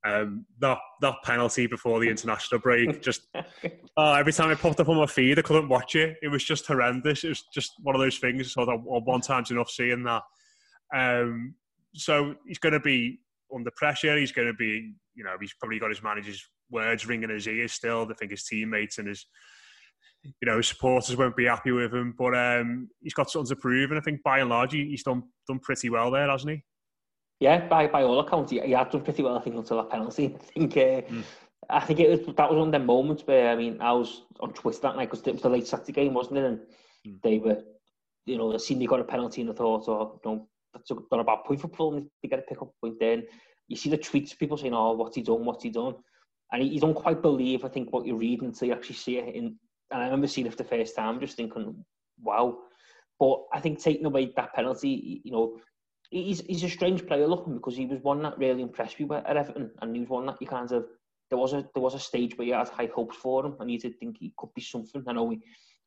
Um, 0.04 0.44
that 0.58 0.78
that 1.00 1.14
penalty 1.24 1.66
before 1.66 1.98
the 1.98 2.10
international 2.10 2.60
break, 2.60 3.00
just 3.02 3.22
uh, 3.96 4.12
every 4.12 4.32
time 4.32 4.50
I 4.50 4.54
popped 4.54 4.80
up 4.80 4.88
on 4.90 4.96
my 4.96 5.06
feed, 5.06 5.38
I 5.38 5.42
couldn't 5.42 5.68
watch 5.68 5.94
it. 5.96 6.18
It 6.22 6.28
was 6.28 6.44
just 6.44 6.66
horrendous. 6.66 7.24
It 7.24 7.30
was 7.30 7.44
just 7.54 7.72
one 7.82 7.94
of 7.94 8.00
those 8.00 8.18
things. 8.18 8.52
So 8.52 8.66
that 8.66 8.76
one 8.82 9.22
time's 9.22 9.50
enough 9.50 9.70
seeing 9.70 10.04
that. 10.04 10.22
Um, 10.94 11.54
so 11.94 12.34
he's 12.46 12.58
going 12.58 12.74
to 12.74 12.80
be 12.80 13.20
under 13.54 13.70
pressure. 13.76 14.18
He's 14.18 14.32
going 14.32 14.48
to 14.48 14.54
be, 14.54 14.92
you 15.14 15.24
know, 15.24 15.36
he's 15.40 15.54
probably 15.54 15.78
got 15.78 15.90
his 15.90 16.02
manager's 16.02 16.46
words 16.70 17.06
ringing 17.06 17.30
in 17.30 17.36
his 17.36 17.48
ears 17.48 17.72
still. 17.72 18.06
I 18.10 18.14
think 18.14 18.30
his 18.30 18.44
teammates 18.44 18.98
and 18.98 19.08
his, 19.08 19.26
you 20.24 20.46
know, 20.46 20.56
his 20.58 20.68
supporters 20.68 21.16
won't 21.16 21.36
be 21.36 21.46
happy 21.46 21.70
with 21.70 21.94
him. 21.94 22.14
But 22.16 22.36
um, 22.36 22.88
he's 23.00 23.14
got 23.14 23.30
something 23.30 23.54
to 23.54 23.60
prove, 23.60 23.90
and 23.90 23.98
I 23.98 24.02
think 24.02 24.22
by 24.22 24.40
and 24.40 24.50
large 24.50 24.72
he's 24.72 25.02
done 25.02 25.22
done 25.46 25.60
pretty 25.60 25.88
well 25.90 26.10
there, 26.10 26.28
hasn't 26.30 26.52
he? 26.52 26.64
Yeah, 27.44 27.68
by 27.68 27.88
by 27.88 28.02
all 28.04 28.20
accounts, 28.20 28.52
he, 28.52 28.61
he 28.61 28.70
had 28.70 28.90
done 28.90 29.02
pretty 29.02 29.22
well. 29.22 29.37
I 29.37 29.42
think 29.42 29.57
until 29.57 29.76
that 29.76 29.90
penalty. 29.90 30.35
I 30.40 30.44
think 30.46 30.72
uh, 30.78 31.02
mm. 31.12 31.22
I 31.68 31.80
think 31.80 32.00
it 32.00 32.09
was 32.09 32.35
that 32.37 32.48
was 32.50 32.59
one 32.59 32.68
of 32.68 32.72
the 32.72 32.78
moments 32.78 33.22
where 33.26 33.50
I 33.50 33.54
mean 33.54 33.83
I 33.83 33.92
was 33.92 34.22
on 34.40 34.54
Twitter 34.54 34.78
that 34.80 34.96
night 34.96 35.11
because 35.11 35.26
it 35.26 35.35
was 35.35 35.42
the 35.42 35.50
late 35.50 35.66
Saturday 35.66 35.92
game, 35.92 36.14
wasn't 36.14 36.38
it? 36.38 36.44
And 36.46 36.61
mm. 37.07 37.20
they 37.22 37.37
were, 37.37 37.59
you 38.24 38.38
know, 38.38 38.57
seen 38.57 38.78
they 38.78 38.87
got 38.87 39.00
a 39.00 39.04
penalty 39.04 39.42
and 39.42 39.50
I 39.50 39.52
thought, 39.52 39.87
oh, 39.88 40.20
know, 40.24 40.48
that's 40.72 40.90
a, 40.90 40.94
not 41.12 41.20
a 41.20 41.24
bad 41.24 41.44
point 41.44 41.61
for 41.61 41.68
Fulham 41.68 42.11
to 42.22 42.28
get 42.28 42.38
a 42.38 42.42
pick 42.48 42.62
up 42.62 42.72
point. 42.80 42.98
Then 42.98 43.24
you 43.68 43.76
see 43.76 43.90
the 43.90 43.98
tweets, 43.98 44.38
people 44.38 44.57
saying, 44.57 44.72
oh, 44.72 44.92
what's 44.92 45.16
he 45.16 45.22
done? 45.22 45.44
What's 45.44 45.64
he 45.64 45.68
done? 45.68 45.96
And 46.50 46.66
you 46.66 46.80
don't 46.80 46.94
quite 46.94 47.20
believe, 47.20 47.62
I 47.62 47.68
think, 47.68 47.92
what 47.92 48.07
you're 48.07 48.16
reading 48.16 48.46
until 48.46 48.68
you 48.68 48.74
actually 48.74 48.96
see 48.96 49.18
it. 49.18 49.35
In, 49.35 49.57
and 49.90 50.02
I 50.02 50.04
remember 50.07 50.28
seeing 50.28 50.46
it 50.46 50.50
for 50.50 50.62
the 50.62 50.72
first 50.76 50.96
time, 50.96 51.20
just 51.20 51.37
thinking, 51.37 51.85
wow. 52.22 52.57
But 53.20 53.42
I 53.52 53.61
think 53.61 53.83
taking 53.83 54.07
away 54.07 54.33
that 54.35 54.54
penalty, 54.54 55.20
you 55.24 55.30
know, 55.30 55.59
he's 56.22 56.40
he's 56.46 56.64
a 56.64 56.68
strange 56.68 57.07
player 57.07 57.27
looking 57.27 57.55
because 57.55 57.77
he 57.77 57.87
was 57.87 58.00
one 58.03 58.22
that 58.22 58.38
really 58.38 58.62
impressed 58.62 58.98
me 59.00 59.07
at 59.14 59.37
Everton, 59.37 59.70
and 59.81 59.94
he 59.94 60.00
was 60.00 60.09
one 60.09 60.27
that 60.27 60.40
you 60.40 60.46
kind 60.46 60.70
of 60.72 60.87
there 61.31 61.38
was 61.38 61.53
a 61.53 61.66
there 61.74 61.83
was 61.83 61.94
a 61.94 61.98
stage 61.98 62.37
where 62.37 62.46
you 62.46 62.55
had 62.55 62.68
high 62.68 62.90
hopes 62.94 63.16
for 63.16 63.44
him, 63.44 63.57
and 63.61 63.70
you 63.70 63.79
did 63.79 63.98
think 63.98 64.16
he 64.18 64.33
could 64.37 64.53
be 64.55 64.62
something. 64.62 65.03
I 65.07 65.12
know 65.12 65.24
we 65.24 65.40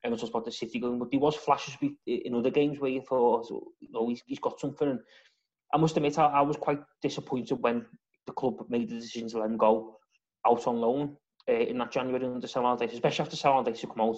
everyone 0.03 0.19
talks 0.19 0.29
about 0.29 0.45
the 0.45 0.51
City 0.51 0.79
going, 0.79 0.99
but 0.99 1.11
there 1.11 1.19
was 1.19 1.35
flashes 1.35 1.75
in 2.05 2.35
other 2.35 2.49
games 2.49 2.79
where 2.79 2.91
you 2.91 3.01
thought, 3.01 3.47
you 3.79 3.89
know, 3.91 4.07
he's, 4.07 4.21
he's 4.27 4.39
got 4.39 4.59
something. 4.59 4.89
And 4.89 4.99
I 5.73 5.77
must 5.77 5.97
admit, 5.97 6.19
I, 6.19 6.25
I 6.25 6.41
was 6.41 6.57
quite 6.57 6.81
disappointed 7.01 7.55
when 7.61 7.85
the 8.25 8.33
club 8.33 8.65
made 8.69 8.89
the 8.89 8.95
decision 8.95 9.29
to 9.29 9.39
let 9.39 9.49
him 9.49 9.57
go 9.57 9.97
out 10.45 10.67
on 10.67 10.77
loan 10.77 11.17
uh, 11.49 11.53
in 11.53 11.77
that 11.79 11.91
January 11.91 12.25
under 12.25 12.47
Allardyce, 12.55 12.93
especially 12.93 13.25
after 13.25 13.47
Allardyce 13.47 13.81
to 13.81 13.87
come 13.87 14.01
out, 14.01 14.17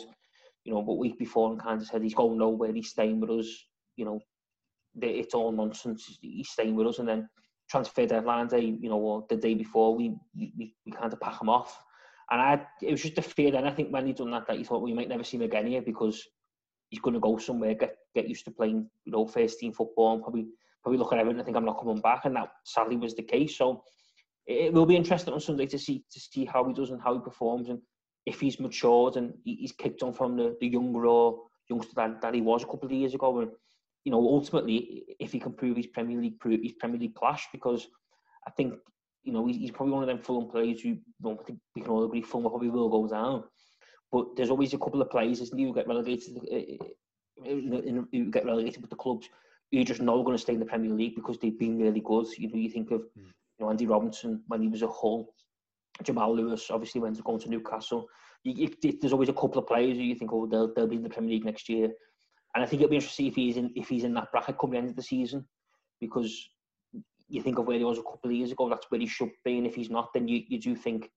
you 0.63 0.73
know, 0.73 0.81
but 0.81 0.97
week 0.97 1.17
before 1.17 1.51
and 1.51 1.61
kind 1.61 1.81
of 1.81 1.87
said 1.87 2.03
he's 2.03 2.13
going 2.13 2.37
nowhere, 2.37 2.73
he's 2.73 2.89
staying 2.89 3.19
with 3.19 3.29
us, 3.29 3.47
you 3.95 4.05
know, 4.05 4.19
it's 5.07 5.33
all 5.33 5.51
nonsense. 5.51 6.17
He's 6.21 6.49
staying 6.49 6.75
with 6.75 6.87
us, 6.87 6.99
and 6.99 7.07
then 7.07 7.29
transfer 7.69 8.05
deadline 8.05 8.47
day, 8.47 8.57
eh, 8.57 8.77
you 8.81 8.89
know, 8.89 8.97
or 8.97 9.25
the 9.29 9.35
day 9.35 9.53
before, 9.53 9.95
we 9.95 10.15
we, 10.35 10.73
we 10.85 10.91
kind 10.91 11.11
of 11.11 11.19
pack 11.19 11.41
him 11.41 11.49
off. 11.49 11.81
And 12.31 12.41
I, 12.41 12.61
it 12.81 12.91
was 12.91 13.01
just 13.01 13.17
a 13.17 13.23
fear. 13.23 13.51
Then 13.51 13.65
I 13.65 13.71
think 13.71 13.91
when 13.91 14.05
he 14.05 14.13
done 14.13 14.31
that, 14.31 14.47
that 14.47 14.57
he 14.57 14.63
thought 14.63 14.83
we 14.83 14.93
might 14.93 15.09
never 15.09 15.23
see 15.23 15.37
him 15.37 15.43
again 15.43 15.65
here 15.65 15.81
because 15.81 16.23
he's 16.89 16.99
going 16.99 17.15
to 17.15 17.19
go 17.19 17.37
somewhere, 17.37 17.73
get 17.73 17.95
get 18.15 18.27
used 18.27 18.45
to 18.45 18.51
playing, 18.51 18.89
you 19.05 19.11
know, 19.11 19.25
first 19.25 19.59
team 19.59 19.73
football, 19.73 20.13
and 20.13 20.21
probably 20.21 20.47
probably 20.83 20.99
look 20.99 21.13
at 21.13 21.19
everything 21.19 21.39
and 21.39 21.45
think 21.45 21.57
I'm 21.57 21.65
not 21.65 21.79
coming 21.79 22.01
back. 22.01 22.25
And 22.25 22.35
that 22.35 22.49
sadly 22.65 22.97
was 22.97 23.15
the 23.15 23.23
case. 23.23 23.57
So 23.57 23.83
it 24.45 24.73
will 24.73 24.85
be 24.85 24.95
interesting 24.95 25.33
on 25.33 25.39
Sunday 25.39 25.65
to 25.67 25.79
see 25.79 26.03
to 26.11 26.19
see 26.19 26.45
how 26.45 26.65
he 26.65 26.73
does 26.73 26.91
and 26.91 27.01
how 27.01 27.13
he 27.13 27.19
performs, 27.19 27.69
and 27.69 27.79
if 28.25 28.39
he's 28.39 28.59
matured 28.59 29.15
and 29.15 29.33
he's 29.43 29.71
kicked 29.71 30.03
on 30.03 30.13
from 30.13 30.37
the 30.37 30.55
the 30.59 30.67
young 30.67 30.93
raw 30.93 31.31
youngster 31.69 31.93
that, 31.95 32.21
that 32.21 32.33
he 32.33 32.41
was 32.41 32.63
a 32.63 32.65
couple 32.65 32.85
of 32.85 32.91
years 32.91 33.13
ago. 33.13 33.39
And 33.39 33.51
you 34.03 34.11
know, 34.11 34.19
ultimately, 34.19 35.03
if 35.19 35.31
he 35.31 35.39
can 35.39 35.53
prove 35.53 35.77
his 35.77 35.87
Premier 35.87 36.19
League, 36.19 36.39
prove 36.39 36.61
his 36.61 36.73
Premier 36.73 36.99
League 36.99 37.15
clash, 37.15 37.47
because 37.51 37.87
I 38.47 38.51
think, 38.51 38.73
you 39.23 39.33
know, 39.33 39.45
he's, 39.45 39.71
probably 39.71 39.93
one 39.93 40.03
of 40.03 40.07
them 40.07 40.19
Fulham 40.19 40.49
players 40.49 40.81
who, 40.81 40.89
you 40.89 41.01
know, 41.21 41.37
I 41.39 41.43
think 41.43 41.59
we 41.75 41.81
can 41.81 41.91
all 41.91 42.05
agree 42.05 42.21
Fulham 42.21 42.49
probably 42.49 42.69
will 42.69 42.89
go 42.89 43.07
down. 43.07 43.43
But 44.11 44.35
there's 44.35 44.49
always 44.49 44.73
a 44.73 44.77
couple 44.77 45.01
of 45.01 45.09
players, 45.09 45.41
isn't 45.41 45.59
who 45.59 45.73
get 45.73 45.87
relegated, 45.87 46.37
uh, 46.37 46.55
uh, 46.55 47.51
uh, 47.51 48.03
who 48.11 48.31
get 48.31 48.45
relegated 48.45 48.81
with 48.81 48.89
the 48.89 48.95
clubs 48.95 49.29
who 49.71 49.79
are 49.79 49.83
just 49.83 50.01
know 50.01 50.23
going 50.23 50.35
to 50.35 50.41
stay 50.41 50.53
in 50.53 50.59
the 50.59 50.65
Premier 50.65 50.91
League 50.91 51.15
because 51.15 51.37
they've 51.37 51.59
been 51.59 51.77
really 51.77 52.01
good. 52.01 52.27
You 52.37 52.49
know, 52.49 52.57
you 52.57 52.69
think 52.69 52.91
of, 52.91 53.01
mm. 53.01 53.25
you 53.25 53.33
know, 53.59 53.69
Andy 53.69 53.85
Robinson 53.85 54.41
when 54.47 54.61
he 54.61 54.67
was 54.67 54.83
at 54.83 54.89
Hull, 54.89 55.33
Jamal 56.03 56.35
Lewis 56.35 56.71
obviously 56.71 57.01
when 57.01 57.13
he's 57.13 57.21
going 57.21 57.39
to 57.39 57.49
Newcastle. 57.49 58.07
You, 58.43 58.69
you, 58.81 58.97
there's 58.99 59.13
always 59.13 59.29
a 59.29 59.33
couple 59.33 59.59
of 59.59 59.67
players 59.67 59.97
who 59.97 60.03
you 60.03 60.15
think, 60.15 60.31
oh, 60.33 60.47
they'll, 60.47 60.73
they'll 60.73 60.87
be 60.87 60.95
in 60.95 61.03
the 61.03 61.09
Premier 61.09 61.31
League 61.31 61.45
next 61.45 61.67
year. 61.69 61.89
And 62.55 62.63
I 62.63 62.67
think 62.67 62.81
it'll 62.81 62.89
be 62.89 62.95
interesting 62.95 63.27
if 63.27 63.35
he's 63.35 63.57
in 63.57 63.71
if 63.75 63.89
he's 63.89 64.03
in 64.03 64.13
that 64.15 64.31
bracket 64.31 64.57
come 64.57 64.71
the 64.71 64.77
end 64.77 64.89
of 64.89 64.95
the 64.95 65.03
season, 65.03 65.45
because 66.01 66.49
you 67.29 67.41
think 67.41 67.59
of 67.59 67.67
where 67.67 67.77
he 67.77 67.83
was 67.83 67.99
a 67.99 68.03
couple 68.03 68.29
of 68.29 68.31
years 68.31 68.51
ago, 68.51 68.69
that's 68.69 68.89
where 68.89 68.99
he 68.99 69.07
should 69.07 69.31
be. 69.45 69.57
And 69.57 69.67
if 69.67 69.75
he's 69.75 69.89
not, 69.89 70.11
then 70.13 70.27
you, 70.27 70.41
you 70.47 70.59
do 70.59 70.75
think 70.75 71.09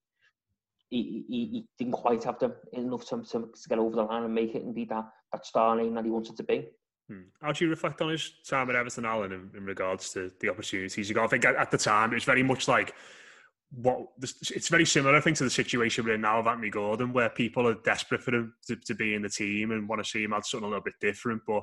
he, 0.90 1.24
he, 1.26 1.46
he 1.46 1.66
didn't 1.78 1.94
quite 1.94 2.22
have 2.24 2.38
the 2.38 2.54
enough 2.74 3.06
to, 3.06 3.22
to, 3.22 3.50
to 3.50 3.68
get 3.68 3.78
over 3.78 3.96
the 3.96 4.02
line 4.02 4.24
and 4.24 4.34
make 4.34 4.54
it 4.54 4.62
and 4.62 4.74
be 4.74 4.84
that, 4.84 5.06
that 5.32 5.46
star 5.46 5.74
name 5.74 5.94
that 5.94 6.04
he 6.04 6.10
wanted 6.10 6.36
to 6.36 6.42
be. 6.42 6.68
Hmm. 7.08 7.22
How 7.40 7.52
do 7.52 7.64
you 7.64 7.70
reflect 7.70 8.02
on 8.02 8.10
his 8.10 8.30
time 8.46 8.68
at 8.68 8.76
Everton, 8.76 9.06
Alan, 9.06 9.32
in, 9.32 9.50
in 9.56 9.64
regards 9.64 10.12
to 10.12 10.30
the 10.40 10.50
opportunities 10.50 11.08
he 11.08 11.14
got? 11.14 11.24
I 11.24 11.28
think 11.28 11.46
at, 11.46 11.56
at 11.56 11.70
the 11.70 11.78
time 11.78 12.12
it 12.12 12.16
was 12.16 12.24
very 12.24 12.42
much 12.42 12.68
like 12.68 12.94
what 13.74 14.06
it's 14.20 14.68
very 14.68 14.84
similar, 14.84 15.16
I 15.16 15.20
think, 15.20 15.38
to 15.38 15.44
the 15.44 15.50
situation 15.50 16.04
we're 16.04 16.14
in 16.14 16.20
now 16.20 16.38
of 16.38 16.46
Anthony 16.46 16.70
Gordon, 16.70 17.12
where 17.12 17.30
people 17.30 17.66
are 17.66 17.74
desperate 17.74 18.22
for 18.22 18.34
him 18.34 18.54
to, 18.66 18.76
to 18.76 18.94
be 18.94 19.14
in 19.14 19.22
the 19.22 19.30
team 19.30 19.70
and 19.70 19.88
want 19.88 20.04
to 20.04 20.08
see 20.08 20.24
him 20.24 20.34
add 20.34 20.44
something 20.44 20.66
a 20.66 20.68
little 20.68 20.84
bit 20.84 20.94
different. 21.00 21.40
But 21.46 21.62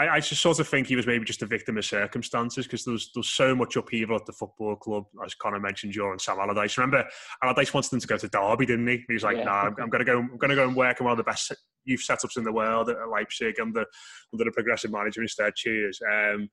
I, 0.00 0.08
I 0.08 0.20
just 0.20 0.42
sort 0.42 0.58
of 0.58 0.66
think 0.66 0.88
he 0.88 0.96
was 0.96 1.06
maybe 1.06 1.24
just 1.24 1.42
a 1.42 1.46
victim 1.46 1.78
of 1.78 1.84
circumstances 1.84 2.66
because 2.66 2.84
there 2.84 2.92
was, 2.92 3.10
there 3.14 3.20
was 3.20 3.28
so 3.28 3.54
much 3.54 3.76
upheaval 3.76 4.16
at 4.16 4.26
the 4.26 4.32
football 4.32 4.74
club, 4.74 5.04
as 5.24 5.34
Connor 5.34 5.60
mentioned 5.60 5.92
during 5.92 6.18
Sam 6.18 6.38
Allardyce. 6.40 6.76
Remember, 6.78 7.06
Allardyce 7.44 7.72
wanted 7.74 7.92
him 7.92 8.00
to 8.00 8.06
go 8.08 8.16
to 8.16 8.28
Derby, 8.28 8.66
didn't 8.66 8.88
he? 8.88 9.04
He 9.06 9.14
was 9.14 9.22
like, 9.22 9.36
yeah. 9.36 9.44
"No, 9.44 9.50
nah, 9.50 9.60
I'm, 9.60 9.76
I'm 9.82 9.90
going 9.90 10.04
to 10.04 10.10
go. 10.10 10.18
I'm 10.18 10.36
going 10.38 10.50
to 10.50 10.56
go 10.56 10.66
and 10.66 10.74
work 10.74 11.00
in 11.00 11.04
one 11.04 11.12
of 11.12 11.18
the 11.18 11.24
best 11.24 11.54
youth 11.84 12.04
setups 12.08 12.36
in 12.38 12.44
the 12.44 12.52
world 12.52 12.88
at 12.88 12.96
Leipzig 13.08 13.60
under 13.60 13.84
under 14.32 14.44
the 14.44 14.52
progressive 14.52 14.90
manager 14.90 15.22
instead." 15.22 15.54
Cheers. 15.54 16.00
Um, 16.10 16.48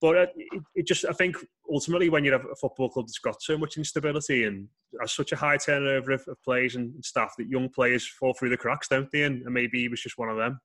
but 0.00 0.16
uh, 0.16 0.26
it, 0.36 0.62
it, 0.74 0.86
just, 0.86 1.04
I 1.06 1.12
think, 1.12 1.36
ultimately, 1.72 2.08
when 2.08 2.24
you 2.24 2.32
have 2.32 2.44
a 2.44 2.56
football 2.56 2.90
club 2.90 3.06
that's 3.06 3.18
got 3.18 3.40
so 3.40 3.56
much 3.56 3.78
instability 3.78 4.44
and 4.44 4.68
has 5.00 5.12
such 5.12 5.32
a 5.32 5.36
high 5.36 5.56
turnover 5.56 6.12
of, 6.12 6.24
of 6.28 6.42
players 6.42 6.76
and 6.76 7.02
staff, 7.04 7.34
that 7.38 7.48
young 7.48 7.68
players 7.68 8.06
fall 8.06 8.34
through 8.34 8.50
the 8.50 8.56
cracks, 8.56 8.88
don't 8.88 9.10
they? 9.10 9.22
And, 9.22 9.42
and 9.42 9.54
maybe 9.54 9.80
he 9.80 9.88
was 9.88 10.02
just 10.02 10.18
one 10.18 10.28
of 10.28 10.36
them. 10.36 10.60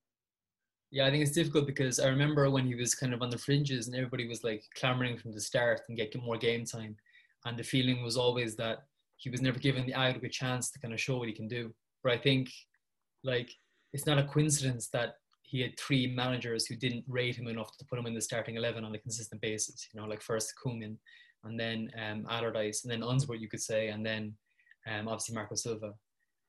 Yeah, 0.92 1.06
I 1.06 1.12
think 1.12 1.24
it's 1.24 1.32
difficult 1.32 1.68
because 1.68 2.00
I 2.00 2.08
remember 2.10 2.50
when 2.50 2.68
he 2.68 2.76
was 2.76 2.94
kind 2.94 3.14
of 3.14 3.22
on 3.22 3.30
the 3.30 3.38
fringes 3.38 3.88
and 3.88 3.96
everybody 3.96 4.28
was 4.28 4.44
like 4.44 4.64
clamoring 4.76 5.18
from 5.18 5.32
the 5.32 5.40
start 5.40 5.82
and 5.88 5.98
get 5.98 6.14
more 6.22 6.38
game 6.38 6.66
time. 6.66 6.98
And 7.46 7.58
the 7.58 7.64
feeling 7.64 8.04
was 8.04 8.18
always 8.18 8.58
that 8.58 8.80
he 9.16 9.30
was 9.30 9.42
never 9.42 9.58
given 9.58 9.86
the 9.86 9.94
adequate 9.94 10.34
chance 10.34 10.70
to 10.72 10.80
kind 10.80 10.94
of 10.94 11.00
show 11.00 11.18
what 11.18 11.30
he 11.30 11.34
can 11.34 11.48
do. 11.48 11.74
But 12.04 12.12
I 12.12 12.18
think 12.18 12.50
like 13.24 13.50
it's 13.94 14.06
not 14.06 14.18
a 14.18 14.24
coincidence 14.24 14.90
that 14.90 15.16
he 15.52 15.60
had 15.60 15.78
three 15.78 16.08
managers 16.08 16.66
who 16.66 16.78
didn't 16.78 17.04
rate 17.10 17.36
him 17.36 17.48
enough 17.48 17.76
to 17.76 17.84
put 17.84 18.00
him 18.00 18.06
in 18.06 18.14
the 18.14 18.22
starting 18.22 18.56
11 18.56 18.86
on 18.86 18.96
a 18.96 18.98
consistent 18.98 19.42
basis. 19.42 19.90
You 19.94 20.00
know, 20.00 20.08
like 20.08 20.22
first 20.22 20.54
Koeman 20.56 20.96
and 21.44 21.60
then 21.60 21.92
um, 22.02 22.26
Allardyce 22.30 22.84
and 22.84 22.92
then 22.92 23.04
Unsworth, 23.04 23.42
you 23.42 23.50
could 23.50 23.62
say, 23.62 23.90
and 23.90 24.06
then 24.06 24.34
um, 24.88 25.10
obviously 25.10 25.36
Marco 25.36 25.56
Silva. 25.56 25.94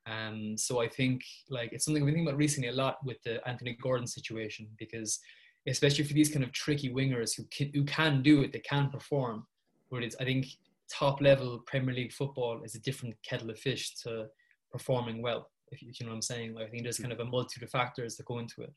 Um, 0.07 0.57
so 0.57 0.81
I 0.81 0.87
think 0.87 1.23
like 1.51 1.73
it's 1.73 1.85
something 1.85 2.05
we 2.05 2.12
think 2.12 2.29
about 2.29 2.38
recently 2.38 2.69
a 2.69 2.75
lot 2.75 3.05
with 3.05 3.21
the 3.25 3.47
Anthony 3.47 3.77
Gordon 3.83 4.07
situation 4.07 4.69
because 4.79 5.19
especially 5.67 6.05
for 6.05 6.15
these 6.15 6.29
kind 6.29 6.45
of 6.45 6.53
tricky 6.53 6.88
wingers 6.88 7.37
who 7.37 7.43
can, 7.51 7.73
who 7.75 7.83
can 7.85 8.23
do 8.23 8.43
it, 8.43 8.53
they 8.53 8.61
can 8.61 8.88
perform. 8.88 9.45
But 9.91 10.05
it's 10.05 10.15
I 10.21 10.25
think 10.25 10.47
top 10.88 11.21
level 11.21 11.59
Premier 11.67 11.93
League 11.93 12.12
football 12.12 12.62
is 12.62 12.77
a 12.77 12.81
different 12.81 13.17
kettle 13.29 13.51
of 13.51 13.59
fish 13.59 13.97
to 14.05 14.27
performing 14.71 15.23
well 15.23 15.49
if 15.73 15.83
you, 15.83 15.91
you 15.93 16.07
know 16.07 16.12
what 16.12 16.17
I'm 16.17 16.23
saying. 16.23 16.55
Like 16.55 16.67
I 16.67 16.71
think 16.71 16.85
there's 16.85 16.99
kind 16.99 17.12
of 17.12 17.21
a 17.21 17.25
multitude 17.25 17.65
of 17.65 17.71
factors 17.71 18.17
that 18.17 18.27
go 18.27 18.38
into 18.38 18.62
it, 18.62 18.73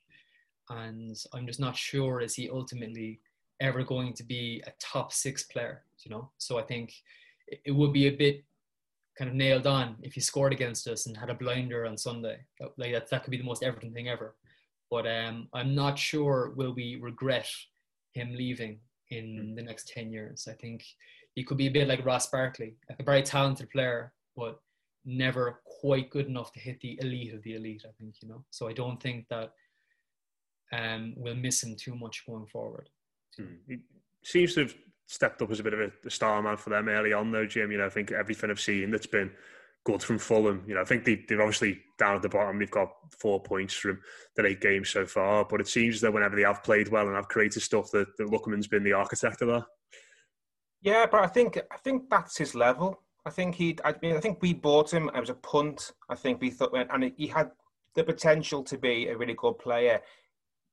and 0.70 1.16
I'm 1.34 1.48
just 1.48 1.60
not 1.60 1.76
sure 1.76 2.22
is 2.22 2.36
he 2.36 2.50
ultimately 2.50 3.20
ever 3.62 3.84
going 3.84 4.14
to 4.14 4.24
be 4.24 4.64
a 4.68 4.72
top 4.80 5.14
six 5.14 5.44
player. 5.44 5.84
You 6.04 6.12
know, 6.12 6.32
so 6.38 6.58
I 6.60 6.64
think 6.64 6.94
it, 7.48 7.72
would 7.72 7.94
be 7.94 8.08
a 8.08 8.16
bit 8.16 8.44
kind 9.18 9.30
of 9.30 9.36
nailed 9.36 9.68
on 9.68 9.96
if 10.02 10.14
he 10.14 10.22
scored 10.22 10.54
against 10.54 10.88
us 10.88 11.06
and 11.06 11.16
had 11.16 11.30
a 11.30 11.36
blinder 11.36 11.86
on 11.86 11.98
Sunday. 11.98 12.40
Like 12.78 12.94
that, 12.94 13.10
that 13.10 13.24
could 13.24 13.32
be 13.32 13.38
the 13.38 13.44
most 13.44 13.64
Everton 13.64 13.94
thing 13.94 14.10
ever. 14.10 14.36
But 14.92 15.08
um, 15.08 15.48
I'm 15.54 15.74
not 15.74 15.98
sure 15.98 16.54
will 16.56 16.74
we 16.74 16.98
regret 17.02 17.50
him 18.14 18.36
leaving 18.36 18.80
in 19.10 19.54
the 19.56 19.62
next 19.62 19.88
10 19.90 20.12
years. 20.12 20.48
I 20.50 20.54
think 20.54 20.84
he 21.34 21.44
could 21.44 21.58
be 21.58 21.68
a 21.68 21.72
bit 21.72 21.88
like 21.88 22.06
Ross 22.06 22.28
Barkley, 22.28 22.76
a 22.98 23.04
very 23.04 23.24
talented 23.24 23.70
player, 23.70 24.14
but 24.36 24.60
never 25.06 25.62
quite 25.66 26.10
good 26.10 26.28
enough 26.28 26.52
to 26.54 26.60
hit 26.60 26.80
the 26.82 26.98
elite 27.02 27.34
of 27.34 27.44
the 27.44 27.56
elite, 27.56 27.84
I 27.86 27.92
think, 28.00 28.16
you 28.22 28.30
know. 28.30 28.44
So 28.50 28.68
I 28.68 28.74
don't 28.74 29.02
think 29.02 29.28
that 29.30 29.54
um, 30.74 31.14
we'll 31.18 31.36
miss 31.36 31.64
him 31.64 31.76
too 31.76 31.96
much 31.96 32.24
going 32.28 32.48
forward. 32.48 32.90
Hmm. 33.38 33.56
He 33.68 33.80
seems 34.24 34.56
to 34.56 34.62
have 34.62 34.76
stepped 35.08 35.42
up 35.42 35.52
as 35.52 35.60
a 35.60 35.64
bit 35.64 35.74
of 35.74 35.80
a, 35.80 35.92
a 36.06 36.10
star 36.10 36.42
man 36.42 36.58
for 36.58 36.72
them 36.72 36.90
early 36.90 37.14
on, 37.14 37.32
though, 37.32 37.46
Jim. 37.46 37.72
You 37.72 37.78
know, 37.78 37.86
I 37.86 37.90
think 37.90 38.12
everything 38.12 38.50
I've 38.50 38.60
seen 38.60 38.92
that's 38.92 39.08
been 39.08 39.32
good 39.86 40.02
from 40.02 40.18
Fulham. 40.18 40.64
You 40.68 40.76
know, 40.76 40.82
I 40.82 40.86
think 40.86 41.06
they, 41.06 41.24
they're 41.28 41.42
obviously 41.42 41.80
down 41.98 42.16
at 42.16 42.22
the 42.22 42.30
bottom. 42.30 42.60
They've 42.60 42.70
got 42.70 42.90
four 43.20 43.42
points 43.42 43.76
from 43.76 44.00
the 44.36 44.46
eight 44.46 44.62
games 44.62 44.90
so 44.90 45.06
far, 45.06 45.46
but 45.46 45.62
it 45.62 45.68
seems 45.68 46.02
that 46.02 46.12
whenever 46.14 46.36
they 46.36 46.42
have 46.42 46.64
played 46.64 46.90
well 46.90 47.08
and 47.08 47.16
have 47.16 47.28
created 47.28 47.62
stuff, 47.62 47.92
that, 47.92 48.08
that 48.18 48.28
Lookman's 48.28 48.68
been 48.68 48.84
the 48.84 48.94
architect 48.94 49.42
of 49.42 49.50
that. 49.50 49.64
Yeah, 50.82 51.06
but 51.10 51.22
I 51.22 51.28
think 51.28 51.60
I 51.72 51.78
think 51.78 52.10
that's 52.10 52.38
his 52.38 52.54
level. 52.54 53.02
I 53.26 53.32
think 53.32 53.56
he. 53.56 53.78
I 53.84 53.96
mean, 54.02 54.16
I 54.16 54.20
think 54.20 54.42
we 54.42 54.54
bought 54.54 54.94
him. 54.94 55.10
It 55.16 55.20
was 55.20 55.32
a 55.32 55.36
punt. 55.36 55.92
I 56.10 56.16
think 56.16 56.42
we 56.42 56.52
thought, 56.52 56.76
and 56.76 57.12
he 57.18 57.28
had 57.28 57.50
the 57.96 58.04
potential 58.04 58.64
to 58.64 58.78
be 58.78 59.08
a 59.08 59.18
really 59.18 59.34
good 59.34 59.58
player. 59.58 60.02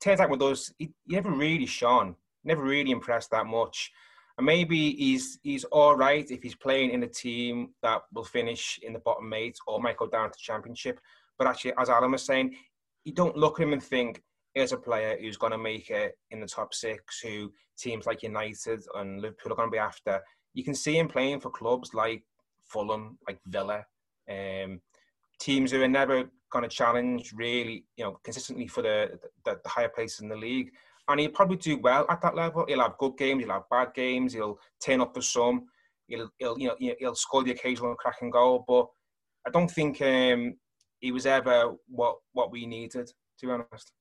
Turns 0.03 0.21
out 0.21 0.31
with 0.31 0.43
us, 0.43 0.73
he, 0.79 0.91
he 1.07 1.15
never 1.15 1.31
really 1.31 1.67
shone. 1.67 2.17
Never 2.45 2.63
really 2.63 2.91
impressed 2.91 3.31
that 3.31 3.47
much. 3.47 3.93
And 4.37 4.47
maybe 4.47 4.93
he's 4.93 5.39
he's 5.43 5.65
all 5.65 5.95
right 5.95 6.29
if 6.31 6.43
he's 6.43 6.57
playing 6.57 6.91
in 6.91 7.03
a 7.03 7.07
team 7.07 7.75
that 7.83 8.03
will 8.13 8.25
finish 8.25 8.81
in 8.83 8.93
the 8.95 8.99
bottom 8.99 9.33
eight 9.33 9.57
or 9.67 9.81
might 9.81 9.99
go 9.99 10.09
down 10.09 10.31
to 10.31 10.39
championship. 10.39 10.99
But 11.39 11.47
actually, 11.47 11.75
as 11.79 11.89
Alan 11.89 12.11
was 12.11 12.25
saying, 12.25 12.57
you 13.05 13.13
don't 13.13 13.37
look 13.37 13.61
at 13.61 13.67
him 13.67 13.73
and 13.75 13.83
think, 13.83 14.23
here's 14.55 14.73
a 14.73 14.77
player 14.77 15.17
who's 15.21 15.37
going 15.37 15.53
to 15.53 15.59
make 15.59 15.91
it 15.91 16.15
in 16.31 16.41
the 16.41 16.47
top 16.47 16.75
six, 16.75 17.21
who 17.21 17.53
teams 17.79 18.07
like 18.07 18.23
United 18.23 18.83
and 18.97 19.21
Liverpool 19.21 19.53
are 19.53 19.57
going 19.57 19.69
to 19.69 19.73
be 19.73 19.79
after. 19.79 20.21
You 20.55 20.65
can 20.65 20.75
see 20.75 20.99
him 20.99 21.09
playing 21.09 21.41
for 21.41 21.51
clubs 21.51 21.95
like 21.95 22.25
Fulham, 22.65 23.19
like 23.29 23.39
Villa, 23.47 23.85
um, 24.31 24.81
teams 25.41 25.71
who 25.71 25.83
are 25.83 25.89
never 25.89 26.31
going 26.53 26.63
to 26.63 26.69
challenge 26.69 27.33
really, 27.35 27.85
you 27.97 28.05
know, 28.05 28.19
consistently 28.23 28.69
for 28.69 28.83
the, 28.83 29.19
the, 29.45 29.59
the 29.63 29.69
higher 29.69 29.89
places 29.89 30.21
in 30.21 30.29
the 30.29 30.37
league. 30.37 30.71
And 31.09 31.19
he'll 31.19 31.31
probably 31.31 31.57
do 31.57 31.79
well 31.79 32.07
at 32.09 32.21
that 32.23 32.37
level. 32.37 32.65
He'll 32.69 32.83
have 32.83 32.99
good 32.99 33.17
games, 33.17 33.43
he'll 33.43 33.53
have 33.53 33.69
bad 33.69 33.93
games, 33.95 34.33
he'll 34.33 34.59
turn 34.81 35.01
up 35.01 35.15
for 35.15 35.23
some, 35.23 35.67
he'll, 36.07 36.31
he'll 36.39 36.57
you 36.59 36.69
know, 36.69 36.95
he'll 36.99 37.15
score 37.17 37.43
the 37.43 37.51
occasional 37.51 37.95
cracking 37.97 38.31
goal. 38.31 38.65
But 38.69 38.87
I 39.47 39.51
don't 39.51 39.71
think 39.71 40.01
um, 40.03 40.55
he 41.01 41.11
was 41.11 41.27
ever 41.27 41.75
what 41.89 42.17
what 42.33 42.53
we 42.53 42.67
needed, 42.67 43.09
to 43.39 43.47
be 43.47 43.53
honest. 43.53 43.93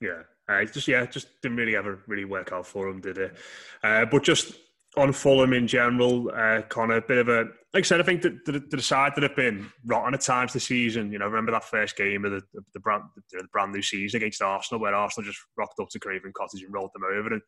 Yeah, 0.00 0.22
uh, 0.48 0.64
just 0.64 0.88
yeah, 0.88 1.04
just 1.06 1.40
didn't 1.42 1.58
really 1.58 1.76
ever 1.76 2.00
really 2.06 2.24
work 2.24 2.52
out 2.52 2.66
for 2.66 2.88
him, 2.88 3.00
did 3.00 3.18
it? 3.18 3.36
Uh, 3.82 4.06
but 4.06 4.22
just 4.22 4.54
on 4.96 5.12
Fulham 5.12 5.52
in 5.52 5.66
general, 5.66 6.30
uh, 6.34 6.62
Connor, 6.68 6.96
a 6.96 7.02
bit 7.02 7.18
of 7.18 7.28
a 7.28 7.46
like 7.76 7.84
I 7.84 7.88
said, 7.88 8.00
I 8.00 8.04
think 8.04 8.22
the, 8.22 8.38
the, 8.46 8.58
the 8.70 8.80
side 8.80 9.12
that 9.16 9.22
have 9.22 9.36
been 9.36 9.70
rotten 9.84 10.14
at 10.14 10.22
times 10.22 10.54
this 10.54 10.64
season. 10.64 11.12
You 11.12 11.18
know, 11.18 11.26
remember 11.26 11.52
that 11.52 11.62
first 11.62 11.94
game 11.94 12.24
of 12.24 12.30
the, 12.30 12.42
the, 12.54 12.62
the 12.72 12.80
brand 12.80 13.02
the, 13.14 13.42
the 13.42 13.48
brand 13.52 13.72
new 13.72 13.82
season 13.82 14.16
against 14.16 14.40
Arsenal, 14.40 14.80
where 14.80 14.94
Arsenal 14.94 15.28
just 15.28 15.44
rocked 15.58 15.78
up 15.78 15.90
to 15.90 15.98
Craven 15.98 16.32
Cottage 16.34 16.62
and 16.62 16.72
rolled 16.72 16.92
them 16.94 17.04
over, 17.04 17.34
and 17.34 17.42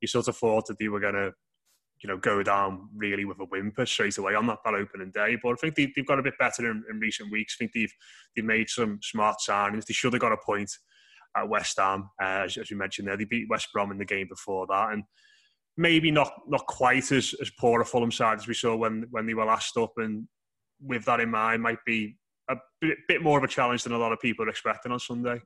you 0.00 0.08
sort 0.08 0.28
of 0.28 0.36
thought 0.36 0.66
that 0.66 0.78
they 0.78 0.88
were 0.88 1.00
going 1.00 1.14
to, 1.14 1.30
you 2.02 2.08
know, 2.08 2.16
go 2.16 2.42
down 2.42 2.88
really 2.96 3.26
with 3.26 3.38
a 3.38 3.44
whimper 3.44 3.84
straight 3.84 4.16
away 4.16 4.34
on 4.34 4.46
that, 4.46 4.60
that 4.64 4.72
opening 4.72 5.12
day. 5.14 5.36
But 5.42 5.52
I 5.52 5.56
think 5.56 5.74
they, 5.74 5.92
have 5.94 6.06
got 6.06 6.18
a 6.18 6.22
bit 6.22 6.38
better 6.38 6.70
in, 6.70 6.82
in 6.90 6.98
recent 6.98 7.30
weeks. 7.30 7.56
I 7.56 7.58
think 7.58 7.72
they've 7.74 7.92
they've 8.34 8.46
made 8.46 8.70
some 8.70 8.98
smart 9.02 9.36
signings. 9.46 9.84
They 9.84 9.92
should 9.92 10.14
have 10.14 10.22
got 10.22 10.32
a 10.32 10.38
point 10.38 10.70
at 11.36 11.50
West 11.50 11.76
Ham, 11.78 12.08
uh, 12.22 12.44
as, 12.44 12.56
as 12.56 12.70
you 12.70 12.78
mentioned 12.78 13.08
there. 13.08 13.18
They 13.18 13.24
beat 13.24 13.50
West 13.50 13.68
Brom 13.74 13.90
in 13.90 13.98
the 13.98 14.06
game 14.06 14.28
before 14.28 14.66
that, 14.68 14.92
and 14.92 15.04
maybe 15.76 16.10
not 16.10 16.32
not 16.46 16.66
quite 16.66 17.10
as, 17.12 17.34
as 17.40 17.50
poor 17.50 17.80
a 17.80 17.84
Fulham 17.84 18.12
side 18.12 18.38
as 18.38 18.48
we 18.48 18.54
saw 18.54 18.76
when 18.76 19.06
when 19.10 19.26
they 19.26 19.34
were 19.34 19.44
last 19.44 19.76
up. 19.76 19.92
And 19.96 20.26
with 20.80 21.04
that 21.04 21.20
in 21.20 21.30
mind, 21.30 21.62
might 21.62 21.84
be 21.84 22.16
a 22.48 22.56
bit, 22.80 22.98
bit 23.08 23.22
more 23.22 23.38
of 23.38 23.44
a 23.44 23.48
challenge 23.48 23.82
than 23.82 23.92
a 23.92 23.98
lot 23.98 24.12
of 24.12 24.20
people 24.20 24.44
are 24.44 24.50
expecting 24.50 24.92
on 24.92 25.00
Sunday. 25.00 25.40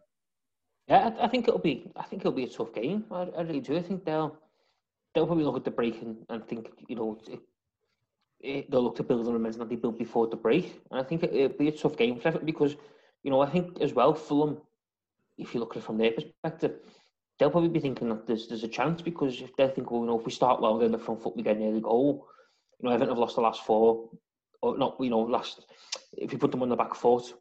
Yeah, 0.88 1.10
I, 1.18 1.24
I 1.24 1.28
think 1.28 1.48
it'll 1.48 1.60
be. 1.60 1.90
I 1.96 2.02
think 2.04 2.22
it'll 2.22 2.32
be 2.32 2.44
a 2.44 2.48
tough 2.48 2.72
game. 2.72 3.04
I, 3.10 3.22
I, 3.36 3.42
really 3.42 3.60
do. 3.60 3.76
I 3.76 3.82
think 3.82 4.04
they'll 4.04 4.36
they'll 5.14 5.26
probably 5.26 5.44
look 5.44 5.56
at 5.56 5.64
the 5.64 5.70
break 5.70 6.00
and, 6.02 6.16
and 6.28 6.46
think, 6.46 6.70
you 6.88 6.96
know, 6.96 7.20
it, 7.28 7.40
it, 8.40 8.70
they'll 8.70 8.82
look 8.82 8.96
to 8.96 9.02
build 9.02 9.20
on 9.20 9.26
the 9.26 9.32
momentum 9.32 9.60
that 9.60 9.68
they 9.68 9.76
built 9.76 9.98
before 9.98 10.28
the 10.28 10.36
break. 10.36 10.80
And 10.90 11.00
I 11.00 11.02
think 11.02 11.24
it, 11.24 11.32
will 11.32 11.58
be 11.58 11.68
a 11.68 11.72
tough 11.72 11.96
game 11.96 12.20
for 12.20 12.28
Everton 12.28 12.46
because, 12.46 12.76
you 13.24 13.30
know, 13.30 13.40
I 13.40 13.50
think 13.50 13.80
as 13.80 13.92
well 13.92 14.14
Fulham 14.14 14.58
if 15.40 15.54
you 15.54 15.60
look 15.60 15.72
at 15.72 15.82
it 15.82 15.84
from 15.84 15.98
their 15.98 16.12
perspective, 16.12 16.76
they'll 17.40 17.50
probably 17.50 17.70
be 17.70 17.80
thinking 17.80 18.10
that 18.10 18.26
there's 18.26 18.46
there's 18.46 18.64
a 18.64 18.68
chance 18.68 19.00
because 19.00 19.40
if 19.40 19.56
they 19.56 19.66
think, 19.68 19.90
well, 19.90 20.02
you 20.02 20.06
know, 20.06 20.20
if 20.20 20.26
we 20.26 20.30
start 20.30 20.60
well, 20.60 20.78
then 20.78 20.92
the 20.92 20.98
front 20.98 21.22
foot 21.22 21.34
we 21.34 21.42
get 21.42 21.58
near 21.58 21.72
the 21.72 21.80
goal. 21.80 22.28
You 22.78 22.88
know, 22.88 22.94
Everton 22.94 23.14
have 23.14 23.18
lost 23.18 23.34
the 23.34 23.42
last 23.42 23.64
four, 23.64 24.10
or 24.62 24.76
not, 24.76 24.96
you 25.00 25.10
know, 25.10 25.20
last. 25.20 25.66
If 26.16 26.32
you 26.32 26.38
put 26.38 26.50
them 26.50 26.62
on 26.62 26.68
the 26.68 26.76
back 26.76 26.94
foot, 26.94 27.32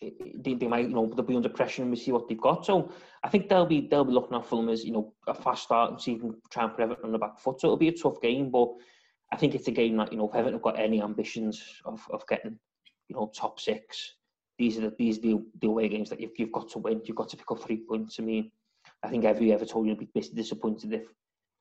they, 0.00 0.54
they 0.54 0.66
might, 0.66 0.88
you 0.88 0.94
know, 0.94 1.06
they'll 1.06 1.24
be 1.24 1.36
under 1.36 1.48
pressure 1.48 1.82
and 1.82 1.90
we 1.90 1.96
see 1.96 2.10
what 2.10 2.28
they've 2.28 2.40
got. 2.40 2.66
So 2.66 2.92
I 3.22 3.28
think 3.28 3.48
they'll 3.48 3.66
be 3.66 3.86
they'll 3.88 4.04
be 4.04 4.12
looking 4.12 4.36
at 4.36 4.46
Fulham 4.46 4.68
as 4.68 4.84
you 4.84 4.92
know 4.92 5.14
a 5.28 5.34
fast 5.34 5.62
start 5.64 5.92
and 5.92 6.00
see 6.00 6.14
if 6.14 6.20
can 6.20 6.34
try 6.50 6.64
and 6.64 6.72
put 6.72 6.82
Everton 6.82 7.06
on 7.06 7.12
the 7.12 7.18
back 7.18 7.38
foot. 7.38 7.60
So 7.60 7.68
it'll 7.68 7.76
be 7.76 7.88
a 7.88 7.96
tough 7.96 8.20
game, 8.20 8.50
but 8.50 8.68
I 9.32 9.36
think 9.36 9.54
it's 9.54 9.68
a 9.68 9.72
game 9.72 9.96
that 9.98 10.10
you 10.10 10.18
know 10.18 10.28
if 10.28 10.34
Everton 10.34 10.54
have 10.54 10.62
got 10.62 10.80
any 10.80 11.00
ambitions 11.00 11.62
of 11.84 12.04
of 12.10 12.26
getting 12.26 12.58
you 13.08 13.14
know 13.14 13.30
top 13.36 13.60
six, 13.60 14.14
these 14.58 14.78
are 14.78 14.82
the, 14.82 14.94
these 14.98 15.18
are 15.18 15.22
the, 15.22 15.44
the 15.60 15.68
away 15.68 15.88
games 15.88 16.10
that 16.10 16.20
you've, 16.20 16.32
you've 16.36 16.52
got 16.52 16.68
to 16.70 16.78
win. 16.78 17.02
You've 17.04 17.16
got 17.16 17.28
to 17.28 17.36
pick 17.36 17.50
up 17.50 17.62
three 17.62 17.84
points. 17.88 18.16
I 18.18 18.22
mean, 18.22 18.50
I 19.02 19.08
think 19.08 19.24
every 19.24 19.52
Everton 19.52 19.86
will 19.86 19.96
be 19.96 20.08
disappointed 20.34 20.92
if 20.92 21.06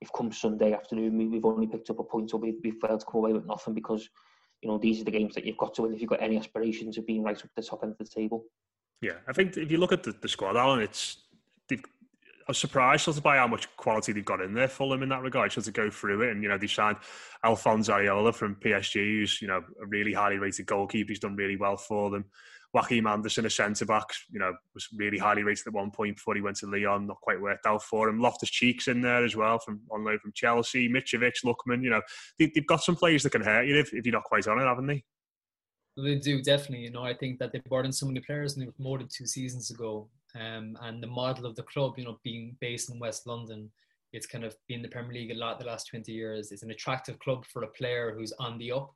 if 0.02 0.12
come 0.14 0.32
Sunday 0.32 0.74
afternoon 0.74 1.18
we, 1.18 1.28
we've 1.28 1.46
only 1.46 1.68
picked 1.68 1.90
up 1.90 2.00
a 2.00 2.04
point 2.04 2.34
or 2.34 2.38
we, 2.38 2.56
we 2.64 2.72
failed 2.72 3.02
to 3.02 3.06
come 3.06 3.20
away 3.20 3.34
with 3.34 3.46
nothing 3.46 3.74
because 3.74 4.08
you 4.62 4.70
know 4.70 4.78
these 4.78 5.02
are 5.02 5.04
the 5.04 5.12
games 5.12 5.36
that 5.36 5.46
you've 5.46 5.58
got 5.58 5.74
to 5.74 5.82
win 5.82 5.94
if 5.94 6.00
you've 6.00 6.10
got 6.10 6.22
any 6.22 6.38
aspirations 6.38 6.98
of 6.98 7.06
being 7.06 7.24
right 7.24 7.38
up 7.38 7.44
at 7.44 7.56
the 7.56 7.62
top 7.62 7.84
end 7.84 7.92
of 7.92 7.98
the 7.98 8.06
table. 8.06 8.46
Yeah, 9.02 9.18
I 9.28 9.34
think 9.34 9.58
if 9.58 9.72
you 9.72 9.78
look 9.78 9.92
at 9.92 10.04
the, 10.04 10.14
the 10.22 10.28
squad, 10.28 10.58
Alan, 10.58 10.82
it's 10.82 11.24
they've 11.68 11.84
I 12.50 12.52
was 12.52 12.58
surprised 12.58 13.04
sort 13.04 13.16
of 13.16 13.22
by 13.22 13.38
how 13.38 13.46
much 13.48 13.74
quality 13.78 14.12
they've 14.12 14.26
got 14.26 14.42
in 14.42 14.56
there 14.56 14.68
for 14.68 14.90
them 14.90 15.04
in 15.04 15.10
that 15.10 15.22
regard. 15.22 15.52
Sort 15.52 15.68
of 15.68 15.74
go 15.74 15.92
through 15.92 16.24
it, 16.24 16.32
and 16.32 16.42
you 16.42 16.50
know 16.50 16.58
they 16.58 16.66
signed 16.66 16.98
Alphonse 17.44 17.90
Areola 17.90 18.34
from 18.34 18.56
PSG, 18.56 18.96
who's 18.96 19.40
you 19.40 19.48
know 19.48 19.62
a 19.80 19.86
really 19.86 20.14
highly 20.14 20.40
rated 20.40 20.66
goalkeeper. 20.66 21.10
He's 21.10 21.20
done 21.20 21.36
really 21.36 21.58
well 21.58 21.78
for 21.78 22.10
them. 22.10 22.26
Joachim 22.74 23.08
Andersen, 23.08 23.46
a 23.46 23.50
centre 23.50 23.86
back, 23.86 24.06
you 24.30 24.40
know, 24.40 24.54
was 24.74 24.88
really 24.96 25.18
highly 25.18 25.44
rated 25.44 25.68
at 25.68 25.74
one 25.74 25.90
point 25.90 26.18
before 26.18 26.36
he 26.36 26.42
went 26.42 26.58
to 26.58 26.68
Lyon. 26.68 27.08
Not 27.08 27.22
quite 27.22 27.42
worked 27.42 27.66
out 27.66 27.82
for 27.84 28.08
him. 28.08 28.20
Loftus-Cheek's 28.20 28.88
in 28.88 29.02
there 29.02 29.26
as 29.26 29.36
well 29.36 29.58
from 29.60 29.82
on 29.92 30.04
loan 30.04 30.20
from 30.20 30.34
Chelsea. 30.36 30.88
Mitrovic, 30.88 31.44
Lookman. 31.44 31.84
You 31.84 31.90
know, 31.90 32.02
they, 32.38 32.52
have 32.56 32.68
got 32.68 32.84
some 32.84 32.96
players 32.96 33.24
that 33.24 33.32
can 33.32 33.42
hurt 33.42 33.66
you 33.66 33.80
if, 33.80 33.94
if 33.94 34.06
you're 34.06 34.14
not 34.14 34.24
quite 34.24 34.48
on 34.48 34.60
it, 34.60 34.66
haven't 34.66 34.88
they? 34.88 35.04
They 35.98 36.16
do 36.16 36.42
definitely. 36.42 36.86
You 36.86 36.92
know, 36.92 37.04
I 37.04 37.16
think 37.16 37.40
that 37.40 37.52
they 37.52 37.60
brought 37.68 37.86
in 37.86 37.92
so 37.92 38.06
many 38.06 38.20
players 38.20 38.56
and 38.56 38.72
more 38.78 39.00
than 39.00 39.08
two 39.08 39.26
seasons 39.26 39.72
ago, 39.72 40.08
um, 40.36 40.78
and 40.82 41.02
the 41.02 41.08
model 41.08 41.48
of 41.48 41.56
the 41.56 41.64
club, 41.64 41.94
you 41.98 42.06
know, 42.06 42.20
being 42.24 42.56
based 42.62 42.92
in 42.92 43.00
West 43.00 43.26
London, 43.26 43.72
it's 44.14 44.28
kind 44.28 44.44
of 44.44 44.56
been 44.68 44.82
the 44.82 44.88
Premier 44.88 45.14
League 45.14 45.32
a 45.32 45.36
lot 45.36 45.60
the 45.60 45.66
last 45.66 45.88
20 45.90 46.12
years. 46.12 46.52
It's 46.52 46.64
an 46.64 46.72
attractive 46.72 47.18
club 47.20 47.46
for 47.46 47.64
a 47.64 47.68
player 47.68 48.14
who's 48.16 48.32
on 48.40 48.58
the 48.58 48.72
up. 48.72 48.94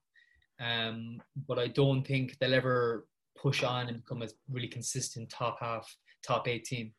Um, 0.59 1.21
but 1.47 1.59
I 1.59 1.67
don't 1.67 2.05
think 2.05 2.37
they'll 2.37 2.53
ever 2.53 3.07
push 3.41 3.63
on 3.63 3.87
and 3.87 3.97
become 3.97 4.21
a 4.21 4.27
really 4.49 4.67
consistent 4.67 5.29
top 5.29 5.57
half, 5.59 5.93
top 6.25 6.47
eight 6.47 6.65
team. 6.65 6.93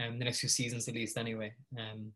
Um, 0.00 0.18
the 0.18 0.24
next 0.24 0.40
few 0.40 0.48
seasons 0.48 0.88
at 0.88 0.94
least, 0.94 1.18
anyway. 1.18 1.52
Um, 1.78 2.12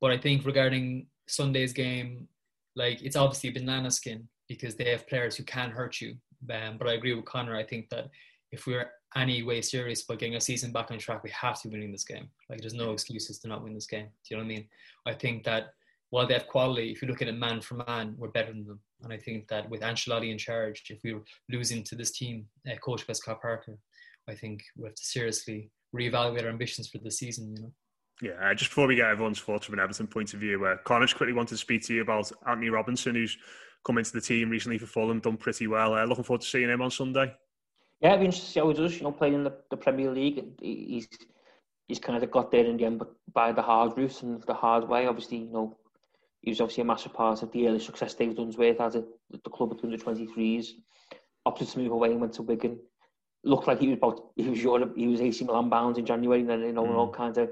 but 0.00 0.10
I 0.10 0.18
think 0.18 0.44
regarding 0.44 1.06
Sunday's 1.28 1.72
game, 1.72 2.28
like 2.76 3.02
it's 3.02 3.16
obviously 3.16 3.50
a 3.50 3.52
banana 3.52 3.90
skin 3.90 4.28
because 4.48 4.76
they 4.76 4.90
have 4.90 5.06
players 5.08 5.36
who 5.36 5.44
can 5.44 5.70
hurt 5.70 6.00
you. 6.00 6.14
Um, 6.52 6.78
but 6.78 6.88
I 6.88 6.94
agree 6.94 7.14
with 7.14 7.24
Connor. 7.24 7.56
I 7.56 7.64
think 7.64 7.88
that 7.90 8.08
if 8.52 8.66
we're 8.66 8.90
any 9.16 9.42
way 9.42 9.60
serious 9.60 10.04
about 10.04 10.20
getting 10.20 10.36
a 10.36 10.40
season 10.40 10.72
back 10.72 10.90
on 10.90 10.98
track, 10.98 11.22
we 11.22 11.30
have 11.30 11.60
to 11.62 11.68
be 11.68 11.72
winning 11.72 11.92
this 11.92 12.04
game. 12.04 12.28
Like 12.48 12.60
there's 12.60 12.74
no 12.74 12.92
excuses 12.92 13.38
to 13.40 13.48
not 13.48 13.62
win 13.62 13.74
this 13.74 13.86
game. 13.86 14.06
Do 14.06 14.34
you 14.34 14.36
know 14.36 14.44
what 14.44 14.52
I 14.52 14.54
mean? 14.54 14.68
I 15.06 15.14
think 15.14 15.44
that 15.44 15.74
while 16.10 16.26
they 16.26 16.34
have 16.34 16.48
quality, 16.48 16.90
if 16.90 17.02
you 17.02 17.08
look 17.08 17.22
at 17.22 17.28
it 17.28 17.36
man 17.36 17.60
for 17.60 17.74
man, 17.86 18.14
we're 18.16 18.28
better 18.28 18.52
than 18.52 18.64
them. 18.64 18.80
And 19.02 19.12
I 19.12 19.18
think 19.18 19.48
that 19.48 19.68
with 19.68 19.82
Ancelotti 19.82 20.30
in 20.30 20.38
charge, 20.38 20.82
if 20.88 21.00
we 21.04 21.12
are 21.12 21.22
losing 21.50 21.82
to 21.84 21.94
this 21.94 22.12
team, 22.12 22.46
uh, 22.70 22.76
coached 22.76 23.06
by 23.06 23.12
Scott 23.12 23.40
Parker, 23.42 23.78
I 24.28 24.34
think 24.34 24.62
we 24.76 24.86
have 24.86 24.94
to 24.94 25.04
seriously 25.04 25.70
reevaluate 25.94 26.42
our 26.42 26.48
ambitions 26.48 26.88
for 26.88 26.98
the 26.98 27.10
season. 27.10 27.54
You 27.56 27.62
know. 27.62 27.72
Yeah, 28.20 28.50
uh, 28.50 28.54
just 28.54 28.70
before 28.70 28.86
we 28.86 28.96
get 28.96 29.08
everyone's 29.08 29.40
thoughts 29.40 29.66
from 29.66 29.74
an 29.74 29.80
Everton 29.80 30.06
point 30.06 30.34
of 30.34 30.40
view, 30.40 30.64
uh, 30.64 30.76
Connor 30.84 31.04
just 31.04 31.16
quickly 31.16 31.34
wanted 31.34 31.50
to 31.50 31.56
speak 31.58 31.82
to 31.84 31.94
you 31.94 32.02
about 32.02 32.30
Anthony 32.48 32.70
Robinson, 32.70 33.14
who's 33.14 33.36
come 33.84 33.98
into 33.98 34.12
the 34.12 34.20
team 34.20 34.50
recently 34.50 34.78
for 34.78 34.86
Fulham, 34.86 35.20
done 35.20 35.36
pretty 35.36 35.66
well. 35.66 35.94
Uh, 35.94 36.04
looking 36.04 36.24
forward 36.24 36.40
to 36.40 36.46
seeing 36.46 36.68
him 36.68 36.82
on 36.82 36.90
Sunday. 36.90 37.32
Yeah, 38.00 38.10
it'll 38.10 38.20
be 38.20 38.24
interesting 38.26 38.46
to 38.46 38.52
see 38.52 38.60
how 38.60 38.68
he 38.68 38.74
does. 38.74 38.96
You 38.96 39.02
know, 39.04 39.12
playing 39.12 39.34
in 39.34 39.44
the, 39.44 39.54
the 39.70 39.76
Premier 39.76 40.10
League, 40.10 40.44
he's 40.60 41.08
he's 41.86 41.98
kind 41.98 42.22
of 42.22 42.30
got 42.30 42.50
there 42.50 42.64
in 42.64 42.76
the 42.76 42.84
end, 42.84 42.98
but 42.98 43.12
by 43.32 43.52
the 43.52 43.62
hard 43.62 43.96
route 43.96 44.22
and 44.22 44.42
the 44.42 44.54
hard 44.54 44.88
way. 44.88 45.06
Obviously, 45.06 45.38
you 45.38 45.52
know, 45.52 45.76
he 46.48 46.52
was 46.52 46.62
obviously 46.62 46.80
a 46.80 46.86
massive 46.86 47.12
part 47.12 47.42
of 47.42 47.52
the 47.52 47.68
early 47.68 47.78
success 47.78 48.14
David 48.14 48.38
Unsworth 48.38 48.78
had 48.78 48.96
at 48.96 49.04
the 49.30 49.50
club 49.50 49.70
at 49.70 49.76
the 49.76 49.84
under 49.84 49.98
23s. 49.98 50.68
Opted 51.44 51.68
to 51.68 51.78
move 51.78 51.92
away 51.92 52.10
and 52.10 52.22
went 52.22 52.32
to 52.34 52.42
Wigan. 52.42 52.78
Looked 53.44 53.66
like 53.66 53.80
he 53.80 53.88
was 53.88 53.98
about 53.98 54.30
he 54.34 54.48
was 54.48 54.62
Europe, 54.62 54.94
he 54.96 55.08
was 55.08 55.20
AC 55.20 55.44
Milan 55.44 55.68
bound 55.68 55.98
in 55.98 56.06
January, 56.06 56.40
and 56.40 56.48
then 56.48 56.60
you 56.60 56.72
know 56.72 56.86
mm. 56.86 56.94
all 56.94 57.12
kind 57.12 57.36
of 57.36 57.50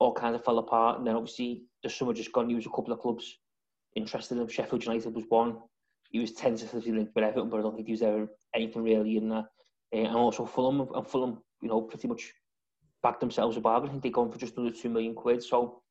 all 0.00 0.12
kind 0.12 0.34
of 0.34 0.44
fell 0.44 0.58
apart. 0.58 0.98
And 0.98 1.06
then 1.06 1.14
obviously 1.14 1.62
the 1.84 1.88
summer 1.88 2.12
just 2.12 2.32
gone. 2.32 2.48
He 2.48 2.56
was 2.56 2.66
a 2.66 2.70
couple 2.70 2.92
of 2.92 2.98
clubs 2.98 3.38
interested 3.94 4.34
in 4.34 4.42
him. 4.42 4.48
Sheffield 4.48 4.84
United 4.84 5.14
was 5.14 5.26
one. 5.28 5.58
He 6.10 6.18
was 6.18 6.32
tentatively 6.32 6.90
linked 6.90 7.14
with 7.14 7.22
Everton, 7.22 7.50
but 7.50 7.60
I 7.60 7.62
don't 7.62 7.76
think 7.76 7.86
he 7.86 7.92
was 7.92 8.02
ever 8.02 8.26
anything 8.52 8.82
really 8.82 9.16
in 9.16 9.28
that. 9.28 9.44
Uh, 9.94 9.98
and 9.98 10.16
also 10.16 10.44
Fulham 10.44 10.88
and 10.92 11.06
Fulham, 11.06 11.38
you 11.62 11.68
know, 11.68 11.82
pretty 11.82 12.08
much 12.08 12.32
backed 13.00 13.20
themselves 13.20 13.56
a 13.56 13.60
bargain. 13.60 13.90
I 13.90 13.92
think 13.92 14.02
they 14.02 14.10
gone 14.10 14.32
for 14.32 14.38
just 14.38 14.58
under 14.58 14.72
two 14.72 14.88
million 14.88 15.14
quid. 15.14 15.40
So 15.40 15.82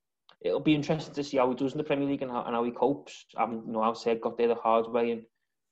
it'll 0.44 0.60
be 0.60 0.76
interesting 0.76 1.14
to 1.14 1.24
see 1.24 1.38
how 1.38 1.50
he 1.50 1.56
does 1.56 1.72
in 1.72 1.78
the 1.78 1.84
Premier 1.84 2.08
League 2.08 2.22
and 2.22 2.32
how, 2.32 2.44
and 2.44 2.54
how 2.54 2.64
he 2.64 2.72
copes. 2.72 3.26
I 3.38 3.46
mean, 3.46 3.64
you 3.66 3.74
know, 3.74 3.82
I've 3.82 3.98
said 3.98 4.22
got 4.22 4.38
there 4.38 4.50
the 4.50 4.56
hard 4.56 4.92
way, 4.92 5.12
and 5.12 5.24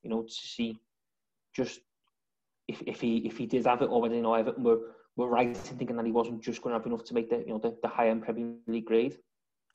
you 0.03 0.09
know, 0.09 0.23
to 0.23 0.31
see 0.31 0.79
just 1.55 1.79
if, 2.67 2.81
if 2.87 3.01
he 3.01 3.17
if 3.17 3.37
he 3.37 3.45
did 3.45 3.65
have 3.65 3.81
it 3.81 3.89
already, 3.89 4.15
you 4.15 4.21
know, 4.21 4.33
Everton 4.33 4.63
were 4.63 4.79
were 5.17 5.27
right 5.27 5.47
in 5.47 5.53
thinking 5.53 5.97
that 5.97 6.05
he 6.05 6.11
wasn't 6.11 6.41
just 6.41 6.61
going 6.61 6.73
to 6.73 6.79
have 6.79 6.87
enough 6.87 7.03
to 7.05 7.13
make 7.13 7.29
the 7.29 7.39
you 7.39 7.49
know 7.49 7.59
the, 7.59 7.77
the 7.81 7.87
high 7.87 8.09
end 8.09 8.23
Premier 8.23 8.53
League 8.67 8.85
grade. 8.85 9.17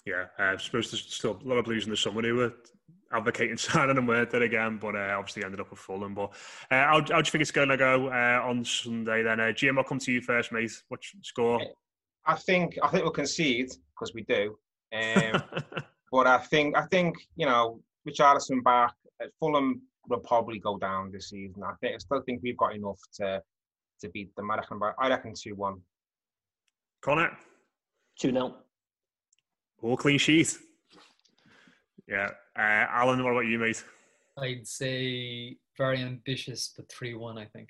Yeah, 0.06 0.26
uh, 0.38 0.52
I 0.52 0.56
suppose 0.56 0.90
there's 0.90 1.02
still 1.02 1.40
a 1.44 1.48
lot 1.48 1.58
of 1.58 1.64
Blues 1.64 1.84
in 1.84 1.90
the 1.90 1.96
summer 1.96 2.22
who 2.22 2.36
were 2.36 2.52
advocating 3.12 3.56
signing 3.56 3.98
and 3.98 4.08
weren't 4.08 4.30
there 4.30 4.42
again, 4.42 4.78
but 4.78 4.94
uh, 4.94 5.14
obviously 5.18 5.44
ended 5.44 5.60
up 5.60 5.70
with 5.70 5.80
Fulham. 5.80 6.14
But 6.14 6.30
uh, 6.70 6.84
how, 6.84 6.94
how 6.94 7.02
do 7.02 7.14
you 7.16 7.24
think 7.24 7.42
it's 7.42 7.50
going 7.50 7.68
to 7.68 7.76
go 7.76 8.08
uh, 8.08 8.40
on 8.44 8.64
Sunday 8.64 9.22
then? 9.22 9.40
Uh, 9.40 9.52
Jim, 9.52 9.78
I'll 9.78 9.84
come 9.84 9.98
to 9.98 10.12
you 10.12 10.20
first, 10.20 10.52
mate. 10.52 10.70
What 10.88 11.00
score? 11.22 11.60
I 12.24 12.34
think 12.34 12.78
I 12.82 12.88
think 12.88 13.04
we'll 13.04 13.12
concede 13.12 13.70
because 13.94 14.14
we 14.14 14.22
do. 14.22 14.56
Um, 14.92 15.42
but 16.12 16.26
I 16.26 16.38
think 16.38 16.76
I 16.76 16.82
think 16.86 17.16
you 17.36 17.46
know 17.46 17.80
Richarlison 18.08 18.62
back. 18.62 18.94
at 19.20 19.30
Fulham 19.40 19.82
will 20.08 20.20
probably 20.20 20.58
go 20.58 20.78
down 20.78 21.10
this 21.10 21.30
season. 21.30 21.62
I 21.62 21.72
think 21.80 21.94
I 21.94 21.98
still 21.98 22.22
think 22.22 22.40
we've 22.42 22.56
got 22.56 22.74
enough 22.74 23.00
to 23.14 23.42
to 24.00 24.08
beat 24.10 24.34
them. 24.36 24.50
I 24.50 24.56
reckon, 24.56 24.80
I 24.98 25.08
reckon 25.08 25.34
two 25.34 25.54
one. 25.54 25.80
Connor, 27.02 27.36
two 28.18 28.32
0 28.32 28.56
All 29.82 29.96
clean 29.96 30.18
sheet. 30.18 30.56
Yeah, 32.08 32.30
uh, 32.58 32.86
Alan, 32.90 33.22
what 33.22 33.32
about 33.32 33.46
you, 33.46 33.58
mate? 33.58 33.84
I'd 34.38 34.66
say 34.66 35.56
very 35.76 35.98
ambitious, 36.00 36.72
but 36.76 36.90
three 36.90 37.14
one. 37.14 37.38
I 37.38 37.46
think. 37.46 37.68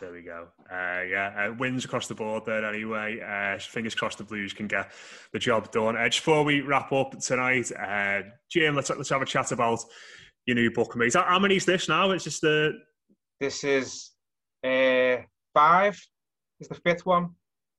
There 0.00 0.12
we 0.12 0.22
go. 0.22 0.46
Uh, 0.70 1.02
yeah, 1.02 1.48
uh, 1.48 1.54
wins 1.54 1.84
across 1.84 2.06
the 2.06 2.14
board 2.14 2.44
there 2.46 2.64
anyway. 2.64 3.20
Uh, 3.20 3.58
fingers 3.58 3.96
crossed 3.96 4.18
the 4.18 4.24
Blues 4.24 4.52
can 4.52 4.68
get 4.68 4.92
the 5.32 5.40
job 5.40 5.72
done. 5.72 5.96
Uh, 5.96 6.08
just 6.08 6.24
before 6.24 6.44
we 6.44 6.60
wrap 6.60 6.92
up 6.92 7.18
tonight, 7.18 7.70
uh, 7.72 8.22
Jim, 8.48 8.76
let's 8.76 8.90
let's 8.90 9.08
have 9.08 9.22
a 9.22 9.26
chat 9.26 9.50
about 9.50 9.80
your 10.46 10.54
new 10.54 10.70
book, 10.70 10.94
mate. 10.94 11.14
How, 11.14 11.24
how 11.24 11.38
many 11.40 11.56
is 11.56 11.64
this 11.64 11.88
now? 11.88 12.12
It's 12.12 12.24
just 12.24 12.42
the. 12.42 12.78
This 13.40 13.64
is 13.64 14.10
uh, 14.64 15.16
five. 15.52 16.00
Is 16.60 16.68
the 16.68 16.76
fifth 16.76 17.04
one. 17.04 17.30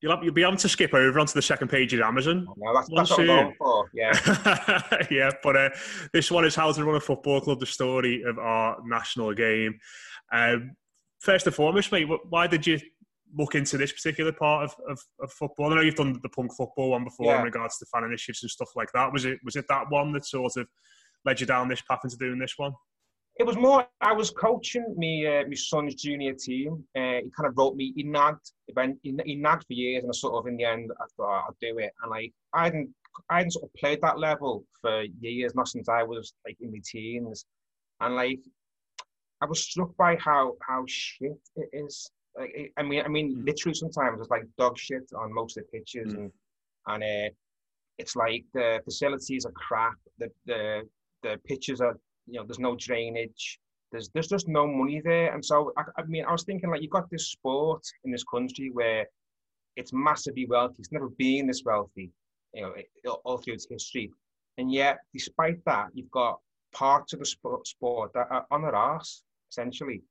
You'll, 0.02 0.14
have, 0.14 0.24
you'll 0.24 0.34
be 0.34 0.42
able 0.42 0.56
to 0.56 0.68
skip 0.68 0.94
over 0.94 1.20
onto 1.20 1.34
the 1.34 1.42
second 1.42 1.68
page 1.68 1.92
of 1.92 2.00
Amazon. 2.00 2.46
Oh, 2.48 2.74
that's, 2.74 2.88
that's 2.94 3.10
what 3.10 3.20
I'm 3.20 3.26
going 3.26 3.54
for. 3.58 3.90
Yeah. 3.92 5.06
yeah, 5.10 5.30
but 5.42 5.56
uh, 5.56 5.70
this 6.14 6.30
one 6.30 6.46
is 6.46 6.54
how 6.54 6.72
to 6.72 6.84
run 6.84 6.96
a 6.96 7.00
football 7.00 7.40
club, 7.42 7.60
the 7.60 7.66
story 7.66 8.22
of 8.22 8.38
our 8.38 8.78
national 8.86 9.34
game. 9.34 9.78
Um, 10.32 10.74
first 11.20 11.46
and 11.46 11.54
foremost, 11.54 11.92
mate, 11.92 12.08
why 12.28 12.46
did 12.46 12.66
you 12.66 12.78
look 13.36 13.54
into 13.54 13.78
this 13.78 13.92
particular 13.92 14.32
part 14.32 14.64
of, 14.64 14.74
of, 14.88 15.00
of 15.22 15.32
football? 15.32 15.72
I 15.72 15.76
know 15.76 15.82
you've 15.82 15.94
done 15.94 16.18
the 16.22 16.28
punk 16.30 16.52
football 16.56 16.90
one 16.90 17.04
before 17.04 17.26
yeah. 17.26 17.38
in 17.38 17.44
regards 17.44 17.78
to 17.78 17.86
fan 17.86 18.04
initiatives 18.04 18.42
and 18.42 18.50
stuff 18.50 18.70
like 18.74 18.90
that. 18.92 19.12
Was 19.12 19.24
it 19.24 19.38
was 19.44 19.56
it 19.56 19.66
that 19.68 19.90
one 19.90 20.12
that 20.12 20.26
sort 20.26 20.56
of 20.56 20.66
led 21.24 21.40
you 21.40 21.46
down 21.46 21.68
this 21.68 21.82
path 21.82 22.00
into 22.04 22.16
doing 22.16 22.38
this 22.38 22.54
one? 22.56 22.72
It 23.38 23.46
was 23.46 23.56
more. 23.56 23.86
I 24.02 24.12
was 24.12 24.30
coaching 24.30 24.94
me 24.98 25.26
uh, 25.26 25.44
my 25.48 25.54
son's 25.54 25.94
junior 25.94 26.34
team. 26.34 26.84
Uh, 26.96 27.22
he 27.24 27.30
kind 27.34 27.46
of 27.46 27.56
wrote 27.56 27.74
me. 27.74 27.92
He 27.96 28.02
nagged. 28.02 28.50
He, 29.02 29.16
he 29.24 29.36
nagged 29.36 29.64
for 29.66 29.72
years, 29.72 30.02
and 30.02 30.10
I 30.10 30.14
sort 30.14 30.34
of 30.34 30.46
in 30.46 30.56
the 30.56 30.64
end 30.64 30.90
I 31.00 31.04
thought 31.16 31.26
oh, 31.26 31.42
I'll 31.46 31.56
do 31.60 31.78
it. 31.78 31.92
And 32.02 32.10
like 32.10 32.32
I 32.52 32.64
hadn't 32.64 32.90
I 33.30 33.38
hadn't 33.38 33.52
sort 33.52 33.64
of 33.64 33.74
played 33.74 34.00
that 34.02 34.18
level 34.18 34.64
for 34.80 35.04
years, 35.20 35.54
not 35.54 35.68
since 35.68 35.88
I 35.88 36.02
was 36.02 36.34
like 36.44 36.56
in 36.60 36.70
my 36.70 36.80
teens. 36.84 37.46
And 38.00 38.16
like 38.16 38.40
I 39.40 39.46
was 39.46 39.62
struck 39.62 39.96
by 39.96 40.16
how 40.16 40.56
how 40.66 40.84
shit 40.86 41.40
it 41.56 41.70
is. 41.72 42.10
Like, 42.38 42.72
I 42.76 42.82
mean, 42.82 43.02
I 43.04 43.08
mean, 43.08 43.36
mm. 43.36 43.46
literally 43.46 43.74
sometimes 43.74 44.20
it's 44.20 44.30
like 44.30 44.44
dog 44.58 44.78
shit 44.78 45.10
on 45.16 45.32
most 45.32 45.56
of 45.56 45.64
the 45.64 45.78
pitches, 45.78 46.14
mm. 46.14 46.18
and 46.18 46.32
and 46.86 47.02
uh, 47.02 47.30
it's 47.98 48.16
like 48.16 48.44
the 48.54 48.80
facilities 48.84 49.46
are 49.46 49.52
crap. 49.52 49.96
The 50.18 50.28
the 50.46 50.82
the 51.22 51.40
pitches 51.46 51.80
are 51.80 51.98
you 52.26 52.38
know 52.38 52.44
there's 52.46 52.58
no 52.58 52.76
drainage. 52.76 53.58
There's 53.92 54.10
there's 54.10 54.28
just 54.28 54.46
no 54.46 54.66
money 54.66 55.00
there, 55.02 55.32
and 55.32 55.44
so 55.44 55.72
I, 55.76 55.84
I 55.98 56.04
mean, 56.04 56.24
I 56.24 56.32
was 56.32 56.44
thinking 56.44 56.70
like 56.70 56.82
you've 56.82 56.90
got 56.92 57.10
this 57.10 57.30
sport 57.30 57.82
in 58.04 58.12
this 58.12 58.24
country 58.24 58.70
where 58.72 59.06
it's 59.76 59.92
massively 59.92 60.46
wealthy. 60.46 60.76
It's 60.78 60.92
never 60.92 61.08
been 61.08 61.46
this 61.46 61.62
wealthy, 61.64 62.12
you 62.52 62.62
know, 62.62 62.74
all 63.24 63.38
through 63.38 63.54
its 63.54 63.66
history, 63.68 64.10
and 64.58 64.70
yet 64.70 64.98
despite 65.12 65.64
that, 65.64 65.88
you've 65.94 66.10
got 66.10 66.38
parts 66.72 67.14
of 67.14 67.18
the 67.18 67.26
sport, 67.26 67.66
sport 67.66 68.12
that 68.14 68.28
are 68.30 68.46
on 68.52 68.62
their 68.62 68.76
arse 68.76 69.24
essentially. 69.50 70.02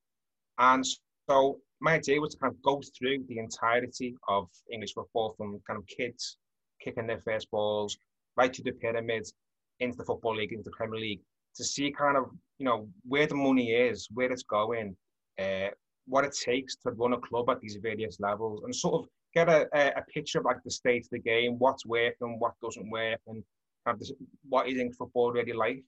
And 0.58 0.86
so 1.30 1.60
my 1.82 1.94
idea 1.94 2.20
was 2.20 2.34
to 2.34 2.40
kind 2.40 2.54
of 2.54 2.62
go 2.62 2.82
through 2.98 3.24
the 3.28 3.40
entirety 3.40 4.16
of 4.28 4.50
English 4.72 4.94
football 4.94 5.34
from 5.38 5.60
kind 5.66 5.78
of 5.78 5.86
kids 5.88 6.38
kicking 6.82 7.08
their 7.08 7.20
first 7.20 7.50
balls 7.52 7.98
right 8.36 8.54
to 8.54 8.64
the 8.64 8.72
pyramids 8.72 9.34
into 9.80 9.98
the 9.98 10.04
football 10.04 10.36
league, 10.36 10.52
into 10.52 10.64
the 10.64 10.72
Premier 10.72 11.00
League, 11.00 11.22
to 11.56 11.64
see 11.64 11.92
kind 11.92 12.18
of 12.18 12.26
you 12.58 12.66
know 12.66 12.88
where 13.04 13.28
the 13.28 13.36
money 13.36 13.72
is, 13.72 14.08
where 14.14 14.32
it's 14.32 14.44
going, 14.44 14.96
uh, 15.42 15.70
what 16.06 16.26
it 16.26 16.36
takes 16.36 16.76
to 16.78 16.92
run 16.92 17.14
a 17.14 17.18
club 17.18 17.50
at 17.50 17.60
these 17.62 17.78
various 17.82 18.20
levels, 18.20 18.62
and 18.64 18.76
sort 18.76 18.96
of 19.02 19.10
get 19.34 19.48
a, 19.48 19.68
a, 19.98 20.02
picture 20.14 20.40
of 20.40 20.46
like 20.46 20.62
the 20.64 20.72
state 20.72 21.04
of 21.04 21.10
the 21.12 21.20
game, 21.20 21.60
what's 21.60 21.86
working, 21.86 22.40
what 22.40 22.54
doesn't 22.64 22.90
work, 22.90 23.20
and 23.28 23.44
have 23.86 24.00
this, 24.00 24.12
what 24.48 24.68
is 24.68 24.78
English 24.78 24.98
football 24.98 25.32
really 25.32 25.54
like. 25.54 25.84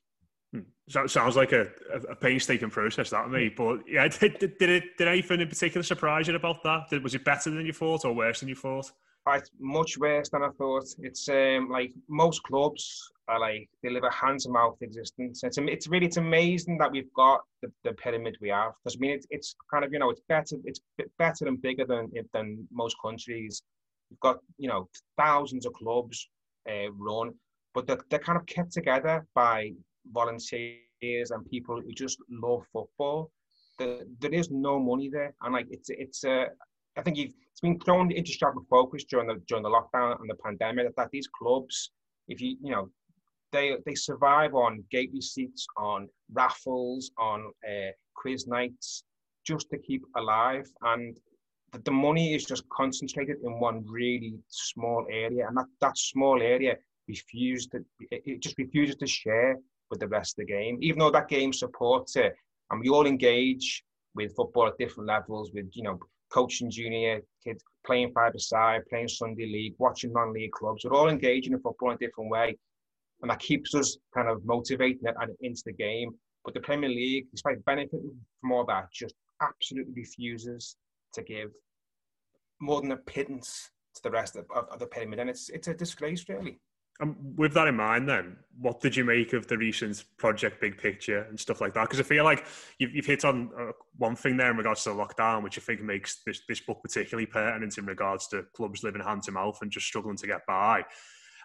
Hmm. 0.54 0.62
So 0.90 1.08
sounds 1.08 1.36
like 1.36 1.54
a, 1.54 1.68
a, 2.10 2.16
painstaking 2.16 2.70
process, 2.70 3.10
that 3.12 3.30
me. 3.30 3.50
But 3.56 3.80
yeah, 3.88 4.08
did, 4.20 4.40
did, 4.40 4.58
did, 4.58 4.70
it, 4.70 4.98
did 4.98 5.08
anything 5.08 5.40
in 5.40 5.48
particular 5.48 5.84
surprise 5.84 6.28
you 6.28 6.36
about 6.36 6.64
that? 6.64 6.90
Did, 6.90 7.04
was 7.04 7.16
it 7.16 7.24
better 7.24 7.50
than 7.50 7.66
you 7.66 7.74
thought 7.74 8.06
or 8.06 8.14
worse 8.14 8.42
than 8.42 8.50
you 8.50 8.56
thought? 8.56 8.92
It's 9.28 9.52
much 9.60 9.98
worse 9.98 10.30
than 10.30 10.44
I 10.44 10.50
thought. 10.58 10.86
It's 11.00 11.30
um, 11.30 11.70
like 11.70 11.94
most 12.10 12.42
clubs 12.44 13.12
are 13.28 13.40
like 13.40 13.70
they 13.84 13.90
live 13.90 14.04
a 14.04 14.12
hand 14.12 14.40
to 14.42 14.50
mouth 14.50 14.78
existence. 14.82 15.44
It's 15.44 15.58
it's 15.60 15.88
really 15.88 16.08
it's 16.08 16.18
amazing 16.18 16.80
that 16.80 16.92
we've 16.92 17.14
got 17.14 17.42
the, 17.62 17.72
the 17.84 17.94
pyramid 17.94 18.38
we 18.42 18.50
have. 18.50 18.74
Because 18.84 18.98
I 18.98 19.00
mean, 19.00 19.12
it's, 19.12 19.28
it's 19.30 19.56
kind 19.72 19.86
of 19.86 19.94
you 19.94 20.00
know 20.00 20.10
it's 20.10 20.22
better 20.28 20.58
it's 20.66 20.82
better 21.20 21.48
and 21.48 21.62
bigger 21.62 21.86
than 21.86 22.12
than 22.34 22.68
most 22.72 22.96
countries. 23.04 23.62
We've 24.10 24.20
got 24.22 24.40
you 24.58 24.68
know 24.68 24.90
thousands 25.18 25.68
of 25.68 25.74
clubs 25.74 26.28
uh, 26.68 26.92
run, 26.98 27.34
but 27.76 27.86
they're, 27.86 28.02
they're 28.10 28.20
kind 28.20 28.40
of 28.40 28.46
kept 28.48 28.74
together 28.74 29.26
by 29.36 29.72
volunteers 30.12 31.32
and 31.32 31.50
people 31.50 31.82
who 31.82 31.92
just 31.92 32.18
love 32.30 32.66
football. 32.72 33.32
The, 33.78 34.08
there 34.20 34.34
is 34.34 34.52
no 34.52 34.80
money 34.80 35.10
there, 35.10 35.34
and 35.42 35.54
like 35.54 35.68
it's 35.70 35.90
it's 35.90 36.24
uh, 36.24 36.46
I 36.98 37.02
think 37.02 37.18
it's 37.18 37.62
been 37.62 37.80
thrown 37.80 38.12
into 38.12 38.32
sharper 38.32 38.62
focus 38.70 39.04
during 39.06 39.28
the 39.28 39.42
during 39.48 39.64
the 39.64 39.70
lockdown 39.70 40.20
and 40.20 40.30
the 40.30 40.36
pandemic 40.36 40.96
that, 40.96 41.10
these 41.12 41.28
clubs, 41.28 41.92
if 42.28 42.42
you 42.42 42.58
you 42.62 42.72
know, 42.72 42.90
they 43.52 43.78
they 43.86 43.96
survive 43.96 44.54
on 44.54 44.84
gate 44.92 45.12
receipts, 45.14 45.66
on 45.78 46.10
raffles, 46.34 47.12
on 47.18 47.52
uh, 47.68 47.92
quiz 48.16 48.48
nights, 48.48 49.04
just 49.46 49.70
to 49.72 49.78
keep 49.78 50.04
alive, 50.16 50.70
and 50.84 51.18
the, 51.72 51.80
the 51.80 51.92
money 51.92 52.36
is 52.36 52.46
just 52.46 52.68
concentrated 52.70 53.38
in 53.44 53.60
one 53.60 53.84
really 53.88 54.36
small 54.50 55.06
area, 55.10 55.48
and 55.48 55.58
that 55.58 55.68
that 55.80 55.98
small 55.98 56.42
area 56.42 56.76
refused 57.08 57.72
to 57.72 57.84
it 58.12 58.40
just 58.42 58.58
refuses 58.58 58.96
to 58.96 59.08
share 59.08 59.58
with 59.92 60.00
the 60.00 60.08
rest 60.08 60.40
of 60.40 60.48
the 60.48 60.52
game, 60.52 60.80
even 60.82 60.98
though 60.98 61.12
that 61.12 61.28
game 61.28 61.54
supports 61.54 62.16
it. 62.16 62.34
And 62.72 62.82
we 62.82 62.90
all 62.90 63.06
engage 63.06 63.84
with 64.16 64.36
football 64.36 64.68
at 64.68 64.78
different 64.80 65.08
levels, 65.08 65.52
with 65.54 65.68
you 65.74 65.84
know 65.84 66.00
coaching 66.32 66.72
junior 66.72 67.22
kids, 67.44 67.64
playing 67.86 68.12
five 68.14 68.32
side, 68.38 68.82
playing 68.90 69.10
Sunday 69.10 69.46
league, 69.46 69.76
watching 69.78 70.14
non-league 70.14 70.52
clubs. 70.52 70.84
We're 70.84 70.98
all 70.98 71.10
engaging 71.10 71.54
in 71.54 71.60
football 71.60 71.92
in 71.92 71.96
a 71.96 72.00
different 72.00 72.32
way, 72.32 72.58
and 73.22 73.30
that 73.30 73.40
keeps 73.40 73.76
us 73.76 73.98
kind 74.16 74.30
of 74.30 74.44
motivating 74.46 75.02
it 75.04 75.16
and 75.20 75.36
into 75.42 75.62
the 75.66 75.74
game. 75.74 76.12
But 76.44 76.56
the 76.56 76.62
Premier 76.62 76.90
League, 76.90 77.28
despite 77.32 77.64
benefiting 77.66 78.18
from 78.40 78.52
all 78.52 78.66
that, 78.66 78.86
just 78.92 79.14
absolutely 79.42 79.94
refuses 79.96 80.76
to 81.14 81.22
give 81.22 81.52
more 82.60 82.82
than 82.82 82.92
a 82.94 82.98
pittance 82.98 83.70
to 83.96 84.02
the 84.04 84.12
rest 84.12 84.36
of, 84.36 84.46
of, 84.56 84.70
of 84.70 84.80
the 84.80 84.88
pyramid, 84.88 85.20
and 85.20 85.30
it's 85.30 85.50
it's 85.50 85.68
a 85.68 85.74
disgrace, 85.74 86.26
really. 86.30 86.60
And 87.02 87.16
with 87.36 87.54
that 87.56 87.68
in 87.68 87.76
mind, 87.76 88.08
then, 88.08 88.38
what 88.60 88.80
did 88.80 88.96
you 88.96 89.04
make 89.04 89.34
of 89.34 89.48
the 89.48 89.58
recent 89.58 90.04
Project 90.18 90.62
Big 90.62 90.78
Picture 90.78 91.24
and 91.24 91.40
stuff 91.40 91.60
like 91.60 91.74
that? 91.74 91.86
Because 91.86 92.00
I 92.00 92.04
feel 92.04 92.24
like 92.24 92.46
you've, 92.78 92.94
you've 92.94 93.08
hit 93.08 93.26
on 93.26 93.50
uh, 93.60 93.72
one 93.98 94.16
thing 94.16 94.38
there 94.38 94.52
in 94.52 94.58
regards 94.58 94.84
to 94.84 94.90
the 94.92 94.96
lockdown, 94.96 95.42
which 95.42 95.58
I 95.58 95.62
think 95.62 95.82
makes 95.82 96.22
this, 96.28 96.42
this 96.48 96.60
book 96.60 96.80
particularly 96.84 97.26
pertinent 97.26 97.80
in 97.80 97.88
regards 97.88 98.28
to 98.28 98.46
clubs 98.56 98.84
living 98.84 99.02
hand 99.02 99.24
to 99.24 99.32
mouth 99.32 99.58
and 99.64 99.72
just 99.72 99.88
struggling 99.88 100.18
to 100.18 100.28
get 100.28 100.46
by. 100.48 100.84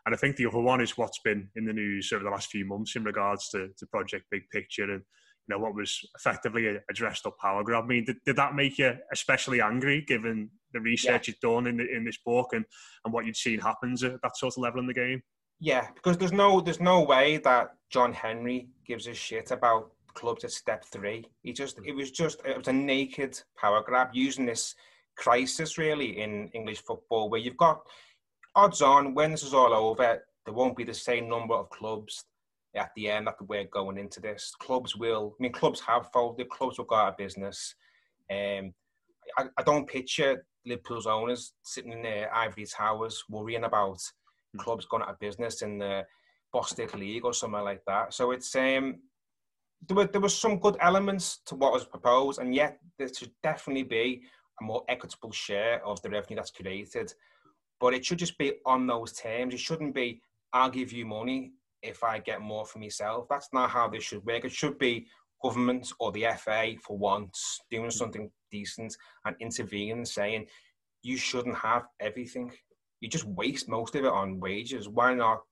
And 0.04 0.14
I 0.14 0.18
think 0.18 0.36
the 0.36 0.46
other 0.46 0.60
one 0.60 0.82
is 0.82 0.98
what's 0.98 1.20
been 1.20 1.48
in 1.56 1.64
the 1.64 1.72
news 1.72 2.12
over 2.12 2.22
the 2.22 2.30
last 2.30 2.50
few 2.50 2.66
months 2.66 2.94
in 2.94 3.02
regards 3.02 3.48
to, 3.50 3.68
to 3.78 3.86
Project 3.86 4.26
Big 4.30 4.42
Picture 4.50 4.84
and 4.84 5.02
you 5.48 5.54
know 5.54 5.58
what 5.58 5.74
was 5.74 6.00
effectively 6.18 6.66
a, 6.66 6.76
a 6.90 6.92
dressed 6.92 7.24
up 7.24 7.38
power 7.38 7.62
grab. 7.62 7.84
I 7.84 7.86
mean, 7.86 8.04
did, 8.04 8.16
did 8.26 8.36
that 8.36 8.54
make 8.54 8.78
you 8.78 8.94
especially 9.12 9.60
angry 9.60 10.04
given 10.06 10.50
the 10.72 10.80
research 10.80 11.28
yeah. 11.28 11.32
you've 11.32 11.40
done 11.40 11.66
in 11.66 11.76
the, 11.78 11.88
in 11.88 12.04
this 12.04 12.18
book 12.18 12.50
and, 12.52 12.64
and 13.04 13.14
what 13.14 13.24
you'd 13.24 13.36
seen 13.36 13.60
happens 13.60 14.02
at 14.02 14.20
that 14.22 14.36
sort 14.36 14.54
of 14.54 14.62
level 14.62 14.80
in 14.80 14.86
the 14.86 14.94
game? 14.94 15.22
Yeah, 15.58 15.88
because 15.94 16.18
there's 16.18 16.32
no 16.32 16.60
there's 16.60 16.80
no 16.80 17.02
way 17.02 17.38
that 17.38 17.74
John 17.90 18.12
Henry 18.12 18.68
gives 18.86 19.06
a 19.06 19.14
shit 19.14 19.50
about 19.50 19.90
clubs 20.14 20.44
at 20.44 20.50
step 20.50 20.84
three. 20.84 21.26
He 21.42 21.52
just 21.52 21.78
it 21.84 21.92
was 21.92 22.10
just 22.10 22.40
it 22.44 22.56
was 22.58 22.68
a 22.68 22.72
naked 22.72 23.40
power 23.56 23.82
grab 23.82 24.08
using 24.12 24.46
this 24.46 24.74
crisis 25.16 25.78
really 25.78 26.20
in 26.20 26.48
English 26.52 26.82
football 26.82 27.30
where 27.30 27.40
you've 27.40 27.56
got 27.56 27.80
odds 28.54 28.82
on 28.82 29.14
when 29.14 29.30
this 29.30 29.42
is 29.42 29.54
all 29.54 29.72
over, 29.72 30.24
there 30.44 30.54
won't 30.54 30.76
be 30.76 30.84
the 30.84 30.94
same 30.94 31.28
number 31.28 31.54
of 31.54 31.70
clubs 31.70 32.24
at 32.74 32.90
the 32.96 33.08
end 33.08 33.26
that 33.26 33.34
we're 33.46 33.64
going 33.64 33.98
into 33.98 34.20
this. 34.20 34.54
Clubs 34.58 34.96
will, 34.96 35.34
I 35.38 35.42
mean, 35.42 35.52
clubs 35.52 35.80
have 35.80 36.10
folded, 36.12 36.48
clubs 36.48 36.78
will 36.78 36.86
go 36.86 36.96
out 36.96 37.12
of 37.12 37.16
business. 37.16 37.74
Um, 38.30 38.74
I, 39.38 39.44
I 39.56 39.62
don't 39.64 39.88
picture 39.88 40.44
Liverpool's 40.64 41.06
owners 41.06 41.52
sitting 41.62 41.92
in 41.92 42.02
their 42.02 42.34
ivory 42.34 42.66
towers 42.66 43.22
worrying 43.28 43.64
about 43.64 44.00
mm. 44.56 44.58
clubs 44.58 44.86
going 44.86 45.02
out 45.02 45.10
of 45.10 45.18
business 45.18 45.62
in 45.62 45.78
the 45.78 46.04
Bostik 46.54 46.94
League 46.94 47.24
or 47.24 47.32
somewhere 47.32 47.62
like 47.62 47.82
that. 47.86 48.14
So 48.14 48.30
it's 48.30 48.54
um, 48.56 48.96
there 49.86 49.96
were 49.96 50.06
there 50.06 50.20
was 50.20 50.36
some 50.36 50.58
good 50.58 50.76
elements 50.80 51.40
to 51.46 51.54
what 51.54 51.72
was 51.72 51.84
proposed, 51.84 52.40
and 52.40 52.54
yet 52.54 52.78
there 52.98 53.12
should 53.12 53.32
definitely 53.42 53.84
be 53.84 54.22
a 54.60 54.64
more 54.64 54.84
equitable 54.88 55.32
share 55.32 55.84
of 55.86 56.00
the 56.02 56.10
revenue 56.10 56.36
that's 56.36 56.50
created. 56.50 57.12
But 57.78 57.92
it 57.92 58.04
should 58.04 58.18
just 58.18 58.38
be 58.38 58.54
on 58.64 58.86
those 58.86 59.12
terms. 59.12 59.52
It 59.52 59.60
shouldn't 59.60 59.94
be 59.94 60.22
I'll 60.52 60.70
give 60.70 60.92
you 60.92 61.04
money 61.04 61.52
if 61.82 62.02
I 62.02 62.18
get 62.18 62.40
more 62.40 62.64
for 62.64 62.78
myself. 62.78 63.26
That's 63.28 63.48
not 63.52 63.70
how 63.70 63.88
this 63.88 64.04
should 64.04 64.24
work. 64.24 64.44
It 64.44 64.52
should 64.52 64.78
be 64.78 65.06
government 65.42 65.92
or 66.00 66.12
the 66.12 66.26
FA 66.38 66.74
for 66.82 66.96
once 66.96 67.60
doing 67.70 67.90
something 67.90 68.30
decent 68.50 68.96
and 69.24 69.36
intervening, 69.40 70.04
saying 70.04 70.46
you 71.02 71.16
shouldn't 71.16 71.56
have 71.56 71.84
everything. 72.00 72.52
You 73.06 73.10
just 73.10 73.24
waste 73.24 73.68
most 73.68 73.94
of 73.94 74.04
it 74.04 74.10
on 74.10 74.40
wages. 74.40 74.88
Why 74.88 75.14
not 75.14 75.42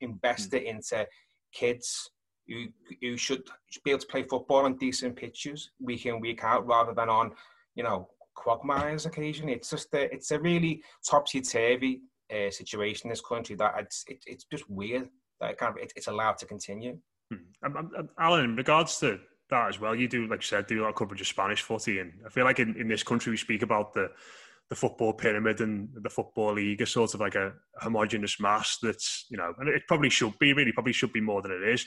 invest 0.00 0.52
mm. 0.52 0.58
it 0.58 0.66
into 0.66 1.04
kids 1.52 2.08
who, 2.46 2.66
who 3.00 3.16
should 3.16 3.42
be 3.84 3.90
able 3.90 3.98
to 3.98 4.06
play 4.06 4.22
football 4.22 4.66
on 4.66 4.76
decent 4.76 5.16
pitches 5.16 5.72
week 5.80 6.06
in, 6.06 6.20
week 6.20 6.44
out, 6.44 6.64
rather 6.64 6.94
than 6.94 7.08
on, 7.08 7.32
you 7.74 7.82
know, 7.82 8.08
quagmires 8.36 9.04
occasionally. 9.04 9.52
It's 9.52 9.70
just 9.70 9.92
a, 9.94 10.14
it's 10.14 10.30
a 10.30 10.38
really 10.38 10.80
topsy 11.04 11.40
turvy 11.40 12.02
uh, 12.32 12.52
situation 12.52 13.08
in 13.08 13.10
this 13.10 13.20
country 13.20 13.56
that 13.56 13.74
it's, 13.80 14.04
it, 14.06 14.22
it's 14.28 14.44
just 14.44 14.70
weird 14.70 15.08
that 15.40 15.50
it 15.50 15.58
kind 15.58 15.76
of 15.76 15.82
it, 15.82 15.92
it's 15.96 16.06
allowed 16.06 16.38
to 16.38 16.46
continue. 16.46 16.96
Hmm. 17.32 17.66
Um, 17.66 17.76
um, 17.78 17.90
um, 17.98 18.08
Alan, 18.16 18.44
in 18.44 18.54
regards 18.54 19.00
to 19.00 19.18
that 19.50 19.70
as 19.70 19.80
well, 19.80 19.96
you 19.96 20.06
do, 20.06 20.28
like 20.28 20.42
you 20.42 20.46
said, 20.46 20.68
do 20.68 20.82
a 20.82 20.82
lot 20.82 20.90
of 20.90 20.94
coverage 20.94 21.20
of 21.20 21.26
Spanish 21.26 21.62
footy, 21.62 21.98
and 21.98 22.12
I 22.24 22.28
feel 22.28 22.44
like 22.44 22.60
in, 22.60 22.76
in 22.76 22.86
this 22.86 23.02
country 23.02 23.32
we 23.32 23.36
speak 23.36 23.62
about 23.62 23.92
the 23.92 24.12
the 24.72 24.76
football 24.76 25.12
pyramid 25.12 25.60
and 25.60 25.90
the 25.96 26.08
football 26.08 26.54
league 26.54 26.80
as 26.80 26.90
sort 26.90 27.12
of 27.12 27.20
like 27.20 27.34
a 27.34 27.52
homogenous 27.82 28.40
mass 28.40 28.78
that's 28.82 29.26
you 29.28 29.36
know, 29.36 29.52
and 29.58 29.68
it 29.68 29.82
probably 29.86 30.08
should 30.08 30.32
be 30.38 30.54
really 30.54 30.72
probably 30.72 30.94
should 30.94 31.12
be 31.12 31.20
more 31.20 31.42
than 31.42 31.52
it 31.52 31.62
is. 31.62 31.86